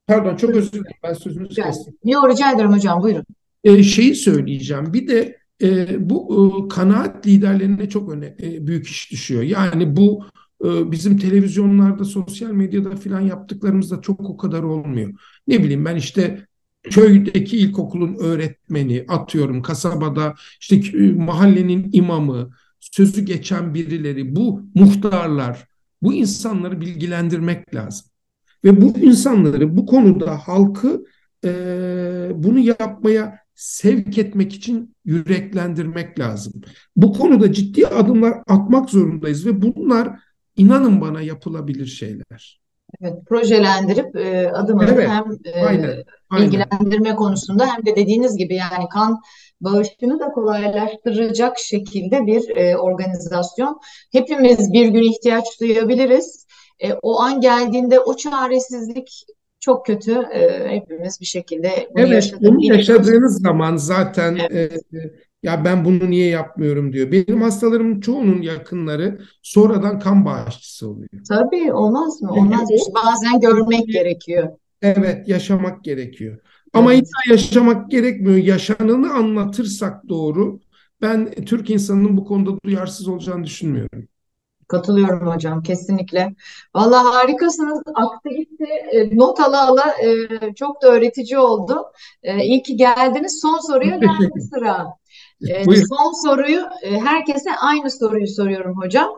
Pardon 0.07 0.35
çok 0.35 0.49
özür 0.49 0.71
dilerim. 0.71 0.97
Ben 1.03 1.13
sözünüzü 1.13 1.61
kestim. 1.61 1.97
Yok 2.03 2.31
rica 2.31 2.51
ederim 2.51 2.73
hocam. 2.73 3.03
Buyurun 3.03 3.25
e, 3.63 3.83
şeyi 3.83 4.15
söyleyeceğim. 4.15 4.93
Bir 4.93 5.07
de 5.07 5.37
e, 5.61 5.87
bu 6.09 6.29
e, 6.33 6.67
kanaat 6.67 7.27
liderlerine 7.27 7.89
çok 7.89 8.11
öne, 8.11 8.35
e, 8.41 8.67
büyük 8.67 8.87
iş 8.87 9.11
düşüyor. 9.11 9.43
Yani 9.43 9.95
bu 9.95 10.25
e, 10.65 10.91
bizim 10.91 11.17
televizyonlarda, 11.17 12.03
sosyal 12.03 12.51
medyada 12.51 12.95
falan 12.95 13.21
yaptıklarımızda 13.21 14.01
çok 14.01 14.29
o 14.29 14.37
kadar 14.37 14.63
olmuyor. 14.63 15.13
Ne 15.47 15.63
bileyim 15.63 15.85
ben 15.85 15.95
işte 15.95 16.47
köydeki 16.83 17.57
ilkokulun 17.57 18.15
öğretmeni, 18.15 19.05
atıyorum 19.07 19.61
kasabada 19.61 20.35
işte 20.59 20.81
mahallenin 21.15 21.89
imamı, 21.93 22.49
sözü 22.79 23.21
geçen 23.21 23.73
birileri, 23.73 24.35
bu 24.35 24.61
muhtarlar, 24.75 25.67
bu 26.01 26.13
insanları 26.13 26.81
bilgilendirmek 26.81 27.75
lazım. 27.75 28.07
Ve 28.63 28.81
bu 28.81 28.97
insanları 28.97 29.77
bu 29.77 29.85
konuda 29.85 30.37
halkı 30.37 31.05
e, 31.45 31.51
bunu 32.35 32.59
yapmaya 32.59 33.39
sevk 33.55 34.17
etmek 34.17 34.53
için 34.53 34.95
yüreklendirmek 35.05 36.19
lazım. 36.19 36.53
Bu 36.95 37.13
konuda 37.13 37.53
ciddi 37.53 37.87
adımlar 37.87 38.33
atmak 38.47 38.89
zorundayız 38.89 39.45
ve 39.45 39.61
bunlar 39.61 40.19
inanın 40.55 41.01
bana 41.01 41.21
yapılabilir 41.21 41.85
şeyler. 41.85 42.61
Evet, 43.01 43.13
projelendirip 43.27 44.15
e, 44.15 44.51
adım 44.51 44.79
adım 44.79 44.93
evet, 44.93 45.09
hem 45.09 45.25
e, 45.45 45.65
aynen, 45.65 46.03
bilgilendirme 46.37 47.09
aynen. 47.09 47.15
konusunda 47.15 47.67
hem 47.67 47.85
de 47.85 47.95
dediğiniz 47.95 48.37
gibi 48.37 48.55
yani 48.55 48.89
kan 48.93 49.21
bağışını 49.61 50.19
da 50.19 50.31
kolaylaştıracak 50.31 51.59
şekilde 51.59 52.25
bir 52.25 52.57
e, 52.57 52.77
organizasyon. 52.77 53.79
Hepimiz 54.11 54.73
bir 54.73 54.87
gün 54.87 55.11
ihtiyaç 55.11 55.45
duyabiliriz. 55.61 56.45
E, 56.79 56.93
o 56.93 57.19
an 57.19 57.41
geldiğinde 57.41 57.99
o 57.99 58.15
çaresizlik 58.15 59.25
çok 59.59 59.85
kötü. 59.85 60.11
E, 60.11 60.69
hepimiz 60.69 61.21
bir 61.21 61.25
şekilde 61.25 61.89
bunu 61.93 62.05
evet, 62.05 62.13
yaşadık. 62.13 62.63
Yaşadığınız 62.63 63.41
zaman 63.41 63.75
zaten 63.75 64.37
evet. 64.49 64.73
e, 64.93 65.28
ya 65.43 65.65
ben 65.65 65.85
bunu 65.85 66.09
niye 66.09 66.29
yapmıyorum 66.29 66.93
diyor. 66.93 67.11
Benim 67.11 67.41
hastalarımın 67.41 68.01
çoğunun 68.01 68.41
yakınları 68.41 69.21
sonradan 69.41 69.99
kan 69.99 70.25
bağışçısı 70.25 70.89
oluyor. 70.89 71.09
Tabii 71.29 71.73
olmaz 71.73 72.21
mı? 72.21 72.31
Olmaz. 72.31 72.51
Yani, 72.51 72.79
işte 72.79 72.91
bazen 72.93 73.39
görmek 73.39 73.87
gerekiyor. 73.87 74.49
Evet 74.81 75.27
yaşamak 75.27 75.83
gerekiyor. 75.83 76.39
Ama 76.73 76.93
evet. 76.93 77.03
illa 77.03 77.33
yaşamak 77.33 77.91
gerekmiyor. 77.91 78.37
Yaşananı 78.37 79.13
anlatırsak 79.13 80.09
doğru 80.09 80.59
ben 81.01 81.31
Türk 81.31 81.69
insanının 81.69 82.17
bu 82.17 82.25
konuda 82.25 82.51
duyarsız 82.65 83.07
olacağını 83.07 83.43
düşünmüyorum. 83.43 84.07
Katılıyorum 84.67 85.27
hocam 85.27 85.63
kesinlikle. 85.63 86.35
Vallahi 86.75 87.07
harikasınız. 87.07 87.83
Aktivite 87.95 88.73
e, 88.91 89.17
not 89.17 89.39
ala 89.39 89.67
ala 89.67 89.93
e, 90.03 90.27
çok 90.55 90.81
da 90.81 90.87
öğretici 90.87 91.37
oldu. 91.37 91.85
E, 92.23 92.43
iyi 92.43 92.63
ki 92.63 92.77
geldiniz. 92.77 93.39
Son 93.41 93.59
soruya 93.67 93.97
geldi 93.97 94.41
sıra. 94.49 94.98
E, 95.47 95.65
son 95.65 96.27
soruyu 96.27 96.61
e, 96.83 96.99
herkese 96.99 97.55
aynı 97.55 97.91
soruyu 97.91 98.27
soruyorum 98.27 98.77
hocam. 98.77 99.09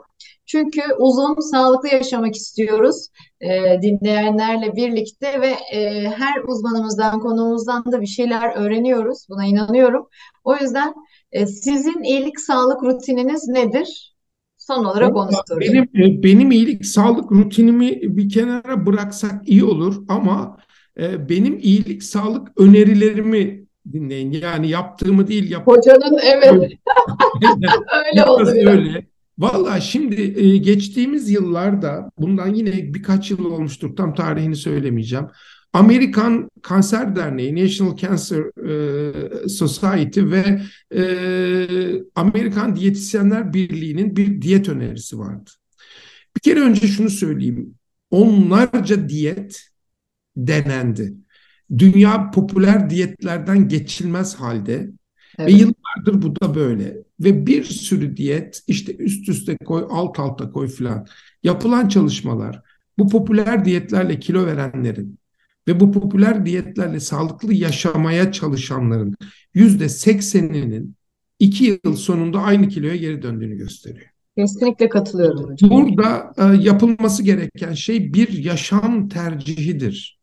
Çünkü 0.46 0.82
uzun, 1.00 1.52
sağlıklı 1.52 1.88
yaşamak 1.88 2.36
istiyoruz 2.36 3.08
e, 3.42 3.82
dinleyenlerle 3.82 4.76
birlikte 4.76 5.42
ve 5.42 5.56
e, 5.74 6.10
her 6.10 6.44
uzmanımızdan, 6.48 7.20
konuğumuzdan 7.20 7.92
da 7.92 8.02
bir 8.02 8.08
şeyler 8.08 8.56
öğreniyoruz. 8.56 9.26
Buna 9.30 9.46
inanıyorum. 9.46 10.08
O 10.44 10.56
yüzden 10.56 10.94
e, 11.32 11.46
sizin 11.46 12.04
iyilik 12.04 12.40
sağlık 12.40 12.84
rutininiz 12.84 13.48
nedir? 13.48 14.16
Son 14.58 14.86
olarak 14.86 15.16
onu 15.16 15.30
sorayım. 15.48 15.88
Benim, 15.94 16.20
e, 16.20 16.24
benim 16.24 16.52
iyilik 16.52 16.86
sağlık 16.86 17.32
rutinimi 17.32 18.02
bir 18.02 18.30
kenara 18.30 18.86
bıraksak 18.86 19.50
iyi 19.50 19.64
olur 19.64 19.96
ama 20.08 20.58
e, 20.98 21.30
benim 21.30 21.60
iyilik 21.62 22.04
sağlık 22.04 22.62
önerilerimi 22.62 23.61
dinleyin. 23.94 24.32
Yani 24.32 24.70
yaptığımı 24.70 25.28
değil 25.28 25.52
yap. 25.52 25.68
Hocanın 25.68 26.20
evet. 26.24 26.74
öyle 28.06 28.26
oldu. 28.28 28.50
Öyle. 28.50 29.06
Valla 29.38 29.80
şimdi 29.80 30.40
e, 30.40 30.58
geçtiğimiz 30.58 31.30
yıllarda 31.30 32.12
bundan 32.18 32.54
yine 32.54 32.94
birkaç 32.94 33.32
yıl 33.32 33.46
olmuştur 33.46 33.96
tam 33.96 34.16
tarihini 34.16 34.56
söylemeyeceğim. 34.56 35.28
Amerikan 35.74 36.50
Kanser 36.62 37.16
Derneği, 37.16 37.64
National 37.64 37.96
Cancer 37.98 38.44
e, 38.70 39.50
Society 39.50 40.22
ve 40.22 40.62
e, 40.96 41.04
Amerikan 42.16 42.76
Diyetisyenler 42.76 43.54
Birliği'nin 43.54 44.16
bir 44.16 44.42
diyet 44.42 44.70
önerisi 44.70 45.20
vardı. 45.20 45.50
Bir 46.36 46.42
kere 46.42 46.60
önce 46.60 46.88
şunu 46.88 47.10
söyleyeyim. 47.10 47.76
Onlarca 48.12 49.10
diyet 49.10 49.62
denendi. 50.36 51.14
Dünya 51.78 52.32
popüler 52.32 52.90
diyetlerden 52.90 53.68
geçilmez 53.68 54.36
halde 54.36 54.92
evet. 55.38 55.50
ve 55.50 55.52
yıllardır 55.52 56.22
bu 56.22 56.40
da 56.40 56.56
böyle. 56.56 56.98
Ve 57.20 57.48
bir 57.48 57.64
sürü 57.64 58.18
diyet 58.18 58.64
işte 58.68 58.96
üst 58.98 59.30
üste 59.30 59.58
koy, 59.58 59.86
alt 59.90 60.20
alta 60.20 60.52
koy 60.52 60.68
filan. 60.68 61.08
Yapılan 61.44 61.88
çalışmalar 61.88 62.62
bu 62.98 63.10
popüler 63.10 63.66
diyetlerle 63.66 64.20
kilo 64.20 64.46
verenlerin 64.46 65.20
ve 65.68 65.80
bu 65.80 65.92
popüler 65.92 66.46
diyetlerle 66.46 67.00
sağlıklı 67.00 67.54
yaşamaya 67.54 68.32
çalışanların 68.32 69.16
yüzde 69.54 69.90
sekseninin 69.90 70.96
iki 71.40 71.80
yıl 71.86 71.96
sonunda 71.96 72.40
aynı 72.40 72.70
kiloya 72.70 72.96
geri 72.96 73.22
döndüğünü 73.22 73.56
gösteriyor. 73.56 74.08
Kesinlikle 74.38 74.90
katılıyorum 74.90 75.52
hocam. 75.52 75.70
Burada 75.70 76.34
e, 76.38 76.44
yapılması 76.64 77.24
gereken 77.24 77.74
şey 77.74 78.14
bir 78.14 78.44
yaşam 78.44 79.10
tercihidir 79.10 80.21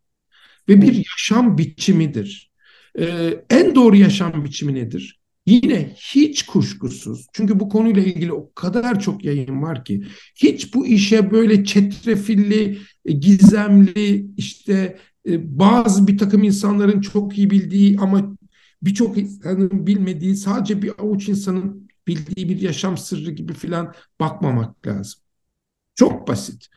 ve 0.69 0.83
bir 0.83 0.95
yaşam 0.95 1.59
biçimidir. 1.59 2.51
E, 2.99 3.35
en 3.51 3.75
doğru 3.75 3.97
yaşam 3.97 4.45
biçimi 4.45 4.75
nedir? 4.75 5.21
Yine 5.47 5.95
hiç 5.97 6.47
kuşkusuz 6.47 7.27
çünkü 7.33 7.61
bu 7.61 7.69
konuyla 7.69 8.03
ilgili 8.03 8.33
o 8.33 8.53
kadar 8.55 9.01
çok 9.01 9.25
yayın 9.25 9.63
var 9.63 9.85
ki 9.85 10.03
hiç 10.35 10.75
bu 10.75 10.87
işe 10.87 11.31
böyle 11.31 11.65
çetrefilli, 11.65 12.79
e, 13.05 13.13
gizemli 13.13 14.27
işte 14.37 14.99
e, 15.29 15.59
bazı 15.59 16.07
bir 16.07 16.19
takım 16.19 16.43
insanların 16.45 17.01
çok 17.01 17.39
iyi 17.39 17.51
bildiği 17.51 17.99
ama 17.99 18.37
birçok 18.83 19.19
insanın 19.19 19.87
bilmediği 19.87 20.37
sadece 20.37 20.83
bir 20.83 20.93
avuç 20.99 21.29
insanın 21.29 21.89
bildiği 22.09 22.49
bir 22.49 22.61
yaşam 22.61 22.97
sırrı 22.99 23.31
gibi 23.31 23.53
filan 23.55 23.95
bakmamak 24.21 24.87
lazım. 24.87 25.21
Çok 25.95 26.29
basit. 26.29 26.69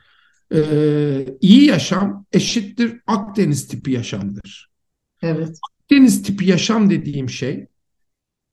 Ee, 0.54 1.26
iyi 1.40 1.64
yaşam 1.64 2.26
eşittir 2.32 3.00
Akdeniz 3.06 3.68
tipi 3.68 3.92
yaşamdır. 3.92 4.70
Evet. 5.22 5.58
Akdeniz 5.72 6.22
tipi 6.22 6.48
yaşam 6.48 6.90
dediğim 6.90 7.30
şey 7.30 7.66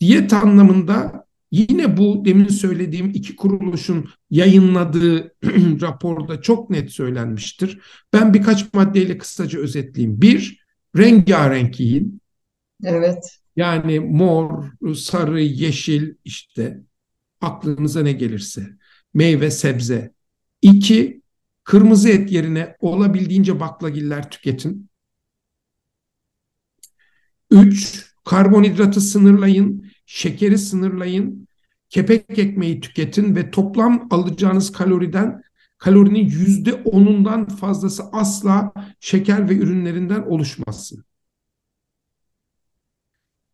diyet 0.02 0.34
anlamında 0.34 1.30
Yine 1.52 1.98
bu 1.98 2.26
demin 2.26 2.48
söylediğim 2.48 3.10
iki 3.10 3.36
kuruluşun 3.36 4.10
yayınladığı 4.30 5.36
raporda 5.82 6.42
çok 6.42 6.70
net 6.70 6.92
söylenmiştir. 6.92 7.80
Ben 8.14 8.34
birkaç 8.34 8.74
maddeyle 8.74 9.18
kısaca 9.18 9.60
özetleyeyim. 9.60 10.22
Bir, 10.22 10.66
rengarenk 10.98 11.80
yiyin. 11.80 12.22
Evet. 12.84 13.40
Yani 13.56 14.00
mor, 14.00 14.64
sarı, 14.96 15.42
yeşil 15.42 16.16
işte 16.26 16.82
aklınıza 17.42 18.02
ne 18.02 18.12
gelirse. 18.12 18.70
Meyve, 19.14 19.52
sebze. 19.52 20.14
İki, 20.62 21.19
kırmızı 21.64 22.10
et 22.10 22.32
yerine 22.32 22.76
olabildiğince 22.80 23.60
baklagiller 23.60 24.30
tüketin. 24.30 24.90
Üç, 27.52 28.06
karbonhidratı 28.26 29.02
sınırlayın 29.02 29.92
şekeri 30.06 30.58
sınırlayın, 30.58 31.48
kepek 31.90 32.40
ekmeği 32.40 32.82
tüketin 32.82 33.36
ve 33.36 33.52
toplam 33.52 34.08
alacağınız 34.12 34.72
kaloriden 34.72 35.42
kalorinin 35.78 36.26
yüzde 36.26 36.74
onundan 36.74 37.48
fazlası 37.48 38.04
asla 38.12 38.74
şeker 39.00 39.50
ve 39.50 39.56
ürünlerinden 39.56 40.22
oluşmasın. 40.22 41.04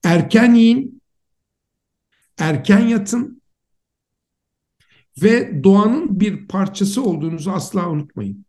Erken 0.03 0.53
yiyin, 0.53 1.01
erken 2.37 2.79
yatın 2.79 3.41
ve 5.21 5.63
doğanın 5.63 6.19
bir 6.19 6.47
parçası 6.47 7.03
olduğunuzu 7.03 7.51
asla 7.51 7.89
unutmayın. 7.89 8.45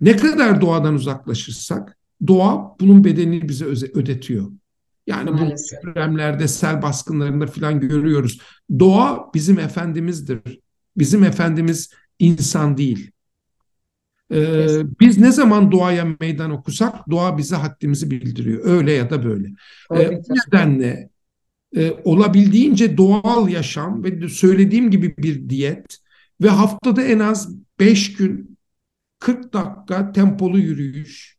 Ne 0.00 0.16
kadar 0.16 0.60
doğadan 0.60 0.94
uzaklaşırsak 0.94 1.98
doğa 2.26 2.76
bunun 2.80 3.04
bedelini 3.04 3.48
bize 3.48 3.64
ödetiyor. 3.64 4.50
Yani 5.06 5.30
Maalesef. 5.30 5.82
bu 5.82 5.86
depremlerde, 5.86 6.48
sel 6.48 6.82
baskınlarında 6.82 7.46
falan 7.46 7.80
görüyoruz. 7.80 8.40
Doğa 8.78 9.30
bizim 9.34 9.58
efendimizdir. 9.58 10.60
Bizim 10.96 11.24
efendimiz 11.24 11.90
insan 12.18 12.76
değil. 12.76 13.10
Ee, 14.32 14.66
biz 15.00 15.18
ne 15.18 15.32
zaman 15.32 15.72
doğaya 15.72 16.16
meydan 16.20 16.50
okusak 16.50 17.10
doğa 17.10 17.38
bize 17.38 17.56
haddimizi 17.56 18.10
bildiriyor. 18.10 18.60
Öyle 18.64 18.92
ya 18.92 19.10
da 19.10 19.24
böyle. 19.24 19.48
Ee, 19.94 20.10
bu 20.10 20.34
nedenle 20.34 21.11
e, 21.76 21.90
olabildiğince 22.04 22.96
doğal 22.96 23.48
yaşam 23.48 24.04
ve 24.04 24.28
söylediğim 24.28 24.90
gibi 24.90 25.16
bir 25.18 25.48
diyet 25.48 25.98
ve 26.40 26.48
haftada 26.48 27.02
en 27.02 27.18
az 27.18 27.48
5 27.80 28.12
gün 28.12 28.58
40 29.18 29.52
dakika 29.52 30.12
tempolu 30.12 30.58
yürüyüş 30.58 31.36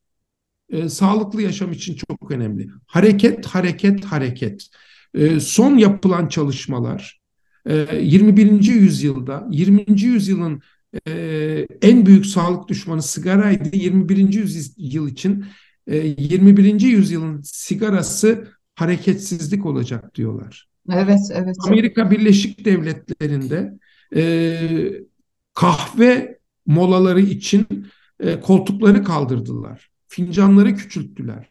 e, 0.70 0.90
sağlıklı 0.90 1.42
yaşam 1.42 1.72
için 1.72 1.96
çok 1.96 2.32
önemli. 2.32 2.70
Hareket, 2.88 3.46
hareket, 3.46 4.06
hareket. 4.06 4.68
E, 5.14 5.40
son 5.40 5.78
yapılan 5.78 6.28
çalışmalar 6.28 7.22
e, 7.66 7.98
21. 8.02 8.66
yüzyılda, 8.66 9.48
20. 9.52 9.86
yüzyılın 10.02 10.62
e, 11.08 11.68
en 11.82 12.06
büyük 12.06 12.26
sağlık 12.26 12.68
düşmanı 12.68 13.04
sigaraydı. 13.04 13.78
21. 13.78 14.34
yüzyıl 14.34 15.08
için 15.08 15.46
e, 15.88 15.98
21. 15.98 16.82
yüzyılın 16.82 17.42
sigarası 17.42 18.48
hareketsizlik 18.76 19.66
olacak 19.66 20.16
diyorlar. 20.16 20.68
Evet, 20.92 21.20
evet. 21.34 21.56
Amerika 21.68 22.12
Birleşik 22.12 22.66
Devletleri'nde 22.66 23.74
e, 24.16 24.24
kahve 25.54 26.40
molaları 26.66 27.22
için 27.22 27.88
e, 28.20 28.40
koltukları 28.40 29.04
kaldırdılar 29.04 29.94
fincanları 30.14 30.76
küçülttüler. 30.76 31.50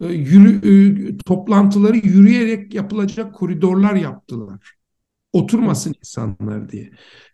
E, 0.00 0.06
yürü, 0.06 0.50
e, 0.56 1.16
toplantıları 1.18 1.96
yürüyerek 1.96 2.74
yapılacak 2.74 3.34
koridorlar 3.34 3.94
yaptılar. 3.94 4.74
Oturmasın 5.32 5.94
insanlar 5.98 6.68
diye. 6.68 6.90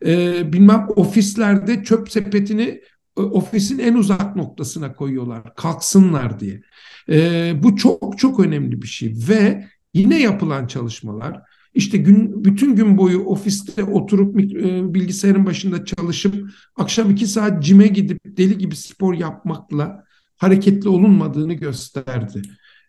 E, 0.06 0.52
bilmem 0.52 0.86
ofislerde 0.96 1.84
çöp 1.84 2.10
sepetini 2.10 2.80
ofisin 3.16 3.78
en 3.78 3.94
uzak 3.94 4.36
noktasına 4.36 4.92
koyuyorlar. 4.92 5.54
Kalksınlar 5.54 6.40
diye. 6.40 6.62
E, 7.08 7.52
bu 7.62 7.76
çok 7.76 8.18
çok 8.18 8.40
önemli 8.40 8.82
bir 8.82 8.86
şey 8.86 9.14
ve 9.28 9.66
yine 9.94 10.20
yapılan 10.20 10.66
çalışmalar 10.66 11.42
işte 11.74 11.98
gün 11.98 12.44
bütün 12.44 12.76
gün 12.76 12.98
boyu 12.98 13.20
ofiste 13.20 13.84
oturup 13.84 14.40
e, 14.40 14.94
bilgisayarın 14.94 15.46
başında 15.46 15.84
çalışıp 15.84 16.50
akşam 16.76 17.10
iki 17.10 17.26
saat 17.26 17.62
cime 17.62 17.86
gidip 17.86 18.20
deli 18.24 18.58
gibi 18.58 18.76
spor 18.76 19.14
yapmakla 19.14 20.04
hareketli 20.36 20.88
olunmadığını 20.88 21.54
gösterdi. 21.54 22.42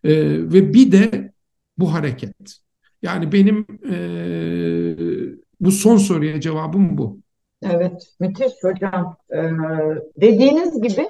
E, 0.03 0.13
ve 0.53 0.73
bir 0.73 0.91
de 0.91 1.33
bu 1.77 1.93
hareket. 1.93 2.57
Yani 3.01 3.31
benim 3.31 3.65
e, 3.91 3.97
bu 5.59 5.71
son 5.71 5.97
soruya 5.97 6.41
cevabım 6.41 6.97
bu. 6.97 7.21
Evet, 7.63 8.07
müthiş 8.19 8.53
hocam. 8.63 9.17
Ee, 9.33 9.37
dediğiniz 10.17 10.81
gibi 10.81 11.07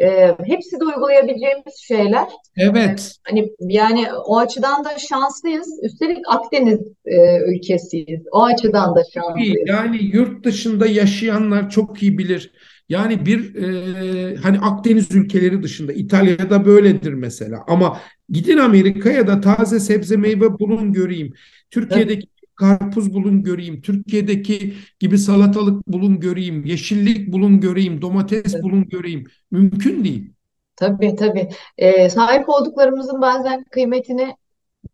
e, 0.00 0.36
hepsi 0.44 0.80
de 0.80 0.84
uygulayabileceğimiz 0.84 1.74
şeyler. 1.82 2.28
Evet. 2.56 3.12
E, 3.26 3.30
hani 3.30 3.52
yani 3.60 4.06
o 4.26 4.38
açıdan 4.38 4.84
da 4.84 4.98
şanslıyız. 4.98 5.80
Üstelik 5.82 6.18
Akdeniz 6.28 6.80
e, 7.04 7.40
ülkesiyiz. 7.54 8.20
O 8.32 8.44
açıdan 8.44 8.96
da 8.96 9.02
şanslıyız. 9.14 9.62
Yani 9.66 9.98
yurt 10.02 10.44
dışında 10.44 10.86
yaşayanlar 10.86 11.70
çok 11.70 12.02
iyi 12.02 12.18
bilir. 12.18 12.52
Yani 12.88 13.26
bir 13.26 13.54
e, 13.54 14.36
hani 14.36 14.58
Akdeniz 14.58 15.14
ülkeleri 15.14 15.62
dışında 15.62 15.92
İtalya'da 15.92 16.64
böyledir 16.64 17.12
mesela 17.12 17.64
ama 17.68 17.98
gidin 18.28 18.58
Amerika'ya 18.58 19.26
da 19.26 19.40
taze 19.40 19.80
sebze 19.80 20.16
meyve 20.16 20.58
bulun 20.58 20.92
göreyim. 20.92 21.32
Türkiye'deki 21.70 22.26
evet. 22.26 22.39
Karpuz 22.60 23.14
bulun 23.14 23.42
göreyim. 23.42 23.82
Türkiye'deki 23.82 24.74
gibi 25.00 25.18
salatalık 25.18 25.88
bulun 25.88 26.20
göreyim. 26.20 26.64
Yeşillik 26.64 27.32
bulun 27.32 27.60
göreyim. 27.60 28.02
Domates 28.02 28.54
evet. 28.54 28.64
bulun 28.64 28.88
göreyim. 28.88 29.24
Mümkün 29.50 30.04
değil. 30.04 30.32
Tabii 30.76 31.16
tabii. 31.16 31.48
Ee, 31.78 32.10
sahip 32.10 32.48
olduklarımızın 32.48 33.20
bazen 33.20 33.64
kıymetini 33.64 34.36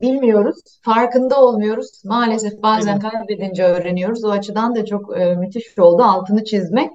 bilmiyoruz, 0.00 0.56
farkında 0.82 1.42
olmuyoruz. 1.42 2.04
Maalesef 2.04 2.62
bazen 2.62 3.00
Aynen. 3.00 3.10
kaybedince 3.10 3.64
öğreniyoruz. 3.64 4.24
O 4.24 4.30
açıdan 4.30 4.74
da 4.74 4.84
çok 4.84 5.20
e, 5.20 5.34
müthiş 5.34 5.78
oldu 5.78 6.02
altını 6.02 6.44
çizmek. 6.44 6.90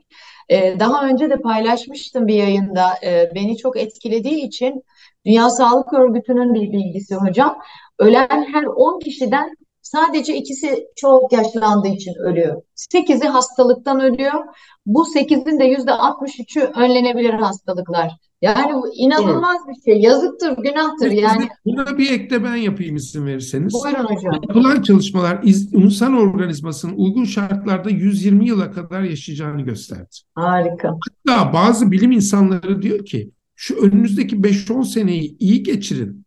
E, 0.49 0.79
daha 0.79 1.07
önce 1.07 1.29
de 1.29 1.35
paylaşmıştım 1.35 2.27
bir 2.27 2.35
yayında. 2.35 2.85
E, 3.03 3.31
beni 3.35 3.57
çok 3.57 3.77
etkilediği 3.77 4.47
için 4.47 4.83
Dünya 5.25 5.49
Sağlık 5.49 5.93
Örgütü'nün 5.93 6.53
bir 6.53 6.71
bilgisi 6.71 7.15
hocam. 7.15 7.57
Ölen 7.99 8.45
her 8.53 8.63
10 8.63 8.99
kişiden 8.99 9.55
sadece 9.91 10.35
ikisi 10.35 10.87
çok 10.95 11.33
yaşlandığı 11.33 11.87
için 11.87 12.13
ölüyor. 12.15 12.61
8'i 12.93 13.27
hastalıktan 13.27 13.99
ölüyor. 13.99 14.43
Bu 14.85 15.03
8'in 15.03 15.59
de 15.59 15.73
%63'ü 15.73 16.61
önlenebilir 16.75 17.33
hastalıklar. 17.33 18.11
Yani 18.41 18.73
bu 18.73 18.93
inanılmaz 18.95 19.57
bir 19.67 19.91
şey. 19.91 20.01
Yazıktır, 20.01 20.57
günahtır. 20.57 21.11
Yani 21.11 21.47
Buna 21.65 21.97
bir 21.97 22.11
ek 22.11 22.29
de 22.29 22.43
ben 22.43 22.55
yapayım 22.55 22.95
izin 22.95 23.25
verirseniz. 23.25 23.73
buyurun 23.73 24.03
hocam. 24.03 24.33
Yapılan 24.33 24.81
çalışmalar 24.81 25.39
insan 25.73 26.17
organizmasının 26.17 26.93
uygun 26.97 27.23
şartlarda 27.23 27.89
120 27.89 28.47
yıla 28.47 28.71
kadar 28.71 29.01
yaşayacağını 29.01 29.61
gösterdi. 29.61 30.09
Harika. 30.35 30.97
Hatta 31.27 31.53
bazı 31.53 31.91
bilim 31.91 32.11
insanları 32.11 32.81
diyor 32.81 33.05
ki 33.05 33.31
şu 33.55 33.75
önünüzdeki 33.75 34.35
5-10 34.35 34.85
seneyi 34.85 35.37
iyi 35.39 35.63
geçirin. 35.63 36.25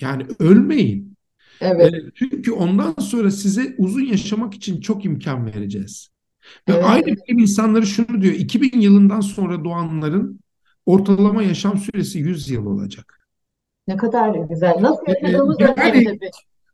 Yani 0.00 0.26
ölmeyin. 0.38 1.09
Evet, 1.60 1.94
E, 1.94 2.10
çünkü 2.14 2.52
ondan 2.52 2.92
sonra 3.00 3.30
size 3.30 3.74
uzun 3.78 4.00
yaşamak 4.04 4.54
için 4.54 4.80
çok 4.80 5.04
imkan 5.04 5.46
vereceğiz. 5.46 6.08
Ve 6.68 6.72
evet, 6.72 6.84
aynı 6.84 7.06
bilim 7.06 7.38
insanları 7.38 7.86
şunu 7.86 8.22
diyor. 8.22 8.34
2000 8.34 8.80
yılından 8.80 9.20
sonra 9.20 9.64
doğanların 9.64 10.40
ortalama 10.86 11.42
yaşam 11.42 11.78
süresi 11.78 12.18
100 12.18 12.50
yıl 12.50 12.66
olacak. 12.66 13.20
Ne 13.88 13.96
kadar 13.96 14.34
güzel. 14.34 14.76
Nasıl 14.80 15.02
E, 15.06 15.12
yaşadığımız 15.12 15.56
yani 15.60 15.74
tabii. 15.76 16.18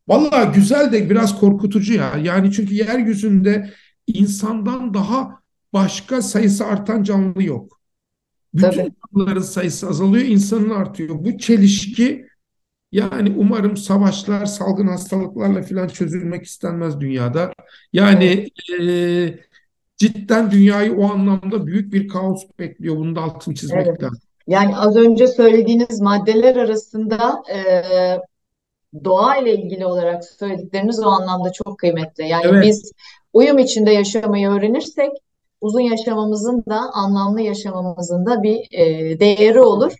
Vallahi 0.08 0.54
güzel 0.54 0.92
de 0.92 1.10
biraz 1.10 1.40
korkutucu 1.40 1.94
ya. 1.94 2.16
Yani 2.22 2.52
çünkü 2.52 2.74
yeryüzünde 2.74 3.70
insandan 4.06 4.94
daha 4.94 5.40
başka 5.72 6.22
sayısı 6.22 6.66
artan 6.66 7.02
canlı 7.02 7.42
yok. 7.42 7.80
Bütün 8.54 8.70
Tabii. 8.70 8.92
canlıların 9.14 9.42
sayısı 9.42 9.88
azalıyor, 9.88 10.26
insanın 10.26 10.70
artıyor. 10.70 11.24
Bu 11.24 11.38
çelişki 11.38 12.26
yani 12.96 13.34
umarım 13.38 13.76
savaşlar, 13.76 14.46
salgın 14.46 14.88
hastalıklarla 14.88 15.62
falan 15.62 15.88
çözülmek 15.88 16.44
istenmez 16.44 17.00
dünyada. 17.00 17.52
Yani 17.92 18.48
e, 18.80 18.84
cidden 19.96 20.50
dünyayı 20.50 20.96
o 20.96 21.04
anlamda 21.04 21.66
büyük 21.66 21.92
bir 21.92 22.08
kaos 22.08 22.42
bekliyor. 22.58 22.96
Bunu 22.96 23.16
da 23.16 23.20
altını 23.20 23.54
çizmek 23.54 23.86
evet. 23.86 24.02
lazım. 24.02 24.18
Yani 24.46 24.76
az 24.76 24.96
önce 24.96 25.26
söylediğiniz 25.26 26.00
maddeler 26.00 26.56
arasında 26.56 27.42
e, 27.52 27.60
doğa 29.04 29.36
ile 29.36 29.54
ilgili 29.54 29.86
olarak 29.86 30.24
söyledikleriniz 30.24 31.04
o 31.04 31.08
anlamda 31.08 31.52
çok 31.52 31.78
kıymetli. 31.78 32.28
Yani 32.28 32.46
Evet, 32.48 32.64
biz 32.64 32.92
uyum 33.32 33.58
içinde 33.58 33.90
yaşamayı 33.90 34.48
öğrenirsek 34.48 35.10
uzun 35.60 35.80
yaşamamızın 35.80 36.64
da 36.68 36.80
anlamlı 36.92 37.40
yaşamamızın 37.40 38.26
da 38.26 38.42
bir 38.42 38.68
e, 38.72 39.20
değeri 39.20 39.60
olur. 39.60 39.92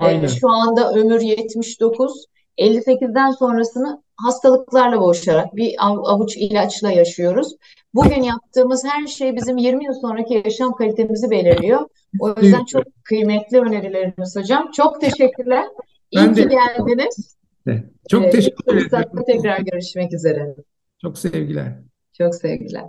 E, 0.00 0.04
aynen. 0.04 0.26
şu 0.26 0.48
anda 0.48 0.92
ömür 0.92 1.20
79, 1.20 2.24
58'den 2.58 3.30
sonrasını 3.30 4.02
hastalıklarla 4.16 5.00
boğuşarak 5.00 5.56
bir 5.56 5.74
av- 5.78 6.04
avuç 6.04 6.36
ilaçla 6.36 6.90
yaşıyoruz. 6.90 7.56
Bugün 7.94 8.22
yaptığımız 8.22 8.84
her 8.84 9.06
şey 9.06 9.36
bizim 9.36 9.56
20 9.56 9.84
yıl 9.84 9.92
sonraki 10.00 10.34
yaşam 10.44 10.74
kalitemizi 10.74 11.30
belirliyor. 11.30 11.88
O 12.20 12.28
yüzden 12.40 12.64
çok 12.64 12.84
kıymetli 13.04 13.60
önerileriniz 13.60 14.36
hocam. 14.36 14.70
Çok 14.70 15.00
teşekkürler. 15.00 15.64
İyi 16.10 16.16
Ben 16.26 16.34
ki 16.34 16.50
de 16.50 16.54
geldiniz. 16.54 17.36
çok 18.10 18.24
Ee, 18.24 18.30
teşekkür 18.30 18.76
ederim. 18.86 19.08
tekrar 19.26 19.60
görüşmek 19.60 20.12
üzere. 20.14 20.54
Çok 21.02 21.18
sevgiler. 21.18 21.72
Çok 22.18 22.34
sevgiler. 22.34 22.84